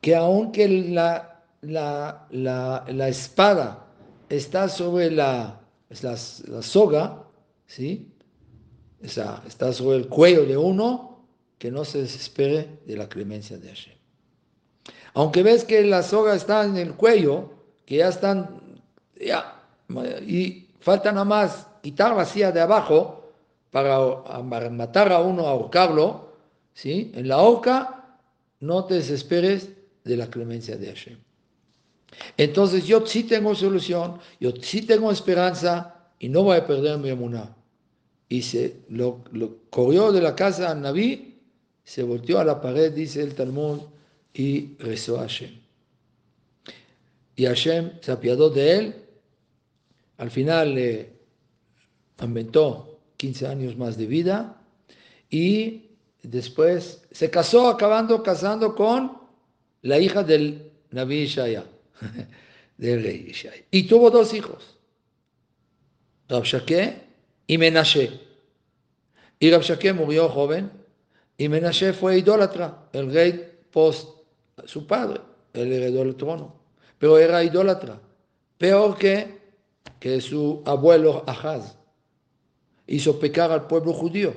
que 0.00 0.16
aunque 0.16 0.66
la, 0.66 1.44
la, 1.60 2.26
la, 2.30 3.08
espada 3.08 3.86
está 4.30 4.70
sobre 4.70 5.10
la, 5.10 5.60
la, 6.00 6.18
la 6.48 6.62
soga, 6.62 7.22
¿sí? 7.66 8.08
está 9.02 9.74
sobre 9.74 9.98
el 9.98 10.08
cuello 10.08 10.46
de 10.46 10.56
uno, 10.56 11.26
que 11.58 11.70
no 11.70 11.84
se 11.84 11.98
desespere 11.98 12.78
de 12.86 12.96
la 12.96 13.10
clemencia 13.10 13.58
de 13.58 13.68
Hashem. 13.68 13.94
Aunque 15.12 15.42
ves 15.42 15.64
que 15.64 15.82
la 15.82 16.02
soga 16.02 16.34
está 16.34 16.64
en 16.64 16.78
el 16.78 16.94
cuello, 16.94 17.55
que 17.86 17.96
ya 17.96 18.08
están, 18.08 18.60
ya, 19.18 19.62
y 20.26 20.66
falta 20.80 21.10
nada 21.12 21.24
más 21.24 21.66
quitar 21.82 22.14
la 22.14 22.52
de 22.52 22.60
abajo 22.60 23.32
para 23.70 24.70
matar 24.70 25.12
a 25.12 25.20
uno, 25.20 25.46
ahorcarlo, 25.46 26.32
¿sí? 26.74 27.12
En 27.14 27.28
la 27.28 27.38
horca, 27.38 28.18
no 28.60 28.84
te 28.84 28.94
desesperes 28.94 29.70
de 30.04 30.16
la 30.16 30.28
clemencia 30.28 30.76
de 30.76 30.88
Hashem. 30.88 31.18
Entonces 32.36 32.84
yo 32.84 33.06
sí 33.06 33.24
tengo 33.24 33.54
solución, 33.54 34.18
yo 34.40 34.52
sí 34.60 34.82
tengo 34.82 35.10
esperanza 35.10 35.94
y 36.18 36.28
no 36.28 36.42
voy 36.42 36.56
a 36.56 36.66
perder 36.66 36.98
mi 36.98 37.08
emuná 37.08 37.56
y 38.28 38.42
se 38.42 38.80
lo, 38.88 39.24
corrió 39.70 40.12
de 40.12 40.20
la 40.20 40.34
casa 40.34 40.70
a 40.70 40.74
Naví, 40.74 41.38
se 41.84 42.02
volteó 42.02 42.40
a 42.40 42.44
la 42.44 42.60
pared, 42.60 42.92
dice 42.92 43.22
el 43.22 43.34
Talmud, 43.34 43.80
y 44.34 44.76
rezó 44.78 45.18
a 45.18 45.22
Hashem. 45.22 45.65
Y 47.36 47.46
Hashem 47.46 47.92
se 48.00 48.12
apiadó 48.12 48.50
de 48.50 48.76
él, 48.76 48.94
al 50.16 50.30
final 50.30 50.74
le 50.74 51.12
aumentó 52.18 52.98
15 53.16 53.46
años 53.46 53.76
más 53.76 53.96
de 53.96 54.06
vida. 54.06 54.62
Y 55.28 55.90
después 56.22 57.02
se 57.10 57.30
casó 57.30 57.68
acabando 57.68 58.22
casando 58.22 58.74
con 58.74 59.18
la 59.82 59.98
hija 59.98 60.22
del 60.22 60.72
Naví 60.90 61.22
Ishaya, 61.22 61.64
del 62.78 63.02
rey 63.02 63.26
Ishaya. 63.28 63.62
Y 63.70 63.84
tuvo 63.84 64.10
dos 64.10 64.32
hijos, 64.32 64.76
Rabshakeh 66.28 67.02
y 67.46 67.58
Menashe. 67.58 68.18
Y 69.38 69.50
Rabshakeh 69.50 69.92
murió 69.92 70.28
joven. 70.28 70.70
Y 71.38 71.50
Menashe 71.50 71.92
fue 71.92 72.18
idólatra, 72.18 72.88
el 72.94 73.12
rey 73.12 73.52
post 73.70 74.16
su 74.64 74.86
padre, 74.86 75.20
él 75.52 75.72
heredó 75.72 76.02
el 76.02 76.16
trono, 76.16 76.54
pero 76.98 77.18
era 77.18 77.44
idólatra, 77.44 78.00
peor 78.58 78.96
que, 78.96 79.40
que 79.98 80.20
su 80.20 80.62
abuelo 80.64 81.24
Ahaz. 81.26 81.76
Hizo 82.86 83.18
pecar 83.18 83.50
al 83.50 83.66
pueblo 83.66 83.92
judío 83.92 84.32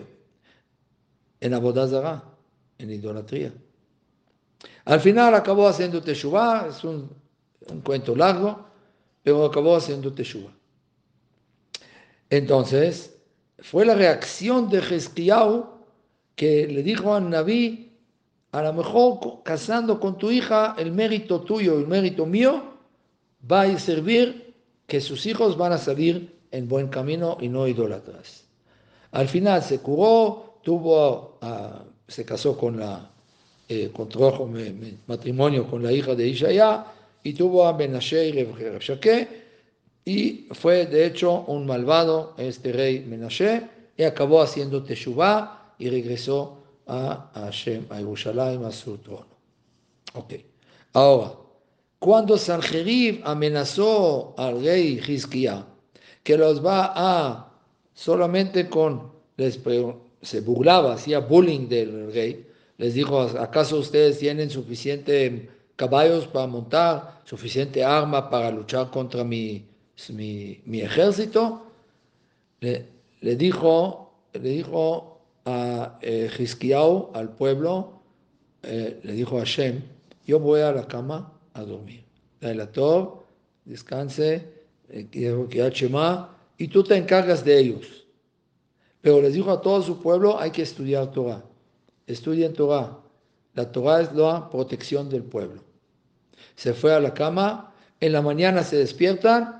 en 1.39 1.53
Abodazara, 1.53 2.23
en 2.77 2.91
idolatría. 2.91 3.53
Al 4.85 4.99
final 4.99 5.35
acabó 5.35 5.67
haciendo 5.67 6.01
Teshuvah, 6.01 6.67
es 6.69 6.83
un, 6.83 7.09
un 7.67 7.81
cuento 7.81 8.15
largo, 8.15 8.65
pero 9.21 9.45
acabó 9.45 9.75
haciendo 9.75 10.11
Teshuvah. 10.11 10.51
Entonces, 12.29 13.15
fue 13.59 13.85
la 13.85 13.95
reacción 13.95 14.69
de 14.69 14.81
Jesquiau 14.81 15.79
que 16.35 16.67
le 16.67 16.83
dijo 16.83 17.13
a 17.13 17.19
Naví, 17.19 17.88
a 18.51 18.61
lo 18.61 18.73
mejor 18.73 19.43
casando 19.43 19.99
con 19.99 20.17
tu 20.17 20.31
hija, 20.31 20.75
el 20.77 20.91
mérito 20.91 21.41
tuyo, 21.41 21.77
el 21.77 21.87
mérito 21.87 22.25
mío, 22.25 22.63
va 23.49 23.61
a 23.61 23.79
servir 23.79 24.53
que 24.87 24.99
sus 25.01 25.25
hijos 25.25 25.57
van 25.57 25.73
a 25.73 25.77
salir 25.77 26.39
en 26.51 26.67
buen 26.67 26.87
camino 26.87 27.37
y 27.39 27.47
no 27.47 27.67
idólatras. 27.67 28.45
Al 29.11 29.27
final 29.27 29.61
se 29.61 29.79
curó, 29.79 30.59
tuvo, 30.63 31.37
se 32.07 32.25
casó 32.25 32.57
con 32.57 32.79
la, 32.79 33.09
eh, 33.71 33.91
contrajo 33.93 34.49
matrimonio 35.05 35.69
con 35.69 35.83
la 35.83 35.91
hija 35.91 36.15
de 36.15 36.27
Ishaya 36.27 36.85
y 37.21 37.33
tuvo 37.33 37.67
a 37.67 37.73
Menashe 37.73 38.29
y 38.29 38.79
Shake 38.79 39.27
y 40.05 40.47
fue 40.53 40.87
de 40.87 41.05
hecho 41.05 41.41
un 41.45 41.67
malvado 41.67 42.33
este 42.37 42.71
rey 42.71 43.01
Menashe 43.01 43.61
y 43.95 44.01
acabó 44.01 44.41
haciendo 44.41 44.81
Teshuvah 44.81 45.75
y 45.77 45.87
regresó 45.87 46.58
a 46.89 47.31
Hashem, 47.33 47.85
a 47.89 47.97
Jerusalén, 47.97 48.65
a 48.65 48.71
su 48.71 48.97
trono. 48.97 49.27
Ok. 50.13 50.33
Ahora, 50.93 51.33
cuando 51.99 52.37
Sanjerib 52.37 53.21
amenazó 53.25 54.33
al 54.37 54.63
rey 54.63 54.99
Hizquía, 55.05 55.65
que 56.23 56.37
los 56.37 56.65
va 56.65 56.93
a 56.95 57.51
solamente 57.93 58.69
con, 58.69 59.11
les, 59.37 59.59
se 60.21 60.41
burlaba, 60.41 60.93
hacía 60.93 61.19
bullying 61.19 61.67
del 61.67 62.13
rey, 62.13 62.47
les 62.77 62.93
dijo, 62.93 63.19
¿acaso 63.19 63.77
ustedes 63.77 64.19
tienen 64.19 64.49
suficiente 64.49 65.49
caballos 65.75 66.27
para 66.27 66.47
montar, 66.47 67.21
suficiente 67.25 67.83
arma 67.83 68.29
para 68.29 68.51
luchar 68.51 68.89
contra 68.89 69.23
mi, 69.23 69.65
mi, 70.09 70.79
ejército? 70.79 71.65
Le, 72.61 72.85
dijo, 73.35 74.13
le 74.33 74.49
dijo 74.49 75.08
a 75.45 75.97
eh, 76.01 76.29
al 77.13 77.29
pueblo, 77.29 78.01
eh, 78.63 78.99
le 79.03 79.13
dijo 79.13 79.37
a 79.37 79.39
Hashem, 79.39 79.81
yo 80.25 80.39
voy 80.39 80.61
a 80.61 80.71
la 80.71 80.87
cama 80.87 81.31
a 81.53 81.63
dormir. 81.63 82.03
Tov, 82.71 83.23
descanse, 83.65 84.47
eh, 84.89 85.07
y 86.57 86.67
tú 86.67 86.83
te 86.83 86.95
encargas 86.95 87.43
de 87.43 87.57
ellos. 87.57 88.05
Pero 89.01 89.21
les 89.21 89.33
dijo 89.33 89.51
a 89.51 89.61
todo 89.61 89.81
su 89.81 90.01
pueblo, 90.01 90.39
hay 90.39 90.51
que 90.51 90.61
estudiar 90.61 91.11
Torah. 91.11 91.43
Estudien 92.05 92.53
Torah. 92.53 92.97
La 93.53 93.71
Torah 93.71 94.01
es 94.01 94.13
la 94.13 94.49
protección 94.49 95.09
del 95.09 95.23
pueblo. 95.23 95.63
Se 96.55 96.73
fue 96.73 96.93
a 96.93 96.99
la 96.99 97.13
cama, 97.13 97.73
en 97.99 98.13
la 98.13 98.21
mañana 98.21 98.63
se 98.63 98.77
despiertan 98.77 99.58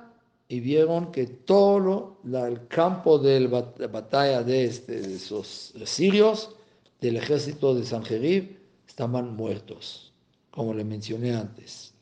y 0.51 0.59
vieron 0.59 1.11
que 1.11 1.27
todo 1.27 2.17
el 2.25 2.67
campo 2.67 3.19
de 3.19 3.39
la 3.41 3.87
batalla 3.87 4.41
de, 4.41 4.65
este, 4.65 4.99
de 4.99 5.15
esos 5.15 5.73
sirios, 5.85 6.55
del 6.99 7.17
ejército 7.17 7.75
de 7.75 7.85
Sanjerib, 7.85 8.57
estaban 8.87 9.35
muertos, 9.35 10.11
como 10.49 10.73
le 10.73 10.83
mencioné 10.83 11.35
antes. 11.35 11.93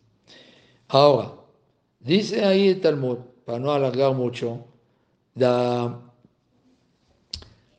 Ahora, 0.87 1.33
dice 1.99 2.45
ahí 2.45 2.69
el 2.69 2.79
Talmud, 2.79 3.17
para 3.45 3.59
no 3.59 3.73
alargar 3.73 4.15
mucho, 4.15 4.63
la 5.35 6.01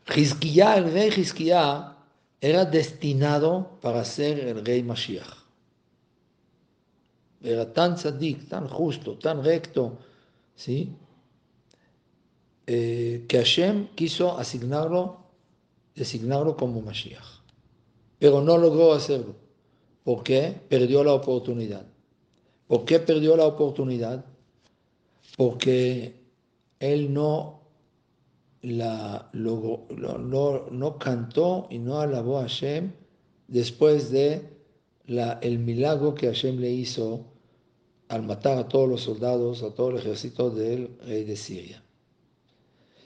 el 0.07 0.93
rey 0.93 1.11
Hizquiyá, 1.17 1.97
era 2.41 2.65
destinado 2.67 3.79
para 3.81 4.05
ser 4.05 4.39
el 4.39 4.65
rey 4.65 4.83
Mashiach. 4.83 5.39
Era 7.41 7.73
tan 7.73 7.95
tzadik, 7.95 8.49
tan 8.49 8.69
justo, 8.69 9.17
tan 9.17 9.43
recto, 9.43 9.99
¿sí? 10.59 10.93
Eh, 12.67 13.25
que 13.29 13.39
Hashem 13.39 13.87
quiso 13.95 14.37
asignarlo, 14.37 15.25
designarlo 15.95 16.57
como 16.57 16.83
Mashiach. 16.83 17.43
Pero 18.19 18.43
no 18.43 18.59
logró 18.59 18.93
hacerlo. 18.93 19.37
¿Por 20.03 20.25
qué? 20.25 20.61
Perdió 20.69 21.05
la 21.05 21.15
oportunidad. 21.15 21.87
¿Por 22.67 22.85
qué 22.85 22.99
perdió 22.99 23.37
la 23.37 23.47
oportunidad? 23.47 24.25
Porque 25.37 26.21
él 26.81 27.15
no, 27.15 27.61
la, 28.61 29.31
no, 29.33 30.99
cantó 30.99 31.69
y 31.71 31.79
no 31.79 32.01
alabó 32.01 32.39
a 32.39 32.43
Hashem 32.43 32.93
después 33.47 34.11
de 34.11 34.43
la, 35.07 35.39
el 35.41 35.61
milagro 35.61 36.15
que 36.15 36.27
Hashem 36.27 36.59
le 36.59 36.71
hizo 36.71 37.25
al 38.09 38.23
matar 38.23 38.59
a 38.59 38.69
todos 38.69 38.89
los 38.89 39.03
soldados, 39.03 39.63
a 39.63 39.75
todo 39.75 39.91
el 39.91 39.99
ejército 39.99 40.51
del 40.51 40.97
rey 41.07 41.25
de 41.25 41.37
Siria. 41.37 41.83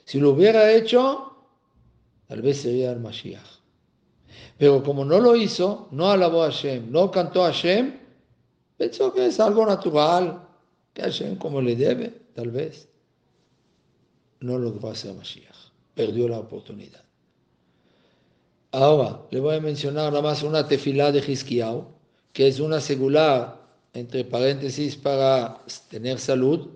Si 0.05 0.19
lo 0.19 0.31
hubiera 0.31 0.71
hecho, 0.71 1.35
tal 2.27 2.41
vez 2.41 2.61
sería 2.61 2.91
el 2.91 2.99
Mashiach. 2.99 3.61
Pero 4.57 4.83
como 4.83 5.05
no 5.05 5.19
lo 5.19 5.35
hizo, 5.35 5.87
no 5.91 6.09
alabó 6.09 6.43
a 6.43 6.51
Hashem, 6.51 6.91
no 6.91 7.11
cantó 7.11 7.43
a 7.43 7.51
Hashem, 7.51 8.03
Pensó 8.77 9.13
que 9.13 9.25
es 9.27 9.39
algo 9.39 9.65
natural, 9.65 10.47
que 10.93 11.03
Hashem 11.03 11.37
como 11.37 11.61
le 11.61 11.75
debe, 11.75 12.09
tal 12.33 12.51
vez. 12.51 12.89
No 14.39 14.57
logró 14.57 14.89
hacer 14.89 15.13
Mashiach, 15.13 15.71
perdió 15.93 16.27
la 16.27 16.39
oportunidad. 16.39 17.01
Ahora, 18.71 19.21
le 19.31 19.39
voy 19.39 19.55
a 19.55 19.61
mencionar 19.61 20.11
nada 20.11 20.21
más 20.21 20.43
una 20.43 20.67
tefilá 20.67 21.11
de 21.11 21.19
Hizkiyahu, 21.19 21.85
que 22.33 22.47
es 22.47 22.59
una 22.59 22.81
segular, 22.81 23.62
entre 23.93 24.23
paréntesis, 24.25 24.95
para 24.95 25.61
tener 25.89 26.19
salud, 26.19 26.69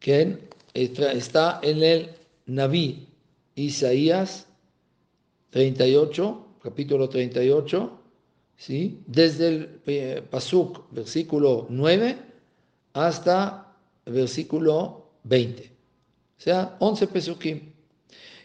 que 0.00 0.38
está 0.74 1.60
en 1.62 1.82
el 1.82 2.10
Naví 2.46 3.06
Isaías 3.54 4.46
38, 5.50 6.46
capítulo 6.62 7.08
38, 7.08 7.98
¿sí? 8.56 9.00
desde 9.06 9.48
el 9.48 9.80
eh, 9.86 10.22
Pasuk, 10.28 10.90
versículo 10.90 11.66
9, 11.68 12.16
hasta 12.94 13.74
versículo 14.06 15.10
20. 15.24 15.62
O 15.64 16.40
sea, 16.40 16.76
11 16.80 17.06
Pesukim. 17.08 17.72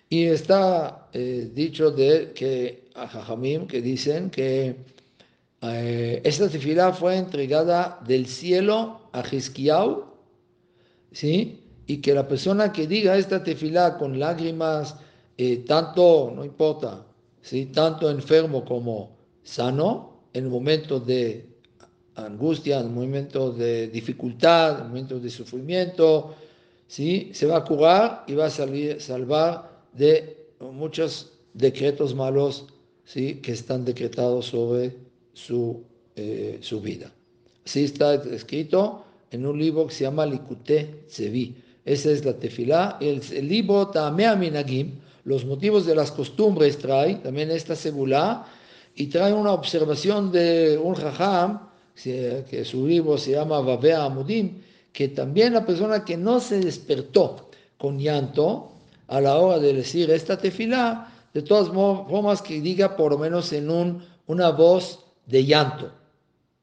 Y 0.09 0.25
está 0.25 1.09
eh, 1.13 1.49
dicho 1.53 1.91
de 1.91 2.31
que 2.33 2.89
a 2.95 3.07
Jajamim 3.07 3.67
que 3.67 3.81
dicen 3.81 4.29
que 4.29 4.75
eh, 5.61 6.21
esta 6.23 6.49
tefilá 6.49 6.93
fue 6.93 7.17
entregada 7.17 7.99
del 8.05 8.27
cielo 8.27 9.09
a 9.11 9.23
Hizkiyahu, 9.29 10.05
¿sí? 11.11 11.63
Y 11.85 11.97
que 11.97 12.13
la 12.13 12.27
persona 12.27 12.71
que 12.71 12.87
diga 12.87 13.17
esta 13.17 13.43
tefilá 13.43 13.97
con 13.97 14.19
lágrimas, 14.19 14.95
tanto, 15.67 16.33
no 16.35 16.43
importa, 16.43 17.05
¿sí? 17.41 17.67
Tanto 17.67 18.09
enfermo 18.09 18.65
como 18.65 19.15
sano 19.43 20.23
en 20.33 20.49
momentos 20.49 21.05
de 21.05 21.47
angustia, 22.17 22.79
en 22.79 22.93
momentos 22.93 23.57
de 23.57 23.87
dificultad, 23.87 24.81
en 24.81 24.87
momentos 24.87 25.21
de 25.21 25.29
sufrimiento, 25.29 26.35
¿sí? 26.87 27.29
se 27.33 27.45
va 27.45 27.57
a 27.57 27.63
curar 27.63 28.23
y 28.27 28.33
va 28.33 28.47
a 28.47 28.49
salir, 28.49 28.99
salvar 28.99 29.83
de 29.93 30.47
muchos 30.59 31.31
decretos 31.53 32.15
malos 32.15 32.67
¿sí? 33.05 33.35
que 33.35 33.51
están 33.51 33.85
decretados 33.85 34.47
sobre 34.47 34.95
su, 35.37 35.83
eh, 36.15 36.57
su 36.61 36.81
vida. 36.81 37.11
Así 37.63 37.83
está 37.83 38.15
escrito 38.15 39.05
en 39.29 39.45
un 39.45 39.59
libro 39.59 39.85
que 39.87 39.93
se 39.93 40.03
llama 40.05 40.25
Likute 40.25 41.03
Tzevi. 41.07 41.55
Esa 41.85 42.11
es 42.11 42.25
la 42.25 42.33
tefilá. 42.33 42.97
El, 42.99 43.21
el 43.31 43.47
libro 43.47 43.87
Tamea 43.87 44.35
Minagim, 44.35 44.93
los 45.25 45.45
motivos 45.45 45.85
de 45.85 45.93
las 45.93 46.11
costumbres 46.11 46.77
trae, 46.79 47.15
también 47.15 47.51
esta 47.51 47.75
segula, 47.75 48.45
y 48.95 49.07
trae 49.07 49.31
una 49.31 49.51
observación 49.51 50.31
de 50.31 50.79
un 50.81 50.95
jajam, 50.95 51.67
que 52.03 52.63
su 52.63 52.87
libro 52.87 53.17
se 53.17 53.31
llama 53.31 53.59
Babea 53.59 54.05
Amudim, 54.05 54.61
que 54.91 55.09
también 55.09 55.53
la 55.53 55.65
persona 55.65 56.03
que 56.03 56.15
no 56.15 56.39
se 56.39 56.59
despertó 56.59 57.49
con 57.77 57.99
llanto 57.99 58.71
a 59.07 59.19
la 59.21 59.37
hora 59.37 59.59
de 59.59 59.73
decir 59.73 60.09
esta 60.11 60.37
tefilá, 60.37 61.11
de 61.33 61.41
todas 61.41 61.69
formas 61.69 62.41
que 62.41 62.61
diga 62.61 62.95
por 62.95 63.11
lo 63.11 63.17
menos 63.17 63.51
en 63.53 63.69
un, 63.69 64.03
una 64.27 64.49
voz 64.49 65.06
de 65.27 65.45
llanto, 65.45 65.91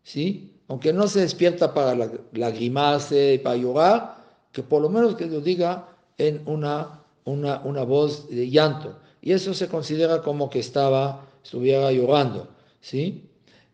¿sí? 0.03 0.51
Aunque 0.67 0.93
no 0.93 1.07
se 1.07 1.21
despierta 1.21 1.73
para 1.73 1.95
lagrimarse, 2.33 3.41
para 3.45 3.57
llorar, 3.57 4.25
que 4.51 4.63
por 4.63 4.83
lo 4.83 4.89
menos 4.89 5.15
que 5.15 5.27
lo 5.27 5.41
diga 5.41 5.89
en 6.19 6.43
una, 6.47 7.01
una, 7.25 7.61
una 7.61 7.83
voz 7.85 8.29
de 8.29 8.51
llanto. 8.51 8.99
Y 9.23 9.33
eso 9.33 9.55
se 9.55 9.69
considera 9.69 10.21
como 10.23 10.51
que 10.51 10.59
estaba 10.59 11.25
estuviera 11.45 11.93
llorando, 11.93 12.49
¿sí? 12.81 13.23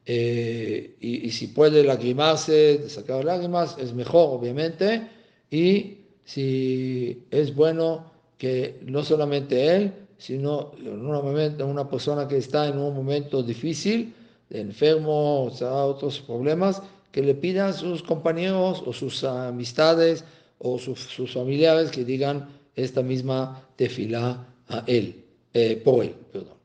Eh, 0.04 0.96
y, 1.00 1.30
si 1.30 1.48
puede 1.48 1.84
lagrimarse, 1.84 2.88
sacar 2.88 3.24
lágrimas, 3.24 3.76
es 3.78 3.94
mejor, 3.94 4.38
obviamente, 4.38 5.08
y 5.50 5.98
si 6.24 7.26
es 7.30 7.54
bueno 7.54 8.10
que 8.36 8.80
no 8.82 9.04
solamente 9.04 9.76
él, 9.76 9.92
sino 10.18 10.72
normalmente 10.82 11.62
una 11.62 11.88
persona 11.88 12.26
que 12.26 12.38
está 12.38 12.66
en 12.66 12.78
un 12.78 12.94
momento 12.94 13.42
difícil, 13.42 14.12
enfermo, 14.50 15.44
o 15.44 15.50
sea, 15.50 15.72
otros 15.84 16.20
problemas, 16.20 16.82
que 17.12 17.22
le 17.22 17.34
pidan 17.34 17.74
sus 17.74 18.02
compañeros 18.02 18.82
o 18.86 18.92
sus 18.92 19.24
amistades 19.24 20.24
o 20.58 20.78
sus, 20.78 21.32
familiares 21.32 21.90
que 21.90 22.04
digan 22.04 22.48
esta 22.76 23.02
misma 23.02 23.66
tefilá 23.76 24.46
a 24.68 24.84
él, 24.86 25.24
eh, 25.54 25.80
por 25.84 26.04
él, 26.04 26.14
perdón. 26.32 26.60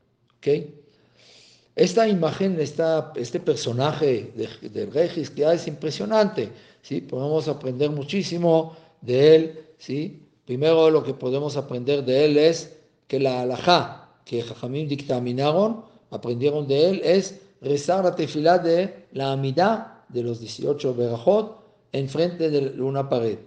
Esta 1.74 2.08
imagen, 2.08 2.58
esta, 2.60 3.12
este 3.16 3.40
personaje 3.40 4.32
de, 4.34 4.68
de 4.68 4.86
Regis 4.86 5.28
que 5.30 5.44
es 5.44 5.66
impresionante, 5.66 6.50
¿sí? 6.82 7.00
Podemos 7.00 7.48
aprender 7.48 7.90
muchísimo 7.90 8.76
de 9.00 9.36
él, 9.36 9.64
¿sí? 9.78 10.22
Primero 10.46 10.88
lo 10.90 11.02
que 11.02 11.14
podemos 11.14 11.56
aprender 11.56 12.04
de 12.04 12.24
él 12.24 12.36
es 12.38 12.76
que 13.08 13.18
la 13.18 13.42
alajá 13.42 14.06
que 14.24 14.42
Jajamim 14.42 14.88
dictaminaron, 14.88 15.84
aprendieron 16.10 16.66
de 16.66 16.90
él, 16.90 17.00
es 17.04 17.40
rezar 17.60 18.04
la 18.04 18.14
tefilá 18.14 18.58
de 18.58 19.06
la 19.12 19.32
amidad 19.32 20.04
de 20.08 20.22
los 20.22 20.40
18 20.40 20.94
verajot 20.94 21.64
enfrente 21.92 22.50
de 22.50 22.80
una 22.80 23.08
pared. 23.08 23.38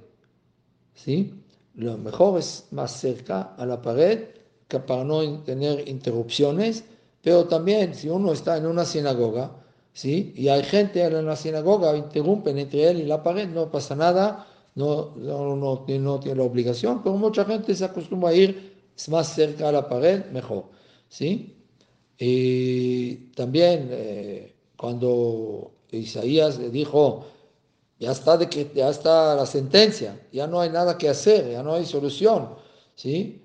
¿Sí? 0.93 1.33
Lo 1.75 1.97
mejor 1.97 2.39
es 2.39 2.67
más 2.71 2.99
cerca 2.99 3.55
a 3.57 3.65
la 3.65 3.81
pared 3.81 4.25
que 4.67 4.79
para 4.79 5.03
no 5.03 5.39
tener 5.43 5.87
interrupciones 5.87 6.83
pero 7.21 7.45
también, 7.45 7.95
si 7.95 8.09
uno 8.09 8.31
está 8.31 8.57
en 8.57 8.65
una 8.65 8.85
sinagoga, 8.85 9.51
¿sí? 9.93 10.33
Y 10.35 10.47
hay 10.47 10.63
gente 10.63 11.03
en 11.03 11.25
la 11.25 11.35
sinagoga, 11.35 11.95
interrumpen 11.97 12.57
entre 12.57 12.89
él 12.89 12.99
y 13.01 13.05
la 13.05 13.21
pared, 13.21 13.49
no 13.49 13.69
pasa 13.69 13.95
nada, 13.95 14.47
no, 14.75 15.15
no, 15.17 15.55
no, 15.55 15.79
no 15.87 16.19
tiene 16.19 16.35
la 16.35 16.43
obligación, 16.43 17.03
pero 17.03 17.15
mucha 17.17 17.43
gente 17.45 17.75
se 17.75 17.85
acostumbra 17.85 18.29
a 18.29 18.33
ir 18.33 18.79
más 19.09 19.33
cerca 19.33 19.69
a 19.69 19.71
la 19.71 19.87
pared, 19.87 20.25
mejor, 20.31 20.65
¿sí? 21.09 21.58
Y 22.19 23.15
también 23.33 23.87
eh, 23.91 24.53
cuando 24.75 25.71
Isaías 25.89 26.59
le 26.59 26.69
dijo, 26.69 27.25
ya 27.97 28.11
está, 28.11 28.37
de 28.37 28.49
que, 28.49 28.69
ya 28.75 28.89
está 28.89 29.35
la 29.35 29.45
sentencia, 29.45 30.19
ya 30.31 30.45
no 30.45 30.59
hay 30.59 30.69
nada 30.69 30.97
que 30.97 31.07
hacer, 31.07 31.49
ya 31.49 31.63
no 31.63 31.73
hay 31.73 31.85
solución, 31.85 32.49
¿sí? 32.95 33.41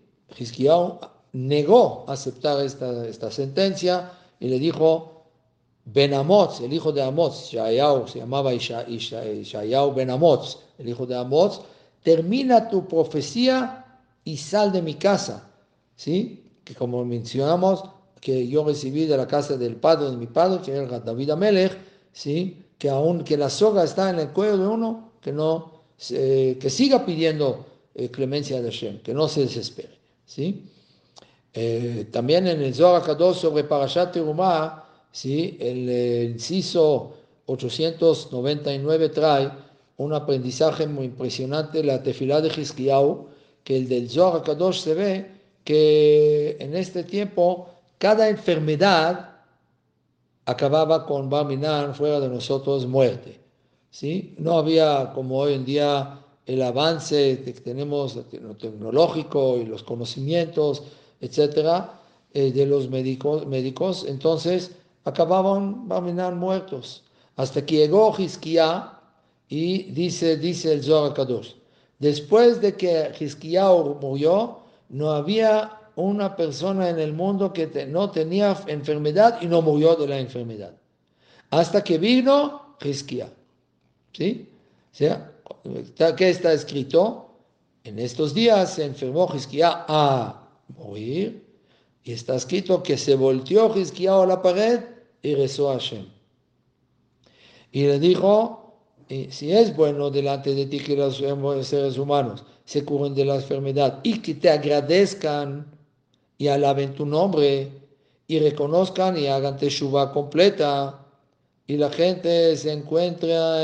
negó 1.33 2.05
aceptar 2.09 2.65
esta, 2.65 3.07
esta 3.07 3.31
sentencia 3.31 4.13
y 4.41 4.49
le 4.49 4.59
dijo, 4.59 5.15
Ben 5.85 6.15
Amotz, 6.15 6.61
el 6.61 6.73
hijo 6.73 6.93
de 6.93 7.03
Amotz, 7.03 7.51
Shayau, 7.51 8.09
se 8.09 8.21
llamaba 8.21 8.53
Ishayau 8.55 9.95
Ben 9.95 10.11
Amotz, 10.11 10.59
el 10.79 10.89
hijo 10.89 11.07
de 11.07 11.17
Amotz, 11.17 11.61
termina 12.03 12.69
tu 12.69 12.89
profecía 12.89 13.85
y 14.25 14.37
sal 14.37 14.73
de 14.73 14.83
mi 14.83 14.95
casa. 14.95 15.51
¿Sí? 15.97 16.43
Que 16.65 16.75
como 16.75 17.05
mencionamos, 17.05 17.85
que 18.25 18.49
yo 18.49 18.65
recibí 18.65 19.05
de 19.05 19.19
la 19.19 19.27
casa 19.27 19.59
del 19.59 19.77
padre 19.77 20.11
de 20.11 20.17
mi 20.17 20.27
padre, 20.27 20.63
que 20.65 20.73
era 20.73 20.99
David 20.99 21.29
Amelech, 21.29 21.77
¿sí? 22.11 22.57
Que 22.79 22.89
aún 22.89 23.23
que 23.23 23.37
la 23.37 23.51
soga 23.51 23.85
está 23.85 24.09
en 24.09 24.19
el 24.19 24.31
cuello 24.31 24.57
de 24.57 24.67
uno, 24.67 25.13
que 25.21 25.31
no, 25.31 25.83
que 25.99 26.71
siga 26.71 27.05
pidiendo 27.05 27.67
eh, 27.95 28.09
clemencia 28.11 28.63
de 28.63 28.71
Hashem, 28.71 29.01
que 29.03 29.13
no 29.13 29.29
se 29.29 29.43
desespere, 29.43 29.99
¿sí? 30.25 30.65
Eh, 31.53 32.07
también 32.11 32.47
en 32.47 32.63
el 32.63 32.75
Zohar 32.75 33.03
Kadosh 33.03 33.37
sobre 33.37 33.65
Parashat 33.65 34.13
Terumah, 34.15 34.89
¿sí? 35.13 35.59
el, 35.61 36.31
inciso 36.31 37.13
899 37.45 39.11
trae 39.11 39.53
un 39.99 40.15
aprendizaje 40.15 40.87
muy 40.87 41.05
impresionante, 41.05 41.85
la 41.85 42.03
tefilá 42.03 42.41
de 42.41 42.49
Hizkiyahu, 42.49 43.27
que 43.63 43.77
el 43.77 43.87
del 43.87 44.09
Zohar 44.09 44.43
Kadosh 44.43 44.81
se 44.81 44.95
ve 44.95 45.31
que 45.63 46.57
en 46.59 46.75
este 46.75 47.05
tiempo 47.05 47.74
cada 48.05 48.29
enfermedad 48.29 49.31
acababa 50.45 51.07
con 51.07 51.31
Barminan 51.31 51.95
fuera 51.95 52.21
de 52.21 52.29
nosotros 52.29 52.87
muerte. 52.87 53.41
¿sí? 53.91 54.35
No 54.37 54.59
había 54.59 55.11
como 55.15 55.39
hoy 55.39 55.55
en 55.55 55.65
día 55.65 56.21
el 56.45 56.61
avance 56.61 57.41
que 57.43 57.55
tenemos 57.55 58.15
lo 58.15 58.55
tecnológico 58.57 59.57
y 59.57 59.65
los 59.65 59.83
conocimientos, 59.83 60.83
etcétera, 61.19 61.99
eh, 62.35 62.53
de 62.53 62.67
los 62.67 62.91
médicos, 62.91 63.47
médicos. 63.47 64.05
Entonces, 64.07 64.73
acababan 65.07 65.89
Barminan 65.89 66.39
muertos. 66.39 67.05
Hasta 67.37 67.65
que 67.65 67.77
llegó 67.77 68.15
Hizkiah 68.19 69.01
y 69.49 69.85
dice, 69.93 70.37
dice 70.37 70.75
el 70.75 70.85
Zohar 70.85 71.15
después 71.99 72.61
de 72.61 72.75
que 72.75 73.13
Hizkiah 73.19 73.73
murió, 73.99 74.59
no 74.91 75.11
había 75.11 75.81
una 75.97 76.35
persona 76.35 76.89
en 76.91 76.99
el 76.99 77.13
mundo 77.13 77.53
que 77.53 77.87
no 77.87 78.11
tenía 78.11 78.57
enfermedad 78.67 79.41
y 79.41 79.47
no 79.47 79.63
murió 79.63 79.95
de 79.97 80.09
la 80.09 80.19
enfermedad. 80.19 80.75
Hasta 81.51 81.85
que 81.85 81.99
vino 81.99 82.77
Hizkiah. 82.83 83.31
¿Sí? 84.13 84.49
Sea, 84.93 85.33
¿qué 86.17 86.31
está 86.31 86.53
escrito? 86.53 87.31
En 87.85 87.99
estos 87.99 88.33
días 88.35 88.75
se 88.75 88.85
enfermó 88.85 89.29
Hizkiah 89.33 89.85
a 89.89 90.49
morir 90.79 91.45
y 92.03 92.13
está 92.13 92.37
escrito 92.37 92.83
que 92.83 92.97
se 92.97 93.15
volteó 93.15 93.77
Hizkiah 93.77 94.23
a 94.23 94.27
la 94.27 94.43
pared 94.43 94.81
y 95.23 95.35
rezó 95.35 95.71
a 95.71 95.75
Hashem. 95.75 96.07
Y 97.73 97.83
le 97.87 97.99
dijo, 97.99 98.79
si 99.31 99.53
es 99.53 99.77
bueno 99.77 100.11
delante 100.11 100.55
de 100.55 100.67
ti 100.67 100.79
que 100.79 100.97
los 100.97 101.17
seres 101.67 101.99
humanos 101.99 102.45
se 102.65 102.85
curen 102.85 103.15
de 103.15 103.25
la 103.25 103.37
enfermedad 103.37 104.01
y 104.03 104.21
que 104.21 104.35
te 104.35 104.49
agradezcan 104.49 105.74
y 106.39 106.49
alaben 106.49 106.95
tu 106.95 107.07
nombre 107.07 107.71
y 108.27 108.39
reconozcan 108.39 109.19
y 109.19 109.27
hagan 109.27 109.57
teshuva 109.57 110.13
completa 110.13 111.05
y 111.67 111.77
la 111.77 111.91
gente 111.91 112.57
se 112.57 112.73
encuentra 112.73 113.59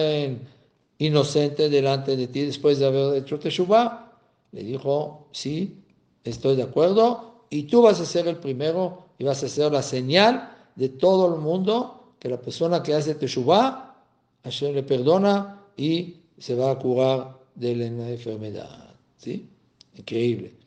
inocente 0.99 1.69
delante 1.69 2.17
de 2.17 2.27
ti 2.29 2.43
después 2.43 2.79
de 2.79 2.87
haber 2.87 3.17
hecho 3.17 3.39
teshuva, 3.39 4.19
le 4.53 4.63
dijo, 4.63 5.29
sí, 5.33 5.83
estoy 6.25 6.57
de 6.57 6.63
acuerdo 6.63 7.45
y 7.51 7.65
tú 7.65 7.83
vas 7.83 8.01
a 8.01 8.07
ser 8.07 8.29
el 8.29 8.37
primero 8.37 9.07
y 9.19 9.25
vas 9.25 9.43
a 9.43 9.49
ser 9.49 9.73
la 9.73 9.83
señal 9.83 10.57
de 10.77 10.89
todo 10.89 11.35
el 11.35 11.41
mundo 11.41 12.15
que 12.19 12.29
la 12.29 12.41
persona 12.41 12.83
que 12.83 12.95
hace 12.95 13.15
Teshuvah, 13.15 13.97
Hashem 14.45 14.75
le 14.75 14.83
perdona 14.83 15.63
y 15.77 16.17
se 16.39 16.55
va 16.55 16.71
a 16.71 16.79
curar 16.79 17.39
de 17.55 17.77
la 17.77 17.87
enfermedad. 17.87 18.95
¿Sí? 19.17 19.49
Increíble. 19.97 20.60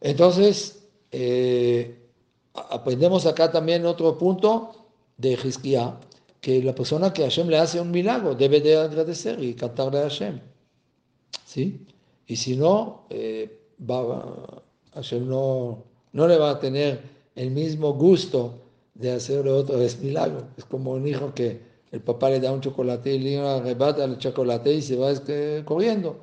Entonces, 0.00 0.86
eh, 1.10 1.98
aprendemos 2.54 3.26
acá 3.26 3.50
también 3.50 3.86
otro 3.86 4.16
punto 4.16 4.86
de 5.16 5.32
Hizkiah, 5.32 5.98
que 6.40 6.62
la 6.62 6.74
persona 6.74 7.12
que 7.12 7.22
Hashem 7.22 7.48
le 7.48 7.58
hace 7.58 7.80
un 7.80 7.90
milagro 7.90 8.34
debe 8.34 8.60
de 8.60 8.76
agradecer 8.76 9.42
y 9.42 9.54
cantarle 9.54 9.98
a 9.98 10.02
Hashem. 10.02 10.40
¿Sí? 11.44 11.86
Y 12.26 12.36
si 12.36 12.56
no, 12.56 13.06
eh, 13.10 13.58
Hashem 14.94 15.28
no, 15.28 15.84
no 16.12 16.28
le 16.28 16.38
va 16.38 16.50
a 16.50 16.58
tener 16.58 17.02
el 17.34 17.50
mismo 17.50 17.92
gusto 17.94 18.62
de 18.94 19.12
hacerle 19.12 19.50
otra 19.50 19.76
vez 19.76 20.00
milagro. 20.00 20.48
Es 20.56 20.64
como 20.64 20.92
un 20.92 21.06
hijo 21.06 21.34
que 21.34 21.60
el 21.90 22.00
papá 22.00 22.30
le 22.30 22.40
da 22.40 22.52
un 22.52 22.60
chocolate 22.60 23.14
y 23.14 23.18
le 23.18 23.38
arrebata 23.38 24.04
el 24.04 24.18
chocolate 24.18 24.72
y 24.72 24.82
se 24.82 24.96
va 24.96 25.12
corriendo. 25.64 26.18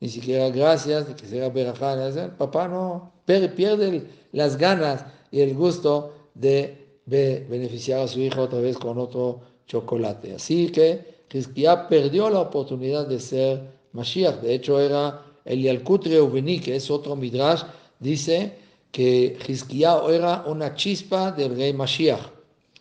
Ni 0.00 0.08
siquiera 0.08 0.48
gracias, 0.50 1.08
ni 1.08 1.14
que 1.14 1.26
sea 1.26 1.48
verajá. 1.48 2.08
El 2.08 2.30
papá 2.32 2.68
no 2.68 3.12
pierde 3.26 4.06
las 4.32 4.56
ganas 4.56 5.04
y 5.30 5.40
el 5.40 5.54
gusto 5.54 6.12
de 6.34 6.86
beneficiar 7.06 8.00
a 8.00 8.08
su 8.08 8.20
hijo 8.20 8.42
otra 8.42 8.60
vez 8.60 8.76
con 8.78 8.98
otro 8.98 9.40
chocolate. 9.66 10.34
Así 10.34 10.68
que 10.70 11.18
ya 11.54 11.88
perdió 11.88 12.30
la 12.30 12.40
oportunidad 12.40 13.06
de 13.06 13.18
ser 13.18 13.62
Mashiach. 13.92 14.40
De 14.40 14.54
hecho, 14.54 14.80
era 14.80 15.22
el 15.44 15.62
Yalkut 15.62 16.06
Reuveni, 16.06 16.60
que 16.60 16.76
es 16.76 16.90
otro 16.90 17.16
midrash, 17.16 17.62
dice 17.98 18.52
que 18.92 19.36
Hizkiah 19.46 20.00
era 20.10 20.44
una 20.46 20.74
chispa 20.74 21.32
del 21.32 21.56
rey 21.56 21.72
Mashiach. 21.72 22.38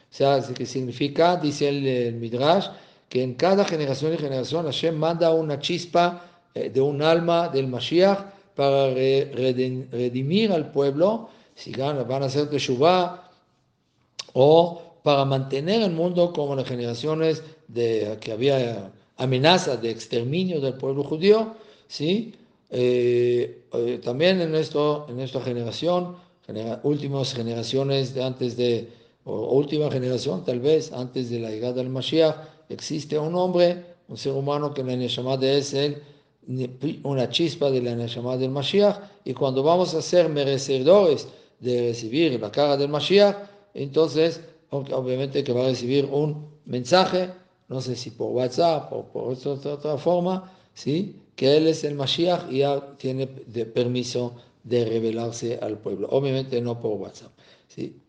O 0.10 0.14
sea, 0.18 0.42
que 0.42 0.66
significa, 0.66 1.36
dice 1.36 1.70
el, 1.70 2.16
Midrash, 2.16 2.68
que 3.10 3.24
en 3.24 3.36
cada 3.36 3.64
generación 3.66 4.14
y 4.14 4.18
generación 4.18 4.66
Hashem 4.66 4.96
manda 4.96 5.34
una 5.34 5.60
chispa 5.60 6.27
de 6.54 6.82
un 6.82 7.02
alma 7.02 7.50
del 7.50 7.68
Mashiach 7.68 8.20
para 8.56 8.90
redimir 8.90 10.52
al 10.52 10.72
pueblo, 10.72 11.30
si 11.56 11.72
van 11.72 12.24
a 12.24 12.26
hacer 12.26 12.50
Teshuvah, 12.50 13.30
o 14.34 14.82
para 15.04 15.26
mantener 15.26 15.84
el 15.84 15.92
mundo 15.92 16.34
como 16.34 16.56
las 16.56 16.68
generaciones 16.68 17.44
de 17.68 18.18
que 18.20 18.32
había 18.32 18.92
amenaza 19.18 19.78
de 19.78 19.90
exterminio 19.90 20.60
del 20.62 20.74
pueblo 20.74 21.04
judío, 21.04 21.56
¿sí? 21.88 22.34
Eh, 22.70 23.64
eh, 23.74 24.00
también 24.04 24.42
en, 24.42 24.56
esto, 24.56 25.06
en 25.10 25.20
esta 25.20 25.42
generación, 25.42 26.16
últimas 26.84 27.34
generaciones 27.34 28.14
de 28.14 28.24
antes 28.24 28.58
de, 28.58 28.90
o 29.26 29.54
última 29.56 29.92
generación 29.92 30.46
tal 30.46 30.60
vez, 30.60 30.92
antes 30.92 31.30
de 31.30 31.40
la 31.40 31.50
llegada 31.50 31.74
del 31.74 31.90
Mashiach, 31.90 32.36
existe 32.70 33.18
un 33.20 33.36
hombre, 33.36 33.84
un 34.08 34.18
ser 34.18 34.34
humano 34.34 34.74
que 34.74 34.84
la 34.84 34.96
Neshama 34.96 35.38
de 35.38 35.58
es 35.58 35.76
una 37.04 37.30
chispa 37.30 37.70
de 37.70 37.82
la 37.82 37.96
Neshama 37.96 38.38
del 38.38 38.52
Mashiach, 38.52 39.00
y 39.26 39.34
cuando 39.34 39.64
vamos 39.64 39.94
a 39.94 40.02
ser 40.02 40.30
merecedores 40.30 41.28
de 41.60 41.90
recibir 41.90 42.40
la 42.40 42.52
cara 42.52 42.78
del 42.78 42.90
Mashiach, 42.90 43.36
entonces 43.74 44.42
obviamente 44.70 45.44
que 45.44 45.54
va 45.54 45.66
a 45.66 45.70
recibir 45.70 46.06
un 46.06 46.48
mensaje, 46.66 47.30
no 47.68 47.82
sé 47.82 47.96
si 47.96 48.12
por 48.12 48.32
WhatsApp 48.32 48.92
o 48.94 49.06
por 49.06 49.34
otra, 49.34 49.74
otra 49.74 49.98
forma, 49.98 50.52
¿sí? 50.74 51.16
que 51.36 51.58
él 51.58 51.68
es 51.68 51.84
el 51.84 51.96
Mashiach 51.96 52.52
y 52.52 52.60
ya 52.60 52.96
tiene 52.98 53.28
permiso 53.28 54.36
de 54.64 54.86
revelarse 54.86 55.60
al 55.62 55.78
pueblo. 55.78 56.08
Obviamente 56.12 56.62
no 56.62 56.80
por 56.80 56.94
WhatsApp. 56.94 57.32
¿sí? 57.68 58.02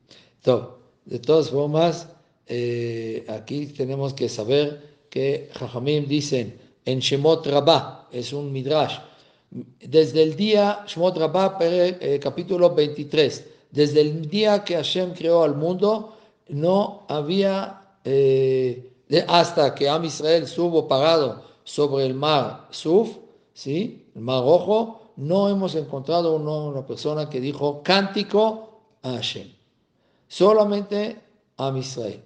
de 1.05 1.18
todas 1.18 1.51
formas, 1.51 2.09
eh, 2.47 3.24
aquí 3.28 3.66
tenemos 3.66 4.14
que 4.14 4.28
saber 4.28 4.99
que 5.11 5.51
Jajamim 5.55 6.07
dicen 6.07 6.59
en 6.84 7.01
Shemot 7.01 7.47
Rabbah, 7.47 7.97
es 8.13 8.33
un 8.33 8.53
midrash, 8.53 8.99
desde 9.51 10.23
el 10.23 10.37
día, 10.37 10.85
Shemot 10.87 11.17
Rabbah, 11.17 11.57
eh, 11.61 12.21
capítulo 12.23 12.75
23, 12.75 13.47
desde 13.71 14.01
el 14.03 14.29
día 14.29 14.63
que 14.63 14.75
Hashem 14.75 15.15
creó 15.15 15.43
al 15.43 15.55
mundo, 15.55 16.17
no 16.49 17.05
había, 17.09 17.97
eh, 18.05 18.93
hasta 19.27 19.75
que 19.75 19.89
Am 19.89 20.05
Israel 20.05 20.43
estuvo 20.43 20.87
pagado 20.87 21.45
sobre 21.65 22.05
el 22.05 22.15
mar 22.15 22.69
Suf, 22.71 23.17
¿sí? 23.55 24.07
el 24.15 24.21
mar 24.21 24.43
rojo, 24.43 25.13
no 25.17 25.49
hemos 25.49 25.75
encontrado 25.75 26.37
una, 26.37 26.87
persona 26.87 27.29
que 27.29 27.41
dijo 27.41 27.83
cántico 27.83 28.81
a 29.03 29.13
Hashem. 29.13 29.51
Solamente 30.29 31.21
a 31.57 31.77
Israel. 31.77 32.23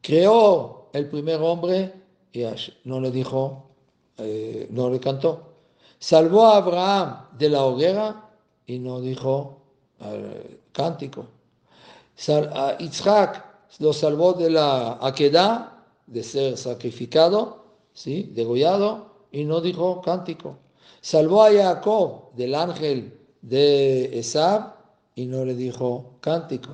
Creó 0.00 0.88
el 0.92 1.08
primer 1.08 1.40
hombre 1.40 1.92
y 2.32 2.44
no 2.84 3.00
le 3.00 3.10
dijo, 3.10 3.65
eh, 4.18 4.66
no 4.70 4.90
le 4.90 5.00
cantó. 5.00 5.42
Salvó 5.98 6.46
a 6.46 6.58
Abraham 6.58 7.26
de 7.38 7.48
la 7.48 7.64
hoguera 7.64 8.30
y 8.66 8.78
no 8.78 9.00
dijo 9.00 9.62
eh, 10.00 10.60
cántico. 10.72 11.26
a 12.54 12.76
Isaac 12.80 13.44
lo 13.78 13.92
salvó 13.92 14.32
de 14.32 14.50
la 14.50 14.98
aquedad, 15.00 15.72
de 16.06 16.22
ser 16.22 16.56
sacrificado, 16.56 17.64
¿sí? 17.92 18.30
degollado, 18.34 19.16
y 19.30 19.44
no 19.44 19.60
dijo 19.60 20.00
cántico. 20.00 20.58
Salvó 21.00 21.42
a 21.42 21.52
Jacob 21.52 22.32
del 22.34 22.54
ángel 22.54 23.18
de 23.42 24.18
Esab 24.18 24.76
y 25.14 25.26
no 25.26 25.44
le 25.44 25.54
dijo 25.54 26.16
cántico. 26.20 26.70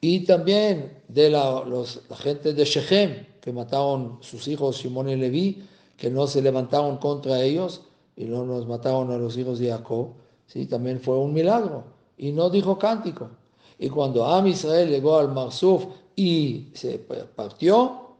Y 0.00 0.20
también 0.20 1.02
de 1.08 1.30
la, 1.30 1.62
los, 1.64 2.02
la 2.08 2.16
gente 2.16 2.52
de 2.52 2.64
Shechem, 2.64 3.26
que 3.40 3.52
mataron 3.52 4.18
sus 4.20 4.48
hijos 4.48 4.78
Simón 4.78 5.08
y 5.08 5.16
Leví, 5.16 5.62
que 5.96 6.10
no 6.10 6.26
se 6.26 6.42
levantaron 6.42 6.98
contra 6.98 7.42
ellos 7.42 7.82
y 8.16 8.24
no 8.24 8.44
nos 8.44 8.66
mataron 8.66 9.10
a 9.10 9.18
los 9.18 9.36
hijos 9.36 9.58
de 9.58 9.70
Jacob, 9.70 10.10
¿sí? 10.46 10.66
también 10.66 11.00
fue 11.00 11.16
un 11.16 11.32
milagro. 11.32 11.84
Y 12.16 12.32
no 12.32 12.50
dijo 12.50 12.78
cántico. 12.78 13.30
Y 13.78 13.88
cuando 13.88 14.24
Am 14.24 14.46
Israel 14.46 14.88
llegó 14.88 15.18
al 15.18 15.32
Marsuf 15.32 15.84
y 16.14 16.68
se 16.74 16.98
partió, 16.98 18.16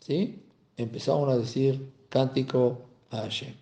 ¿sí? 0.00 0.42
empezaron 0.76 1.30
a 1.30 1.38
decir 1.38 1.92
cántico 2.08 2.78
a 3.10 3.18
Hashem. 3.22 3.54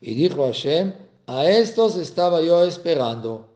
Y 0.00 0.14
dijo 0.14 0.44
Hashem, 0.44 0.92
a 1.26 1.48
estos 1.48 1.96
estaba 1.96 2.42
yo 2.42 2.64
esperando. 2.64 3.46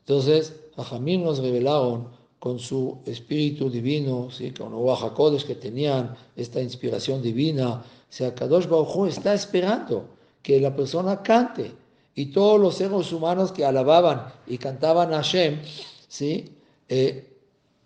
Entonces, 0.00 0.54
a 0.76 0.84
Jamín 0.84 1.24
nos 1.24 1.38
revelaron 1.38 2.08
con 2.38 2.58
su 2.58 2.98
espíritu 3.06 3.70
divino, 3.70 4.30
¿sí? 4.30 4.52
con 4.52 4.72
los 4.72 5.44
que 5.44 5.54
tenían 5.54 6.14
esta 6.34 6.60
inspiración 6.60 7.22
divina. 7.22 7.84
Sea, 8.12 8.34
Kadosh 8.34 8.66
Baruj 8.66 9.08
está 9.08 9.32
esperando 9.32 10.04
que 10.42 10.60
la 10.60 10.76
persona 10.76 11.22
cante. 11.22 11.72
Y 12.14 12.26
todos 12.26 12.60
los 12.60 12.74
seres 12.74 13.10
humanos 13.10 13.52
que 13.52 13.64
alababan 13.64 14.30
y 14.46 14.58
cantaban 14.58 15.14
a 15.14 15.22
Hashem, 15.22 15.62
¿sí? 16.08 16.54
Eh, 16.90 17.26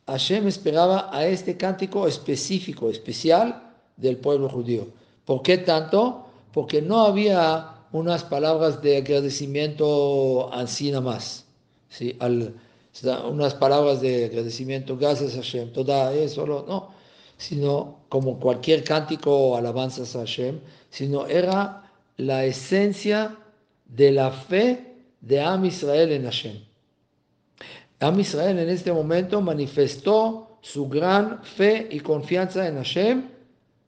Hashem 0.09 0.49
esperaba 0.49 1.11
a 1.13 1.25
este 1.29 1.57
cántico 1.57 2.09
específico, 2.09 2.91
especial 2.91 3.73
del 3.97 4.17
pueblo 4.17 4.49
judío. 4.49 4.89
¿Por 5.25 5.43
qué 5.43 5.59
tanto? 5.59 6.27
Porque 6.53 6.83
no 6.83 7.03
había 7.05 7.77
unas 7.93 8.25
palabras 8.25 8.83
de 8.83 8.97
agradecimiento 8.97 10.53
así 10.53 10.91
nada 10.91 11.03
más. 11.03 11.45
¿sí? 11.89 12.17
Al, 12.19 12.53
unas 13.31 13.55
palabras 13.55 14.01
de 14.01 14.25
agradecimiento, 14.25 14.97
gracias 14.97 15.35
a 15.35 15.37
Hashem, 15.37 15.73
toda 15.73 16.13
eso, 16.15 16.45
no, 16.45 16.97
sino 17.37 18.01
como 18.09 18.39
cualquier 18.39 18.85
cántico 18.85 19.35
o 19.35 19.57
alabanzas 19.57 20.17
a 20.17 20.21
Hashem, 20.21 20.59
sino 20.91 21.27
era 21.27 21.91
la 22.17 22.45
esencia 22.45 23.37
de 23.85 24.13
la 24.13 24.31
fe 24.31 24.95
de 25.21 25.41
Am 25.41 25.65
Israel 25.65 26.13
en 26.13 26.25
Hashem. 26.25 26.57
Am 28.01 28.21
Israel 28.21 28.59
en 28.59 28.69
este 28.69 28.93
momento 28.93 29.41
manifestó 29.41 30.59
su 30.61 30.89
gran 30.89 31.43
fe 31.43 31.89
y 31.91 32.01
confianza 32.01 32.67
en 32.67 32.77
Hashem, 32.77 33.29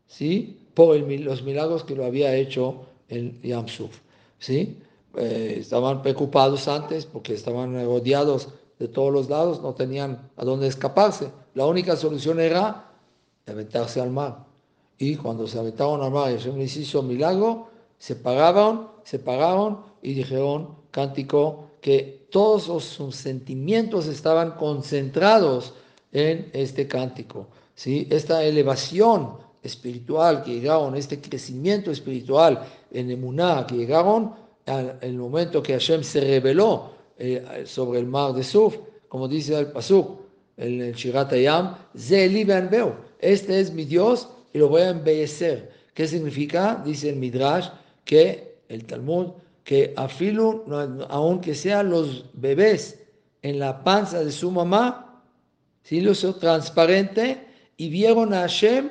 ¿sí? 0.07 0.59
por 0.75 0.97
los 0.97 1.43
milagros 1.43 1.85
que 1.85 1.95
lo 1.95 2.05
había 2.05 2.35
hecho 2.35 2.87
en 3.09 3.41
Yam 3.43 3.69
Suf. 3.69 3.99
¿sí? 4.39 4.79
Eh, 5.17 5.57
estaban 5.61 6.03
preocupados 6.03 6.69
antes 6.69 7.05
porque 7.07 7.35
estaban 7.35 7.75
rodeados 7.85 8.51
de 8.79 8.89
todos 8.89 9.13
los 9.13 9.29
lados, 9.29 9.61
no 9.61 9.75
tenían 9.75 10.31
a 10.37 10.45
dónde 10.45 10.69
escaparse. 10.69 11.31
La 11.55 11.67
única 11.67 11.97
solución 11.97 12.39
era 12.39 12.88
aventarse 13.51 14.01
al 14.01 14.11
mar. 14.11 14.47
Y 14.99 15.17
cuando 15.17 15.47
se 15.47 15.59
aventaron 15.59 16.03
al 16.03 16.11
mar 16.11 16.31
y 16.31 16.37
Hashem 16.37 16.57
les 16.57 16.77
hizo 16.77 17.03
milagro, 17.03 17.69
se 17.99 18.17
pagaron, 18.17 18.89
se 19.05 19.19
pagaron 19.19 19.81
y 20.03 20.15
dijeron, 20.15 20.75
cántico, 20.91 21.71
que 21.81 22.27
todos 22.31 22.85
sus 22.85 23.15
sentimientos 23.15 24.07
estaban 24.07 24.53
concentrados 24.53 25.75
en 26.13 26.51
este 26.53 26.87
cántico. 26.87 27.47
¿sí? 27.75 28.07
Esta 28.11 28.43
elevación 28.45 29.37
espiritual 29.63 30.43
que 30.43 30.55
llegaron, 30.55 30.97
este 30.97 31.21
crecimiento 31.21 31.91
espiritual 31.91 32.65
en 32.91 33.11
Emuná 33.11 33.67
que 33.67 33.77
llegaron, 33.77 34.35
al 34.67 34.99
el 35.01 35.17
momento 35.17 35.63
que 35.63 35.73
Hashem 35.73 36.03
se 36.03 36.21
reveló 36.21 36.91
eh, 37.19 37.65
sobre 37.67 38.01
el 38.01 38.07
mar 38.07 38.33
de 38.33 38.45
Suf, 38.45 38.77
como 39.09 39.27
dice 39.27 39.59
el 39.59 39.73
Pasuk, 39.73 40.21
en 40.57 40.83
el 40.83 40.95
Shirat 40.95 41.33
Ayam, 41.33 41.77
este 43.19 43.61
es 43.61 43.73
mi 43.73 43.85
Dios 43.85 44.29
y 44.53 44.59
lo 44.59 44.69
voy 44.69 44.83
a 44.83 44.91
embellecer. 44.91 45.71
¿Qué 45.95 46.07
significa? 46.07 46.83
Dice 46.85 47.11
el 47.11 47.17
Midrash, 47.17 47.69
que 48.05 48.61
el 48.69 48.85
Talmud, 48.85 49.33
que 49.65 49.93
afilu, 49.97 50.65
aunque 51.09 51.55
sean 51.55 51.91
los 51.91 52.25
bebés 52.33 53.01
en 53.43 53.59
la 53.59 53.83
panza 53.85 54.25
de 54.25 54.33
su 54.33 54.51
mamá, 54.51 55.23
si 55.83 56.01
lo 56.01 56.13
hizo 56.13 56.35
transparente 56.35 57.47
y 57.77 57.89
vieron 57.89 58.33
a 58.33 58.41
Hashem 58.41 58.91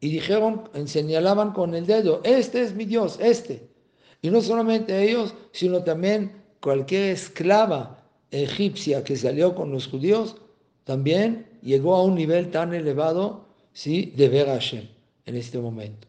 y 0.00 0.10
dijeron, 0.10 0.70
señalaban 0.86 1.52
con 1.52 1.74
el 1.74 1.86
dedo, 1.86 2.20
este 2.24 2.62
es 2.62 2.74
mi 2.74 2.84
Dios, 2.84 3.18
este. 3.20 3.68
Y 4.22 4.30
no 4.30 4.40
solamente 4.40 5.02
ellos, 5.02 5.34
sino 5.52 5.82
también 5.82 6.32
cualquier 6.60 7.12
esclava 7.12 8.02
egipcia 8.30 9.04
que 9.04 9.16
salió 9.16 9.54
con 9.54 9.70
los 9.72 9.86
judíos, 9.86 10.36
también 10.84 11.46
llegó 11.62 11.94
a 11.94 12.02
un 12.02 12.14
nivel 12.14 12.50
tan 12.50 12.74
elevado 12.74 13.47
¿sí? 13.78 14.12
de 14.16 14.28
ver 14.28 14.48
a 14.48 14.54
Hashem 14.54 14.88
en 15.24 15.36
este 15.36 15.56
momento. 15.56 16.08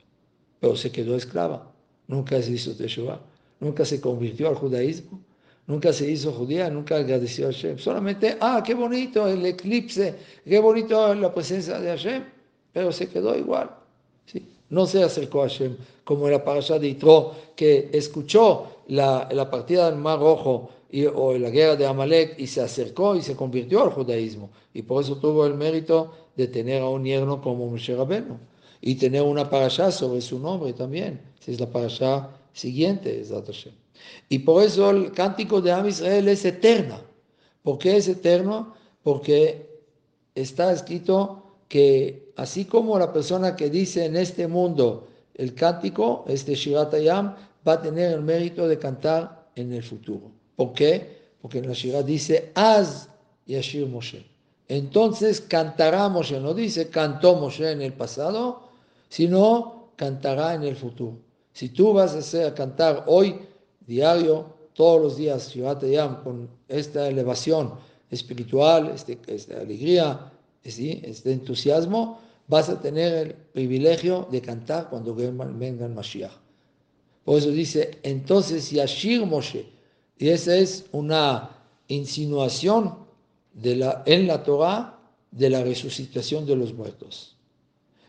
Pero 0.59 0.76
se 0.76 0.91
quedó 0.91 1.15
esclava, 1.15 1.72
nunca 2.07 2.41
se 2.41 2.51
hizo 2.51 2.76
Teshuvah, 2.76 3.22
nunca 3.59 3.86
se 3.86 4.01
convirtió 4.01 4.49
al 4.49 4.55
judaísmo, 4.55 5.22
nunca 5.67 5.93
se 5.93 6.09
hizo 6.09 6.32
judía, 6.32 6.67
nunca 6.72 6.95
agradeció 6.95 7.47
a 7.47 7.51
Hashem. 7.51 7.78
Solamente, 7.78 8.38
ah, 8.41 8.63
qué 8.65 8.74
bonito 8.74 9.28
el 9.28 9.45
eclipse, 9.45 10.15
qué 10.43 10.59
bonito 10.59 11.13
la 11.13 11.32
presencia 11.32 11.80
de 11.80 11.89
Hashem, 11.89 12.24
pero 12.74 12.91
se 12.91 13.07
quedó 13.07 13.38
igual. 13.38 13.70
¿sí? 14.26 14.43
No 14.72 14.88
se 14.88 15.03
acercó 15.03 15.43
a 15.43 15.47
Hashem, 15.47 15.78
como 16.03 16.26
en 16.26 16.34
la 16.34 16.43
parasha 16.43 16.80
de 16.80 16.88
Itro, 16.88 17.36
que 17.55 17.91
escuchó 17.93 18.82
la, 18.88 19.30
la 19.32 19.47
partida 19.47 19.91
del 19.91 19.99
Mar 19.99 20.20
Rojo 20.20 20.72
y, 20.89 21.05
o 21.05 21.38
la 21.38 21.51
guerra 21.51 21.76
de 21.76 21.86
Amalek 21.86 22.39
y 22.39 22.47
se 22.47 22.61
acercó 22.61 23.15
y 23.15 23.22
se 23.22 23.36
convirtió 23.36 23.84
al 23.84 23.91
judaísmo. 23.91 24.49
Y 24.74 24.82
por 24.82 25.03
eso 25.03 25.17
tuvo 25.17 25.45
el 25.45 25.53
mérito 25.53 26.29
de 26.36 26.48
tener 26.48 26.82
a 26.82 26.90
un 26.90 27.04
yerno 27.04 27.42
como 27.42 27.68
Moshe 27.68 27.96
Rabbeinu 27.96 28.38
y 28.82 28.96
tener 28.96 29.22
una 29.22 29.50
parasha 29.50 29.92
sobre 29.92 30.22
su 30.22 30.40
nombre 30.40 30.74
también. 30.74 31.22
Esa 31.42 31.52
es 31.52 31.60
la 31.60 31.70
parasha 31.70 32.30
siguiente, 32.54 33.24
Hashem. 33.28 33.74
Y 34.30 34.40
por 34.40 34.64
eso 34.64 34.90
el 34.90 35.12
cántico 35.12 35.62
de 35.62 35.72
Am 35.72 35.88
Israel 35.88 36.28
es 36.28 36.46
eterna. 36.46 37.02
¿Por 37.64 37.78
qué 37.78 37.98
es 37.98 38.08
eterno? 38.08 38.74
Porque 39.04 39.70
está 40.36 40.72
escrito 40.72 41.44
que 41.68 42.32
así 42.36 42.66
como 42.66 42.98
la 42.98 43.12
persona 43.12 43.56
que 43.56 43.70
dice 43.70 44.06
en 44.06 44.16
este 44.16 44.48
mundo 44.48 45.08
el 45.36 45.54
cántico, 45.54 46.26
este 46.28 46.56
Shiratayam, 46.56 47.36
va 47.68 47.74
a 47.74 47.82
tener 47.82 48.14
el 48.14 48.22
mérito 48.22 48.68
de 48.68 48.78
cantar 48.78 49.50
en 49.56 49.72
el 49.74 49.84
futuro. 49.84 50.32
¿Por 50.56 50.74
qué? 50.74 51.20
Porque 51.42 51.60
en 51.60 51.68
la 51.68 51.74
Shirat 51.74 52.06
dice, 52.06 52.52
Az 52.56 53.10
Yashir 53.46 53.88
Moshe. 53.88 54.29
Entonces 54.70 55.41
cantará 55.41 56.07
Moshe, 56.09 56.39
no 56.39 56.53
dice 56.53 56.89
cantó 56.89 57.36
Moshe 57.36 57.72
en 57.72 57.82
el 57.82 57.93
pasado, 57.93 58.70
sino 59.09 59.89
cantará 59.95 60.53
en 60.53 60.63
el 60.63 60.76
futuro. 60.76 61.17
Si 61.51 61.70
tú 61.70 61.91
vas 61.91 62.13
a, 62.13 62.20
hacer, 62.20 62.45
a 62.45 62.53
cantar 62.53 63.03
hoy, 63.07 63.36
diario, 63.86 64.45
todos 64.74 65.01
los 65.01 65.17
días, 65.17 65.51
Shiratayam, 65.51 66.24
con 66.24 66.47
esta 66.67 67.07
elevación 67.07 67.74
espiritual, 68.11 68.91
este, 68.93 69.17
esta 69.28 69.59
alegría, 69.59 70.32
este 70.63 71.32
entusiasmo, 71.34 72.20
vas 72.47 72.70
a 72.70 72.80
tener 72.80 73.13
el 73.13 73.34
privilegio 73.34 74.28
de 74.32 74.39
cantar 74.39 74.88
cuando 74.89 75.15
venga 75.15 75.86
el 75.86 75.93
Mashiach. 75.93 76.32
Por 77.26 77.39
eso 77.39 77.49
dice, 77.49 77.97
entonces 78.03 78.70
Yashir 78.70 79.26
Moshe, 79.26 79.65
y 80.20 80.30
esa 80.30 80.55
es 80.55 80.86
una 80.91 81.49
insinuación 81.88 83.09
de 83.54 83.76
la, 83.76 84.04
en 84.06 84.28
la 84.28 84.43
Torah 84.43 85.00
de 85.32 85.50
la 85.50 85.64
resucitación 85.64 86.45
de 86.45 86.56
los 86.56 86.74
muertos, 86.74 87.36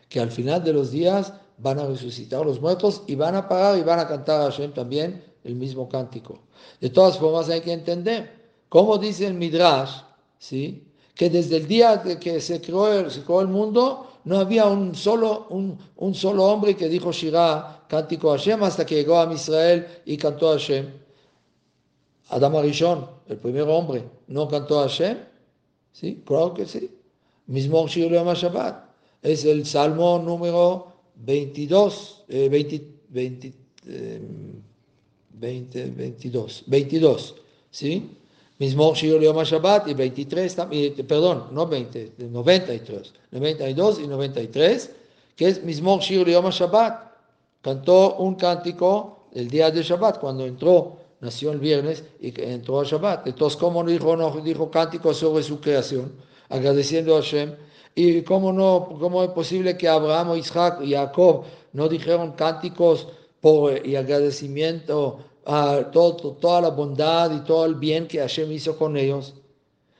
que 0.09 0.19
al 0.19 0.31
final 0.31 0.63
de 0.63 0.73
los 0.73 0.91
días 0.91 1.33
van 1.57 1.79
a 1.79 1.85
resucitar 1.85 2.45
los 2.45 2.59
muertos 2.59 3.03
y 3.07 3.15
van 3.15 3.35
a 3.35 3.47
parar 3.47 3.77
y 3.77 3.83
van 3.83 3.99
a 3.99 4.07
cantar 4.07 4.41
a 4.41 4.45
Hashem 4.45 4.73
también 4.73 5.23
el 5.43 5.55
mismo 5.55 5.87
cántico. 5.87 6.39
De 6.79 6.89
todas 6.89 7.17
formas 7.17 7.49
hay 7.49 7.61
que 7.61 7.73
entender, 7.73 8.31
como 8.69 8.97
dice 8.97 9.27
el 9.27 9.35
Midrash, 9.35 10.01
¿sí? 10.39 10.87
que 11.13 11.29
desde 11.29 11.57
el 11.57 11.67
día 11.67 12.01
que 12.19 12.41
se 12.41 12.61
creó 12.61 12.91
el, 13.41 13.47
mundo, 13.47 14.07
no 14.23 14.39
había 14.39 14.65
un 14.65 14.95
solo, 14.95 15.47
un, 15.49 15.77
un 15.97 16.15
solo 16.15 16.45
hombre 16.45 16.75
que 16.75 16.87
dijo 16.87 17.11
Shirah, 17.11 17.85
cántico 17.87 18.31
a 18.31 18.37
Hashem, 18.37 18.63
hasta 18.63 18.85
que 18.85 18.95
llegó 18.95 19.19
a 19.19 19.31
Israel 19.31 19.87
y 20.05 20.17
cantó 20.17 20.49
a 20.49 20.53
Hashem. 20.53 20.89
Adam 22.29 22.55
Arishon, 22.55 23.05
el 23.27 23.37
primer 23.37 23.63
hombre, 23.63 24.03
¿no 24.27 24.47
cantó 24.47 24.79
a 24.79 24.83
Hashem? 24.83 25.30
Sí, 25.91 26.21
claro 26.25 26.53
que 26.53 26.65
sí. 26.65 26.89
Mismo 27.47 27.87
Shir 27.87 28.11
Shabbat. 28.11 28.89
es 29.21 29.45
el 29.45 29.65
Salmo 29.65 30.19
número 30.19 30.87
22, 31.15 32.23
20, 32.27 32.81
20, 33.09 33.53
20, 35.33 35.85
22, 35.91 36.63
22, 36.67 37.35
¿sí? 37.71 38.09
Mismo 38.61 38.93
Shir 38.93 39.19
Yom 39.19 39.41
Shabbat 39.43 39.87
y 39.87 39.95
23, 39.95 40.55
perdón, 41.07 41.47
no 41.51 41.65
20, 41.65 42.13
93, 42.19 43.13
92 43.31 43.99
y 43.99 44.07
93, 44.07 44.91
que 45.35 45.47
es 45.47 45.63
Mismo 45.63 45.99
Shir 45.99 46.27
Yom 46.29 46.49
Shabbat. 46.49 47.11
Cantó 47.61 48.17
un 48.17 48.35
cántico 48.35 49.25
el 49.33 49.49
día 49.49 49.71
de 49.71 49.81
Shabbat, 49.81 50.19
cuando 50.19 50.45
entró, 50.45 50.97
nació 51.21 51.51
el 51.51 51.59
viernes 51.59 52.03
y 52.19 52.33
entró 52.41 52.81
a 52.81 52.83
Shabbat. 52.83 53.27
Entonces, 53.27 53.57
¿cómo 53.57 53.83
dijo, 53.83 54.17
no 54.17 54.31
dijo 54.41 54.69
cántico 54.69 55.13
sobre 55.13 55.43
su 55.43 55.61
creación? 55.61 56.11
Agradeciendo 56.49 57.15
a 57.15 57.21
Hashem. 57.21 57.55
¿Y 57.95 58.21
cómo, 58.23 58.51
no, 58.51 58.97
cómo 58.99 59.23
es 59.23 59.29
posible 59.29 59.77
que 59.77 59.87
Abraham, 59.87 60.37
Isaac 60.37 60.79
y 60.81 60.93
Jacob 60.93 61.43
no 61.73 61.87
dijeron 61.87 62.33
cánticos 62.33 63.07
por, 63.39 63.85
y 63.85 63.95
agradecimiento 63.95 65.19
a 65.45 65.89
todo, 65.91 66.33
toda 66.33 66.61
la 66.61 66.69
bondad 66.69 67.35
y 67.35 67.43
todo 67.43 67.65
el 67.65 67.75
bien 67.75 68.07
que 68.07 68.19
Hashem 68.19 68.51
hizo 68.51 68.77
con 68.77 68.97
ellos. 68.97 69.33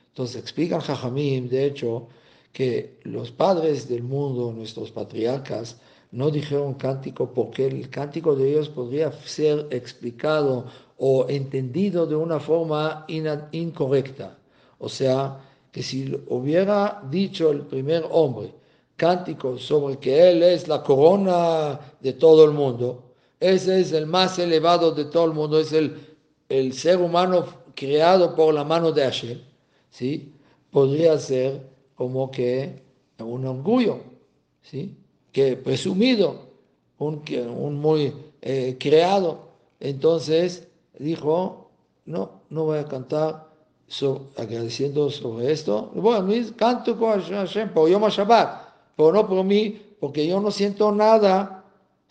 Entonces 0.09 0.41
explican 0.41 0.81
Jajamim, 0.81 1.49
de 1.49 1.65
hecho, 1.65 2.07
que 2.53 2.99
los 3.03 3.31
padres 3.31 3.87
del 3.87 4.03
mundo, 4.03 4.51
nuestros 4.51 4.91
patriarcas, 4.91 5.77
no 6.11 6.29
dijeron 6.29 6.73
cántico 6.73 7.33
porque 7.33 7.67
el 7.67 7.89
cántico 7.89 8.35
de 8.35 8.51
ellos 8.51 8.67
podría 8.69 9.11
ser 9.25 9.67
explicado 9.71 10.65
o 11.03 11.25
entendido 11.27 12.05
de 12.05 12.15
una 12.15 12.39
forma 12.39 13.05
incorrecta. 13.07 14.37
O 14.77 14.87
sea, 14.87 15.39
que 15.71 15.81
si 15.81 16.13
hubiera 16.27 17.01
dicho 17.09 17.49
el 17.49 17.61
primer 17.61 18.05
hombre 18.11 18.53
cántico 18.95 19.57
sobre 19.57 19.97
que 19.97 20.29
él 20.29 20.43
es 20.43 20.67
la 20.67 20.83
corona 20.83 21.79
de 21.99 22.13
todo 22.13 22.45
el 22.45 22.51
mundo, 22.51 23.13
ese 23.39 23.79
es 23.79 23.93
el 23.93 24.05
más 24.05 24.37
elevado 24.37 24.91
de 24.91 25.05
todo 25.05 25.25
el 25.25 25.33
mundo, 25.33 25.59
es 25.59 25.73
el, 25.73 25.97
el 26.47 26.71
ser 26.73 27.01
humano 27.01 27.45
creado 27.73 28.35
por 28.35 28.53
la 28.53 28.63
mano 28.63 28.91
de 28.91 29.01
Hashem, 29.01 29.39
¿sí? 29.89 30.31
Podría 30.69 31.17
ser 31.17 31.67
como 31.95 32.29
que 32.29 32.79
un 33.17 33.47
orgullo, 33.47 34.01
¿sí? 34.61 34.95
Que 35.31 35.57
presumido, 35.57 36.51
un, 36.99 37.23
un 37.57 37.79
muy 37.79 38.13
eh, 38.43 38.77
creado. 38.79 39.49
Entonces 39.79 40.67
dijo, 41.03 41.69
no, 42.05 42.41
no 42.49 42.65
voy 42.65 42.79
a 42.79 42.85
cantar 42.85 43.49
agradeciendo 44.37 45.09
sobre 45.09 45.51
esto. 45.51 45.91
Bueno, 45.93 46.33
canto 46.55 46.97
con 46.97 47.21
Hashem 47.21 47.73
por 47.73 47.89
Yom 47.89 48.07
Shabbat, 48.07 48.95
pero 48.95 49.11
no 49.11 49.27
por 49.27 49.43
mí, 49.43 49.81
porque 49.99 50.25
yo 50.25 50.39
no 50.39 50.49
siento 50.49 50.91
nada 50.91 51.61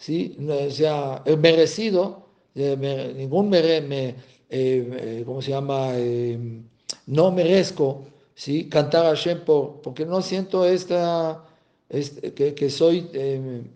¿sí? 0.01 0.37
O 0.49 0.71
sea, 0.71 1.23
merecido, 1.39 2.27
ningún 2.55 3.51
mere, 3.51 3.81
me, 3.83 4.09
eh, 4.09 4.15
eh, 4.49 5.23
¿cómo 5.25 5.41
se 5.43 5.51
llama? 5.51 5.91
Eh, 5.95 6.39
no 7.07 7.31
merezco, 7.31 8.07
¿sí? 8.35 8.69
Cantar 8.69 9.07
a 9.07 9.11
Hashem 9.11 9.41
porque 9.45 10.07
no 10.07 10.23
siento 10.23 10.65
esta, 10.65 11.45
este, 11.89 12.33
que, 12.33 12.55
que, 12.55 12.71
soy, 12.71 13.09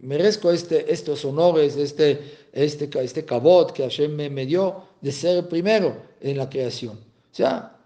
merezco 0.00 0.50
este, 0.50 0.92
estos 0.92 1.24
honores, 1.24 1.76
este, 1.76 2.20
este, 2.52 2.88
este 3.02 3.24
cabot 3.24 3.72
que 3.72 3.82
Hashem 3.82 4.16
me, 4.16 4.30
me, 4.30 4.46
dio 4.46 4.82
de 5.04 5.12
ser 5.12 5.46
primero 5.48 5.94
en 6.18 6.38
la 6.38 6.48
creación. 6.48 6.94
O 6.94 7.34
sea, 7.34 7.76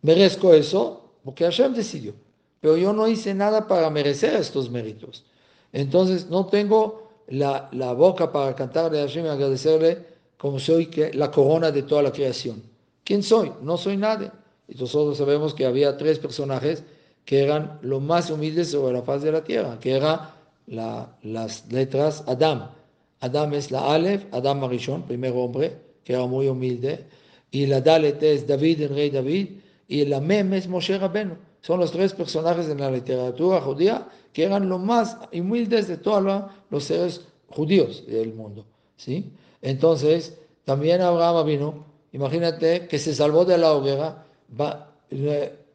merezco 0.00 0.54
eso 0.54 1.12
porque 1.22 1.44
Hashem 1.44 1.74
decidió. 1.74 2.14
Pero 2.62 2.78
yo 2.78 2.94
no 2.94 3.06
hice 3.06 3.34
nada 3.34 3.68
para 3.68 3.90
merecer 3.90 4.36
estos 4.36 4.70
méritos. 4.70 5.22
Entonces 5.70 6.30
no 6.30 6.46
tengo 6.46 7.12
la, 7.28 7.68
la 7.72 7.92
boca 7.92 8.32
para 8.32 8.56
cantarle 8.56 9.00
a 9.00 9.02
Hashem 9.02 9.26
y 9.26 9.28
agradecerle 9.28 10.06
como 10.38 10.58
soy 10.58 10.86
que, 10.86 11.12
la 11.12 11.30
corona 11.30 11.70
de 11.70 11.82
toda 11.82 12.04
la 12.04 12.12
creación. 12.12 12.62
¿Quién 13.04 13.22
soy? 13.22 13.52
No 13.60 13.76
soy 13.76 13.98
nadie. 13.98 14.30
Y 14.66 14.76
nosotros 14.80 15.18
sabemos 15.18 15.52
que 15.52 15.66
había 15.66 15.98
tres 15.98 16.18
personajes 16.18 16.84
que 17.26 17.42
eran 17.42 17.78
los 17.82 18.00
más 18.00 18.30
humildes 18.30 18.70
sobre 18.70 18.94
la 18.94 19.02
faz 19.02 19.20
de 19.20 19.32
la 19.32 19.44
tierra, 19.44 19.78
que 19.78 19.94
eran 19.94 20.20
la, 20.68 21.18
las 21.22 21.70
letras 21.70 22.24
Adam. 22.26 22.79
Adam 23.20 23.54
es 23.54 23.70
la 23.70 23.94
Aleph, 23.94 24.26
Adam 24.32 24.60
Marishon, 24.60 25.02
primer 25.02 25.32
hombre, 25.32 25.76
que 26.04 26.14
era 26.14 26.26
muy 26.26 26.48
humilde, 26.48 27.04
y 27.50 27.66
la 27.66 27.80
Dalet 27.80 28.22
es 28.22 28.46
David, 28.46 28.82
el 28.82 28.88
rey 28.90 29.10
David, 29.10 29.48
y 29.88 30.04
la 30.04 30.20
Mem 30.20 30.54
es 30.54 30.68
Moshe 30.68 30.98
Rabenu. 30.98 31.36
Son 31.60 31.78
los 31.80 31.92
tres 31.92 32.14
personajes 32.14 32.68
en 32.68 32.78
la 32.80 32.90
literatura 32.90 33.60
judía 33.60 34.08
que 34.32 34.44
eran 34.44 34.68
los 34.68 34.80
más 34.80 35.18
humildes 35.32 35.88
de 35.88 35.96
todos 35.96 36.44
los 36.70 36.84
seres 36.84 37.22
judíos 37.48 38.06
del 38.06 38.32
mundo. 38.32 38.64
¿sí? 38.96 39.32
Entonces, 39.60 40.38
también 40.64 41.00
Abraham 41.00 41.46
vino, 41.46 41.84
imagínate 42.12 42.86
que 42.86 42.98
se 42.98 43.14
salvó 43.14 43.44
de 43.44 43.58
la 43.58 43.72
hoguera, 43.72 44.24
va, 44.58 44.92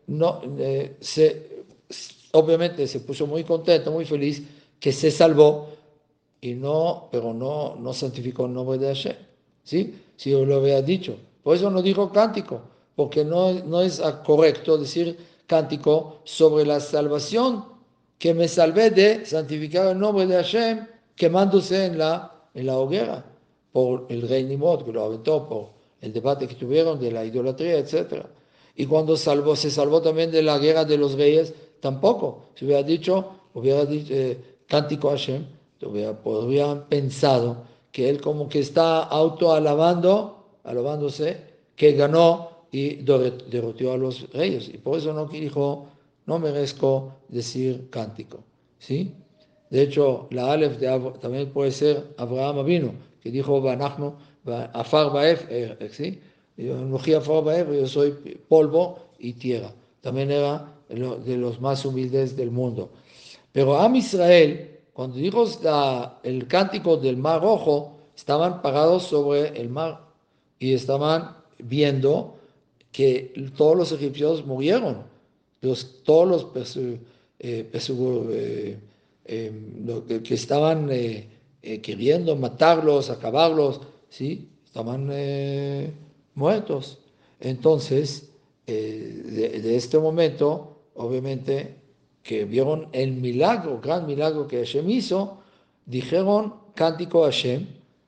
no, 0.08 0.42
se, 1.02 1.66
obviamente 2.32 2.88
se 2.88 3.02
puso 3.02 3.28
muy 3.28 3.44
contento, 3.44 3.92
muy 3.92 4.06
feliz, 4.06 4.44
que 4.80 4.92
se 4.92 5.12
salvó, 5.12 5.75
y 6.46 6.54
no, 6.54 7.08
pero 7.12 7.34
no, 7.34 7.76
no 7.76 7.92
santificó 7.92 8.46
el 8.46 8.54
nombre 8.54 8.78
de 8.78 8.88
Hashem. 8.88 9.16
¿sí? 9.64 9.96
Si 10.16 10.30
yo 10.30 10.46
lo 10.46 10.58
había 10.58 10.80
dicho. 10.80 11.18
Por 11.42 11.56
eso 11.56 11.72
no 11.72 11.82
dijo 11.82 12.12
cántico, 12.12 12.62
porque 12.96 13.26
no, 13.26 13.52
no 13.52 13.82
es 13.82 14.00
correcto 14.24 14.78
decir 14.78 15.18
cántico 15.48 16.20
sobre 16.24 16.64
la 16.64 16.80
salvación 16.80 17.66
que 18.20 18.36
me 18.36 18.48
salvé 18.48 18.92
de 18.92 19.26
santificar 19.26 19.88
el 19.88 20.00
nombre 20.00 20.28
de 20.28 20.36
Hashem 20.36 20.88
quemándose 21.16 21.86
en 21.86 21.98
la, 21.98 22.32
en 22.54 22.68
la 22.68 22.78
hoguera 22.78 23.26
por 23.72 24.06
el 24.10 24.28
rey 24.28 24.44
Nimrod 24.44 24.86
que 24.86 24.94
lo 24.94 25.04
aventó, 25.04 25.50
por 25.50 25.70
el 26.02 26.14
debate 26.14 26.48
que 26.48 26.54
tuvieron 26.54 27.00
de 27.00 27.12
la 27.12 27.26
idolatría, 27.26 27.80
etc. 27.80 28.24
Y 28.76 28.86
cuando 28.86 29.18
salvó, 29.18 29.56
se 29.56 29.72
salvó 29.72 30.00
también 30.00 30.30
de 30.30 30.44
la 30.44 30.60
guerra 30.60 30.86
de 30.86 30.98
los 30.98 31.16
reyes, 31.16 31.56
tampoco. 31.80 32.50
Si 32.54 32.66
hubiera 32.66 32.84
dicho, 32.84 33.32
hubiera 33.56 33.84
dicho 33.86 34.14
eh, 34.14 34.38
cántico 34.68 35.10
Hashem, 35.10 35.46
hubiera, 35.86 36.88
pensado 36.88 37.64
que 37.92 38.10
él 38.10 38.22
como 38.22 38.50
que 38.50 38.60
está 38.60 39.04
autoalabando, 39.04 40.60
alabándose, 40.64 41.38
que 41.76 41.94
ganó 41.94 42.66
y 42.72 42.96
derrotó 43.04 43.94
a 43.94 43.98
los 43.98 44.30
reyes. 44.32 44.70
Y 44.70 44.78
por 44.78 44.98
eso 44.98 45.14
no 45.14 45.26
dijo 45.28 45.88
no 46.26 46.40
merezco 46.40 47.14
decir 47.30 47.90
cántico. 47.90 48.44
¿sí? 48.80 49.14
De 49.70 49.82
hecho, 49.84 50.28
la 50.32 50.52
Aleph 50.52 50.80
también 51.22 51.52
puede 51.52 51.72
ser 51.72 52.16
Abraham 52.18 52.66
vino, 52.66 52.94
que 53.22 53.32
dijo, 53.32 53.64
Afar 54.74 55.12
Baef, 55.12 55.46
eh, 55.50 55.90
¿sí? 55.92 56.20
yo 56.58 57.88
soy 57.88 58.12
polvo 58.48 59.00
y 59.20 59.34
tierra. 59.34 59.74
También 60.02 60.32
era 60.32 60.72
de 60.88 61.38
los 61.38 61.60
más 61.60 61.86
humildes 61.86 62.36
del 62.36 62.52
mundo. 62.52 62.92
Pero 63.52 63.78
Am 63.78 63.96
Israel, 63.96 64.75
cuando 64.96 65.18
dijo 65.18 65.46
el 66.24 66.48
cántico 66.48 66.98
del 66.98 67.18
mar 67.18 67.42
rojo, 67.42 67.98
estaban 68.16 68.64
parados 68.64 69.04
sobre 69.04 69.50
el 69.60 69.70
mar 69.70 70.02
y 70.58 70.74
estaban 70.74 71.36
viendo 71.60 72.38
que 72.92 73.52
todos 73.56 73.78
los 73.78 73.92
egipcios 73.92 74.44
murieron 74.44 75.16
todos 76.04 76.54
los 76.54 76.78
eh, 76.78 77.00
eh, 77.40 78.78
eh, 79.26 80.22
que 80.24 80.34
estaban 80.34 80.90
queriendo 81.82 82.36
matarlos, 82.36 83.10
acabarlos, 83.10 83.82
¿sí? 84.10 84.48
estaban 84.66 85.10
muertos. 86.36 87.00
Entonces, 87.40 88.30
de, 88.68 89.76
este 89.76 89.98
momento, 89.98 90.78
obviamente, 90.96 91.76
que 92.26 92.44
vieron 92.44 92.88
el 92.92 93.12
milagro, 93.12 93.80
gran 93.80 94.08
milagro 94.08 94.48
que 94.48 94.58
Hashem 94.58 94.90
hizo, 94.90 95.38
dijeron 95.86 96.56
cántico 96.74 97.24
a 97.24 97.28
Hashem 97.28 97.68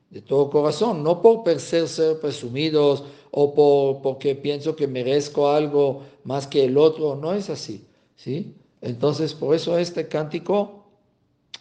de 0.10 0.22
todo 0.24 0.50
corazón, 0.50 1.04
no 1.04 1.22
por 1.22 1.48
ser, 1.60 1.88
ser 1.88 2.20
presumidos 2.20 3.04
o 3.30 3.54
por, 3.54 4.02
porque 4.02 4.34
pienso 4.34 4.76
que 4.76 4.88
merezco 4.88 5.50
algo 5.50 6.02
más 6.24 6.48
que 6.48 6.66
el 6.66 6.80
otro, 6.80 7.16
no 7.16 7.32
es 7.32 7.52
así, 7.52 7.86
¿sí? 8.16 8.56
Entonces, 8.82 9.36
por 9.36 9.56
eso 9.56 9.78
este 9.78 10.08
cántico 10.08 10.86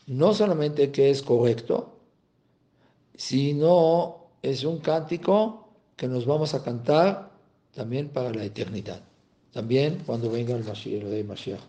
no 0.07 0.33
solamente 0.33 0.91
que 0.91 1.11
es 1.11 1.21
correcto, 1.21 1.93
sino 3.17 4.29
es 4.41 4.65
un 4.65 4.79
cántico 4.79 5.69
que 5.95 6.09
nos 6.09 6.25
vamos 6.25 6.55
a 6.55 6.63
cantar 6.63 7.33
también 7.75 8.09
para 8.09 8.33
la 8.33 8.45
eternidad. 8.45 9.03
También 9.53 10.03
cuando 10.05 10.31
venga 10.31 10.55
el, 10.55 10.65
Mashiach, 10.65 11.03
el 11.03 11.11
rey 11.11 11.25
Mashiach 11.25 11.61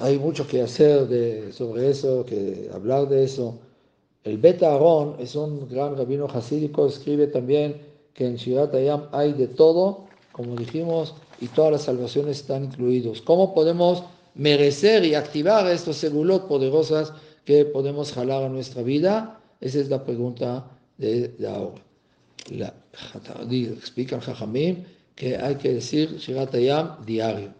Hay 0.00 0.18
mucho 0.18 0.46
que 0.46 0.62
hacer 0.62 1.08
de, 1.08 1.52
sobre 1.52 1.90
eso, 1.90 2.24
que 2.24 2.70
hablar 2.72 3.08
de 3.08 3.24
eso. 3.24 3.58
El 4.22 4.38
Beta 4.38 4.78
es 5.18 5.34
un 5.34 5.68
gran 5.68 5.96
rabino 5.96 6.26
hasídico, 6.26 6.86
escribe 6.86 7.26
también 7.26 7.80
que 8.14 8.26
en 8.26 8.36
Shirat 8.36 8.74
hay 9.12 9.32
de 9.32 9.48
todo 9.48 10.10
como 10.32 10.56
dijimos, 10.56 11.14
y 11.40 11.48
todas 11.48 11.72
las 11.72 11.82
salvaciones 11.82 12.38
están 12.38 12.64
incluidos. 12.64 13.20
¿Cómo 13.20 13.54
podemos 13.54 14.04
merecer 14.34 15.04
y 15.04 15.14
activar 15.14 15.66
estos 15.66 15.96
segulot 15.96 16.48
poderosas 16.48 17.12
que 17.44 17.64
podemos 17.64 18.12
jalar 18.12 18.44
a 18.44 18.48
nuestra 18.48 18.82
vida? 18.82 19.40
Esa 19.60 19.80
es 19.80 19.90
la 19.90 20.04
pregunta 20.04 20.66
de, 20.98 21.34
ahora. 21.46 21.82
La, 22.50 22.74
explica 23.50 24.16
el 24.16 24.86
que 25.14 25.36
hay 25.36 25.54
que 25.56 25.74
decir 25.74 26.16
Shirat 26.16 26.54
diario 27.04 27.52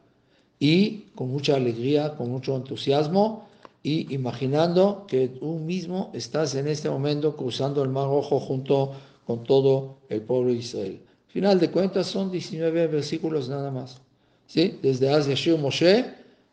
y 0.58 1.06
con 1.14 1.30
mucha 1.30 1.56
alegría, 1.56 2.16
con 2.16 2.30
mucho 2.30 2.56
entusiasmo 2.56 3.48
y 3.82 4.12
imaginando 4.14 5.06
que 5.08 5.28
tú 5.28 5.58
mismo 5.58 6.10
estás 6.12 6.54
en 6.54 6.68
este 6.68 6.90
momento 6.90 7.36
cruzando 7.36 7.82
el 7.82 7.88
Mar 7.88 8.06
Rojo 8.06 8.38
junto 8.40 8.92
con 9.26 9.44
todo 9.44 9.96
el 10.08 10.20
pueblo 10.22 10.52
de 10.52 10.58
Israel. 10.58 11.00
Final 11.28 11.60
de 11.60 11.70
cuentas 11.70 12.06
son 12.08 12.30
19 12.30 12.88
versículos 12.88 13.48
nada 13.48 13.70
más. 13.70 14.00
¿sí? 14.46 14.78
Desde 14.82 15.06
Yashir 15.06 15.56
Moshe 15.56 16.04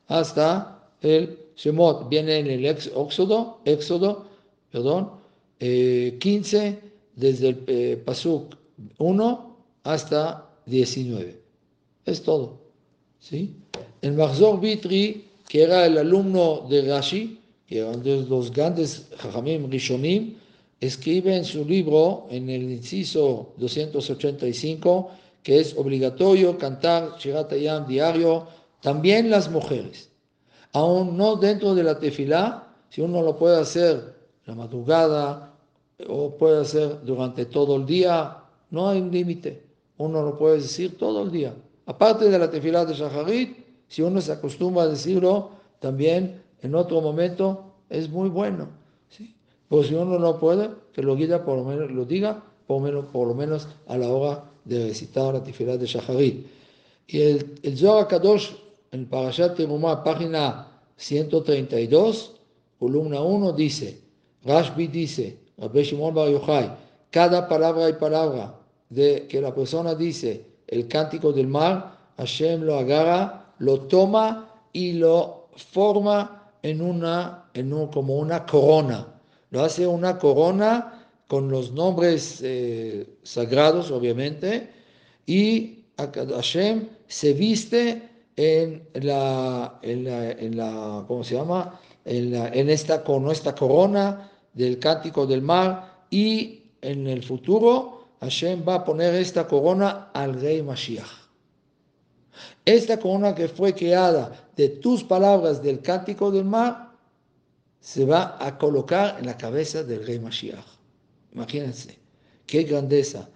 hasta 0.07 0.87
el 1.01 1.37
Shemot. 1.57 2.07
Viene 2.09 2.37
en 2.37 2.47
el 2.47 2.65
Éxodo, 2.65 3.59
Éxodo 3.65 4.25
perdón, 4.71 5.11
15, 5.59 6.67
eh, 6.67 6.79
desde 7.17 7.49
el 7.49 7.63
eh, 7.67 8.03
Pasuk 8.05 8.55
1 8.97 9.57
hasta 9.83 10.49
19. 10.65 11.41
Es 12.05 12.23
todo. 12.23 12.61
¿sí? 13.19 13.57
El 14.01 14.13
Mahzor 14.13 14.61
Vitri 14.61 15.27
que 15.47 15.63
era 15.63 15.85
el 15.85 15.97
alumno 15.97 16.65
de 16.69 16.81
Rashi, 16.81 17.39
que 17.65 17.83
uno 17.83 17.97
de 17.97 18.23
los 18.23 18.51
grandes 18.51 19.07
Jajamim 19.17 19.69
Rishonim, 19.69 20.35
escribe 20.79 21.35
en 21.35 21.45
su 21.45 21.65
libro, 21.65 22.27
en 22.29 22.49
el 22.49 22.63
inciso 22.63 23.53
285, 23.57 25.11
que 25.41 25.59
es 25.59 25.75
obligatorio 25.77 26.57
cantar 26.57 27.15
Shirat 27.17 27.51
Hayam 27.53 27.87
diario, 27.87 28.47
también 28.81 29.29
las 29.29 29.49
mujeres. 29.49 30.09
Aún 30.73 31.17
no 31.17 31.37
dentro 31.37 31.73
de 31.73 31.83
la 31.83 31.97
tefilá, 31.97 32.67
si 32.89 33.01
uno 33.01 33.21
lo 33.21 33.37
puede 33.37 33.59
hacer 33.59 34.15
la 34.45 34.53
madrugada 34.53 35.56
o 36.05 36.37
puede 36.37 36.61
hacer 36.61 37.03
durante 37.03 37.45
todo 37.45 37.75
el 37.75 37.85
día, 37.85 38.37
no 38.69 38.89
hay 38.89 39.01
un 39.01 39.11
límite. 39.11 39.63
Uno 39.97 40.21
lo 40.21 40.37
puede 40.37 40.57
decir 40.57 40.97
todo 40.97 41.23
el 41.23 41.31
día. 41.31 41.55
Aparte 41.85 42.29
de 42.29 42.37
la 42.37 42.49
tefilá 42.49 42.85
de 42.85 42.93
Shacharit, 42.93 43.57
si 43.87 44.01
uno 44.01 44.21
se 44.21 44.31
acostumbra 44.31 44.83
a 44.83 44.87
decirlo, 44.87 45.51
también 45.79 46.41
en 46.61 46.75
otro 46.75 47.01
momento 47.01 47.73
es 47.89 48.09
muy 48.09 48.29
bueno. 48.29 48.67
¿sí? 49.09 49.33
Pues 49.69 49.87
si 49.87 49.95
uno 49.95 50.19
no 50.19 50.39
puede, 50.39 50.69
que 50.93 51.01
lo, 51.01 51.15
por 51.43 51.57
lo, 51.57 51.63
menos, 51.63 51.91
lo 51.91 52.05
diga 52.05 52.43
por, 52.67 52.81
menos, 52.81 53.05
por 53.05 53.27
lo 53.27 53.33
menos 53.33 53.67
a 53.87 53.97
la 53.97 54.09
hora 54.09 54.43
de 54.65 54.87
recitar 54.87 55.33
la 55.33 55.43
tefilá 55.43 55.77
de 55.77 55.87
Shacharit. 55.87 56.45
Y 57.07 57.21
el, 57.21 57.55
el 57.63 57.77
Zohar 57.77 58.07
Kadosh, 58.07 58.51
en 58.91 59.07
Parashat 59.07 59.55
Terumah, 59.55 60.03
página 60.03 60.67
132, 60.97 62.33
columna 62.77 63.21
1, 63.21 63.53
dice, 63.53 64.01
Rashbi 64.43 64.87
dice, 64.87 65.46
Rabbi 65.57 65.83
Shimon 65.83 66.13
Bar 66.13 66.29
Yochai, 66.29 66.71
cada 67.09 67.47
palabra 67.47 67.89
y 67.89 67.93
palabra 67.93 68.55
de 68.89 69.27
que 69.27 69.41
la 69.41 69.53
persona 69.53 69.95
dice 69.95 70.45
el 70.67 70.87
cántico 70.87 71.33
del 71.33 71.47
mar, 71.47 71.97
Hashem 72.17 72.61
lo 72.61 72.77
agarra 72.77 73.47
lo 73.59 73.81
toma 73.81 74.49
y 74.73 74.93
lo 74.93 75.47
forma 75.55 76.51
en 76.61 76.81
una, 76.81 77.49
en 77.53 77.87
como 77.87 78.17
una 78.17 78.45
corona. 78.45 79.07
Lo 79.49 79.63
hace 79.63 79.87
una 79.87 80.17
corona 80.17 81.07
con 81.27 81.49
los 81.49 81.71
nombres 81.71 82.41
eh, 82.43 83.07
sagrados, 83.23 83.91
obviamente, 83.91 84.69
y 85.25 85.85
Hashem 85.97 86.87
se 87.07 87.33
viste 87.33 88.09
en 88.35 88.87
la, 88.93 89.79
en 89.81 90.57
la, 90.57 91.05
¿cómo 91.07 91.23
se 91.23 91.35
llama? 91.35 91.79
En, 92.05 92.35
en 92.35 92.69
esta, 92.69 93.03
con 93.03 93.29
esta 93.31 93.55
corona 93.55 94.31
del 94.57 94.79
cántico 94.79 95.25
del 95.27 95.41
mar 95.41 96.05
y 96.09 96.63
en 96.81 97.07
el 97.07 97.23
futuro 97.23 98.07
Hashem 98.21 98.63
va 98.67 98.75
a 98.75 98.83
poner 98.83 99.13
esta 99.13 99.47
corona 99.47 100.09
al 100.13 100.41
rey 100.41 100.63
Mashiach. 100.63 101.05
Esta 102.65 102.99
corona 102.99 103.33
que 103.35 103.47
fue 103.47 103.73
creada 103.73 104.49
de 104.55 104.69
tus 104.69 105.03
palabras 105.03 105.61
del 105.61 105.81
cántico 105.81 106.31
del 106.31 106.45
mar 106.45 106.91
se 107.79 108.05
va 108.05 108.37
a 108.39 108.57
colocar 108.57 109.17
en 109.19 109.27
la 109.27 109.37
cabeza 109.37 109.83
del 109.83 110.05
rey 110.05 110.19
Mashiach. 110.19 110.65
Imagínense, 111.33 111.97
qué 112.45 112.63
grandeza. 112.63 113.29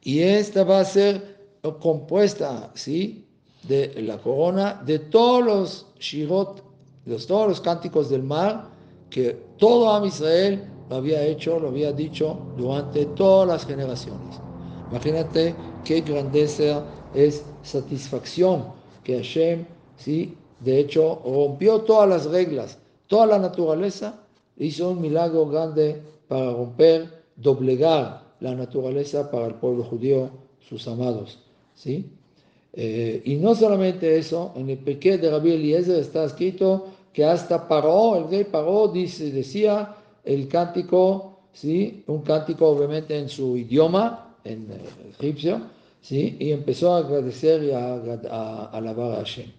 Y 0.00 0.20
esta 0.20 0.64
va 0.64 0.80
a 0.80 0.84
ser 0.84 1.32
compuesta, 1.80 2.72
¿sí? 2.74 3.26
De 3.62 4.02
la 4.02 4.18
corona 4.18 4.82
de 4.84 4.98
todos 4.98 5.44
los 5.44 5.86
shirot, 6.00 6.64
de 7.04 7.16
todos 7.18 7.48
los 7.48 7.60
cánticos 7.60 8.10
del 8.10 8.22
mar, 8.22 8.71
que 9.12 9.36
todo 9.58 9.90
Am 9.90 10.06
Israel 10.06 10.64
lo 10.88 10.96
había 10.96 11.24
hecho, 11.24 11.60
lo 11.60 11.68
había 11.68 11.92
dicho 11.92 12.38
durante 12.56 13.04
todas 13.06 13.46
las 13.46 13.66
generaciones. 13.66 14.40
Imagínate 14.90 15.54
qué 15.84 16.00
grandeza 16.00 16.84
es 17.14 17.44
satisfacción 17.62 18.64
que 19.04 19.16
Hashem, 19.16 19.66
¿sí? 19.96 20.34
de 20.60 20.80
hecho, 20.80 21.20
rompió 21.24 21.82
todas 21.82 22.08
las 22.08 22.24
reglas, 22.24 22.78
toda 23.06 23.26
la 23.26 23.38
naturaleza, 23.38 24.18
hizo 24.56 24.90
un 24.90 25.00
milagro 25.00 25.46
grande 25.46 26.00
para 26.28 26.52
romper, 26.52 27.22
doblegar 27.36 28.22
la 28.40 28.54
naturaleza 28.54 29.30
para 29.30 29.46
el 29.46 29.54
pueblo 29.54 29.84
judío, 29.84 30.30
sus 30.68 30.86
amados. 30.88 31.38
¿sí? 31.74 32.06
Eh, 32.72 33.20
y 33.24 33.36
no 33.36 33.54
solamente 33.54 34.16
eso, 34.16 34.52
en 34.56 34.70
el 34.70 34.78
Pequé 34.78 35.18
de 35.18 35.30
Rabbi 35.30 35.52
Eliezer 35.52 35.98
está 35.98 36.24
escrito 36.24 36.86
que 37.12 37.24
hasta 37.24 37.68
Paró, 37.68 38.16
el 38.16 38.28
rey 38.28 38.44
Paró, 38.44 38.88
dice, 38.88 39.30
decía 39.30 39.94
el 40.24 40.48
cántico, 40.48 41.40
¿sí? 41.52 42.04
un 42.06 42.22
cántico 42.22 42.68
obviamente 42.68 43.18
en 43.18 43.28
su 43.28 43.56
idioma, 43.56 44.36
en 44.44 44.68
egipcio, 45.18 45.60
¿sí? 46.00 46.36
y 46.38 46.52
empezó 46.52 46.94
a 46.94 46.98
agradecer 46.98 47.64
y 47.64 47.70
a, 47.72 48.64
alabar 48.72 49.12
a 49.12 49.16
Hashem. 49.16 49.50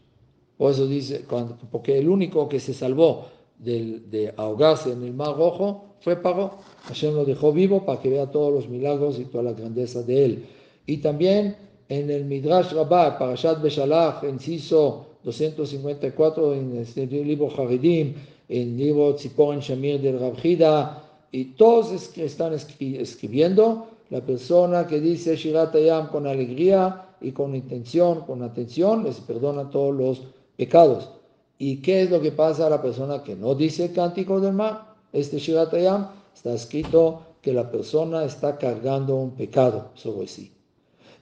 Por 0.58 0.72
eso 0.72 0.88
dice, 0.88 1.26
porque 1.72 1.98
el 1.98 2.10
único 2.10 2.48
que 2.48 2.60
se 2.60 2.74
salvó 2.74 3.28
de, 3.58 4.34
ahogarse 4.38 4.92
en 4.92 5.04
el 5.04 5.14
mar 5.14 5.36
rojo 5.36 5.96
fue 6.00 6.16
Paro. 6.16 6.60
Hashem 6.86 7.16
lo 7.16 7.26
dejó 7.26 7.52
vivo 7.54 7.86
para 7.86 8.02
que 8.02 8.10
vea 8.10 8.30
todos 8.30 8.54
los 8.54 8.70
milagros 8.70 9.20
y 9.20 9.26
toda 9.26 9.44
la 9.44 9.54
grandeza 9.54 10.04
de 10.04 10.26
él. 10.26 10.46
Y 10.86 10.98
también 10.98 11.56
en 11.90 12.10
el 12.10 12.26
Midrash 12.26 12.74
Rabbah, 12.74 13.18
Parashat 13.18 13.62
Beshalach, 13.62 14.24
inciso 14.24 15.13
254, 15.24 16.54
en 16.54 16.86
el 16.96 17.28
libro 17.28 17.50
Haridim, 17.58 18.16
en 18.50 18.62
el 18.62 18.78
libro 18.78 19.16
Tziporen 19.16 19.60
Shamir 19.60 20.02
del 20.02 20.20
Rabjida, 20.20 21.02
y 21.32 21.46
todos 21.56 21.92
están 22.18 22.54
escribiendo 22.54 23.88
la 24.10 24.22
persona 24.22 24.86
que 24.86 25.00
dice 25.00 25.36
Shirat 25.36 25.74
Ayam 25.76 26.10
con 26.10 26.28
alegría 26.28 27.08
y 27.22 27.32
con 27.32 27.56
intención, 27.56 28.22
con 28.22 28.44
atención, 28.44 29.04
les 29.04 29.20
perdona 29.22 29.70
todos 29.70 29.96
los 29.96 30.22
pecados. 30.58 31.10
¿Y 31.58 31.78
qué 31.78 32.04
es 32.04 32.12
lo 32.12 32.22
que 32.22 32.32
pasa 32.32 32.68
a 32.68 32.70
la 32.70 32.82
persona 32.82 33.24
que 33.24 33.36
no 33.36 33.56
dice 33.56 33.86
el 33.86 33.94
cántico 33.94 34.40
del 34.40 34.54
mar? 34.54 34.94
Este 35.14 35.40
Shirat 35.40 35.74
está 35.74 36.54
escrito 36.54 37.22
que 37.42 37.54
la 37.54 37.72
persona 37.72 38.26
está 38.26 38.58
cargando 38.58 39.16
un 39.16 39.32
pecado 39.32 39.90
sobre 39.96 40.28
sí. 40.28 40.52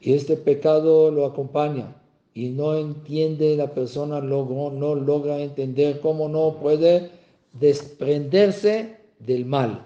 Y 0.01 0.13
este 0.13 0.35
pecado 0.35 1.11
lo 1.11 1.25
acompaña 1.25 1.95
y 2.33 2.49
no 2.49 2.75
entiende 2.75 3.55
la 3.55 3.73
persona, 3.73 4.21
no 4.21 4.95
logra 4.95 5.39
entender 5.39 5.99
cómo 5.99 6.29
no 6.29 6.57
puede 6.61 7.11
desprenderse 7.53 8.97
del 9.19 9.45
mal. 9.45 9.85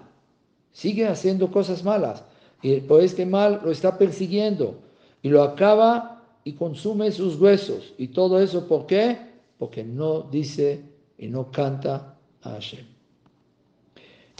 Sigue 0.72 1.06
haciendo 1.06 1.50
cosas 1.50 1.82
malas 1.82 2.22
y 2.62 2.80
por 2.80 3.00
este 3.02 3.26
mal 3.26 3.60
lo 3.64 3.70
está 3.70 3.98
persiguiendo 3.98 4.74
y 5.22 5.28
lo 5.28 5.42
acaba 5.42 6.22
y 6.44 6.52
consume 6.52 7.10
sus 7.10 7.40
huesos. 7.40 7.94
¿Y 7.98 8.08
todo 8.08 8.40
eso 8.40 8.66
por 8.68 8.86
qué? 8.86 9.18
Porque 9.58 9.82
no 9.82 10.22
dice 10.22 10.82
y 11.18 11.26
no 11.26 11.50
canta 11.50 12.16
a 12.42 12.50
Hashem. 12.50 12.84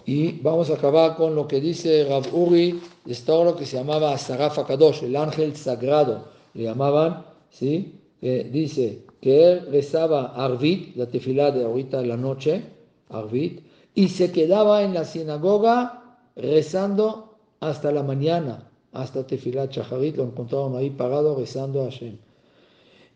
Y 0.05 0.33
vamos 0.41 0.71
a 0.71 0.75
acabar 0.75 1.17
con 1.17 1.35
lo 1.35 1.49
que 1.49 1.61
dice 1.61 2.05
Rav 2.09 2.33
Uri, 2.33 2.81
de 3.05 3.17
lo 3.27 3.57
que 3.57 3.67
se 3.67 3.77
llamaba 3.77 4.13
Asaraf 4.13 4.65
Kadosh, 4.65 5.03
el 5.03 5.17
ángel 5.17 5.57
sagrado, 5.57 6.29
le 6.55 6.63
llamaban, 6.63 7.25
¿sí? 7.51 7.96
Dice 8.21 9.05
que 9.21 9.53
él 9.53 9.67
rezaba 9.71 10.35
Arvit, 10.35 10.97
la 10.97 11.07
tefilá 11.07 11.51
de 11.51 11.65
ahorita 11.65 12.01
en 12.01 12.09
la 12.09 12.17
noche, 12.17 12.63
Arvit, 13.11 13.61
y 13.95 14.09
se 14.09 14.31
quedaba 14.31 14.83
en 14.83 14.95
la 14.95 15.05
sinagoga 15.05 16.19
rezando 16.37 17.37
hasta 17.61 17.91
la 17.91 18.03
mañana, 18.03 18.69
hasta 18.93 19.27
Tefilat 19.27 19.73
Shacharit, 19.73 20.17
lo 20.17 20.25
encontraron 20.25 20.77
ahí 20.77 20.91
parado 20.91 21.37
rezando 21.39 21.83
a 21.83 21.85
Hashem. 21.85 22.17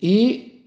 Y 0.01 0.64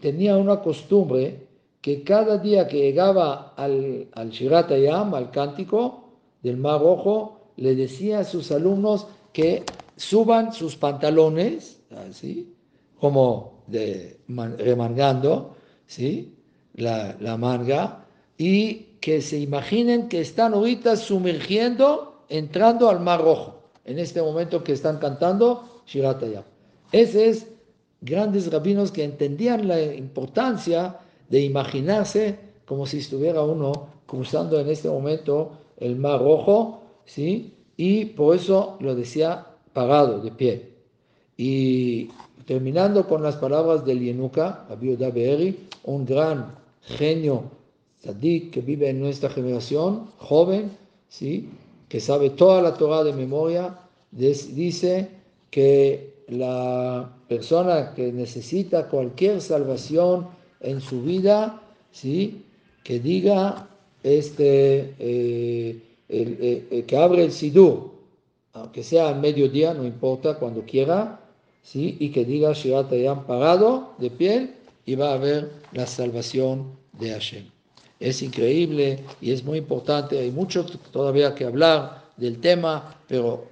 tenía 0.00 0.36
una 0.36 0.60
costumbre 0.60 1.46
que 1.80 2.02
cada 2.02 2.38
día 2.38 2.66
que 2.66 2.78
llegaba 2.78 3.54
al, 3.56 4.08
al 4.12 4.30
Shirat 4.30 4.70
al 4.72 5.30
cántico 5.30 6.10
del 6.42 6.56
Mar 6.56 6.80
Rojo, 6.80 7.40
le 7.56 7.74
decía 7.74 8.20
a 8.20 8.24
sus 8.24 8.50
alumnos 8.50 9.06
que 9.32 9.64
suban 9.96 10.52
sus 10.52 10.76
pantalones, 10.76 11.82
así, 12.08 12.54
como 12.98 13.59
de, 13.70 14.18
remangando, 14.58 15.56
¿sí? 15.86 16.34
La, 16.74 17.16
la 17.20 17.36
manga, 17.36 18.06
y 18.38 18.86
que 19.00 19.20
se 19.20 19.38
imaginen 19.38 20.08
que 20.08 20.20
están 20.20 20.54
ahorita 20.54 20.96
sumergiendo, 20.96 22.24
entrando 22.28 22.88
al 22.88 23.00
Mar 23.00 23.22
Rojo, 23.22 23.62
en 23.84 23.98
este 23.98 24.22
momento 24.22 24.62
que 24.62 24.72
están 24.72 24.98
cantando 24.98 25.82
Shirat 25.86 26.22
Ese 26.92 27.28
es 27.28 27.48
grandes 28.00 28.50
rabinos 28.50 28.92
que 28.92 29.04
entendían 29.04 29.66
la 29.66 29.82
importancia 29.82 30.98
de 31.28 31.40
imaginarse 31.40 32.38
como 32.64 32.86
si 32.86 32.98
estuviera 32.98 33.42
uno 33.42 33.88
cruzando 34.06 34.60
en 34.60 34.68
este 34.68 34.88
momento 34.88 35.52
el 35.78 35.96
Mar 35.96 36.20
Rojo, 36.20 36.82
¿sí? 37.04 37.54
Y 37.76 38.04
por 38.06 38.36
eso 38.36 38.76
lo 38.80 38.94
decía 38.94 39.46
parado, 39.72 40.20
de 40.20 40.30
pie. 40.30 40.72
Y 41.36 42.10
terminando 42.46 43.06
con 43.06 43.22
las 43.22 43.36
palabras 43.36 43.84
del 43.84 44.00
Yenuka, 44.00 44.66
Abiuda 44.70 45.10
Be'eri, 45.10 45.68
un 45.84 46.04
gran 46.04 46.54
genio 46.82 47.44
tzadik 48.00 48.50
que 48.50 48.60
vive 48.60 48.88
en 48.88 49.00
nuestra 49.00 49.30
generación, 49.30 50.10
joven, 50.18 50.70
¿sí? 51.08 51.48
que 51.88 52.00
sabe 52.00 52.30
toda 52.30 52.62
la 52.62 52.74
Torah 52.74 53.04
de 53.04 53.12
memoria, 53.12 53.78
dice 54.10 55.08
que 55.50 56.14
la 56.28 57.10
persona 57.28 57.92
que 57.94 58.12
necesita 58.12 58.88
cualquier 58.88 59.40
salvación 59.40 60.28
en 60.60 60.80
su 60.80 61.02
vida, 61.02 61.60
¿sí? 61.90 62.44
que 62.84 63.00
diga, 63.00 63.68
este, 64.02 64.94
eh, 64.98 65.82
eh, 66.08 66.66
eh, 66.70 66.84
que 66.86 66.96
abre 66.96 67.24
el 67.24 67.32
Sidur, 67.32 67.90
aunque 68.52 68.82
sea 68.82 69.08
al 69.08 69.20
mediodía, 69.20 69.74
no 69.74 69.84
importa, 69.84 70.38
cuando 70.38 70.62
quiera, 70.62 71.19
¿sí? 71.62 71.96
y 72.00 72.10
que 72.10 72.24
diga 72.24 72.52
Shirat 72.52 72.92
Hayam 72.92 73.26
parado, 73.26 73.94
de 73.98 74.10
pie, 74.10 74.54
y 74.86 74.94
va 74.94 75.10
a 75.10 75.14
haber 75.14 75.50
la 75.72 75.86
salvación 75.86 76.72
de 76.98 77.12
Hashem. 77.12 77.44
Es 77.98 78.22
increíble 78.22 79.04
y 79.20 79.32
es 79.32 79.44
muy 79.44 79.58
importante, 79.58 80.18
hay 80.18 80.30
mucho 80.30 80.64
todavía 80.90 81.34
que 81.34 81.44
hablar 81.44 82.00
del 82.16 82.40
tema, 82.40 82.96
pero, 83.08 83.48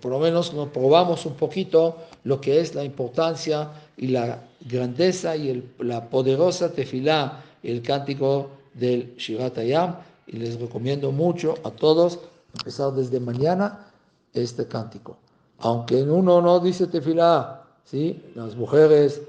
por 0.00 0.12
lo 0.12 0.18
menos 0.18 0.52
nos 0.52 0.68
probamos 0.68 1.24
un 1.26 1.34
poquito 1.34 1.96
lo 2.24 2.40
que 2.40 2.60
es 2.60 2.74
la 2.74 2.84
importancia 2.84 3.70
y 3.96 4.08
la 4.08 4.42
grandeza 4.60 5.36
y 5.36 5.62
la 5.78 6.08
poderosa 6.08 6.72
tefilá, 6.72 7.42
el 7.62 7.82
cántico 7.82 8.50
del 8.74 9.14
Shirat 9.16 9.58
Hayam, 9.58 9.96
y 10.26 10.36
les 10.36 10.60
recomiendo 10.60 11.12
mucho 11.12 11.54
a 11.64 11.70
todos 11.70 12.18
empezar 12.54 12.92
desde 12.92 13.20
mañana 13.20 13.86
este 14.32 14.66
cántico. 14.66 15.16
Aunque 15.58 16.02
uno 16.02 16.40
no 16.40 16.60
dice 16.60 16.86
tefilá, 16.86 17.64
¿sí? 17.84 18.22
las 18.34 18.56
mujeres, 18.56 19.22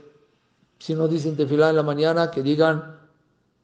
si 0.79 0.95
no 0.95 1.07
dicen 1.07 1.35
tefilá 1.35 1.69
en 1.69 1.75
la 1.75 1.83
mañana, 1.83 2.31
que 2.31 2.41
digan 2.41 2.97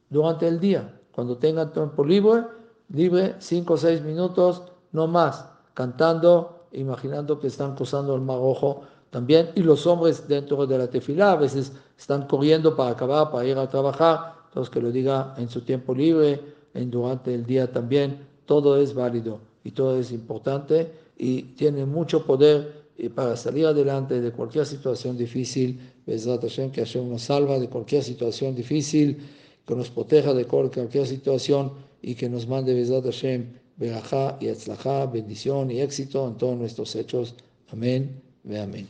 durante 0.10 0.48
el 0.48 0.60
día, 0.60 1.00
cuando 1.12 1.38
tengan 1.38 1.74
tiempo 1.74 2.04
libre, 2.04 2.46
libre, 2.90 3.36
cinco 3.40 3.74
o 3.74 3.78
seis 3.78 4.02
minutos, 4.02 4.64
no 4.92 5.08
más, 5.08 5.46
cantando, 5.74 6.66
imaginando 6.72 7.40
que 7.40 7.48
están 7.48 7.76
cruzando 7.76 8.16
el 8.16 8.22
mar 8.22 8.38
rojo 8.38 8.84
también, 9.10 9.50
y 9.56 9.64
los 9.64 9.88
hombres 9.88 10.28
dentro 10.28 10.66
de 10.68 10.78
la 10.78 10.88
tefilá 10.88 11.32
a 11.32 11.36
veces 11.36 11.72
están 11.98 12.28
corriendo 12.28 12.76
para 12.76 12.92
acabar, 12.92 13.32
para 13.32 13.46
ir 13.46 13.58
a 13.58 13.68
trabajar, 13.68 14.36
entonces 14.48 14.70
que 14.72 14.82
lo 14.82 14.92
diga 14.92 15.34
en 15.38 15.50
su 15.50 15.62
tiempo 15.62 15.94
libre, 15.94 16.42
en 16.74 16.92
durante 16.92 17.34
el 17.34 17.46
día 17.46 17.72
también, 17.72 18.28
todo 18.46 18.78
es 18.78 18.94
válido 18.94 19.40
y 19.64 19.72
todo 19.72 20.00
es 20.00 20.12
importante 20.12 21.09
y 21.20 21.44
tiene 21.44 21.86
mucho 21.86 22.26
poder 22.26 22.80
y 22.98 23.10
para 23.10 23.38
salir 23.38 23.66
adelante 23.66 24.20
de 24.20 24.32
cualquier 24.32 24.66
situación 24.66 25.18
difícil, 25.18 25.80
Hashem, 26.08 26.72
que 26.72 26.82
Hashem 26.82 27.08
nos 27.08 27.22
salva 27.22 27.60
de 27.60 27.70
cualquier 27.70 28.04
situación 28.04 28.56
difícil, 28.56 29.18
que 29.66 29.76
nos 29.76 29.90
proteja 29.90 30.34
de 30.34 30.46
cualquier 30.46 31.06
situación 31.06 31.74
y 32.02 32.16
que 32.16 32.28
nos 32.28 32.48
mande 32.48 32.74
Bezat 32.74 33.06
Hashem, 33.06 33.54
Berajá 33.78 34.38
y 34.42 34.50
Atzlajá, 34.50 35.06
bendición 35.06 35.72
y 35.72 35.80
éxito 35.80 36.28
en 36.28 36.36
todos 36.36 36.58
nuestros 36.58 36.96
hechos. 36.96 37.36
Amén. 37.72 38.22
Ve 38.44 38.60
amén. 38.60 38.88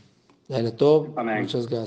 Muchas 1.41 1.67
gracias. 1.67 1.77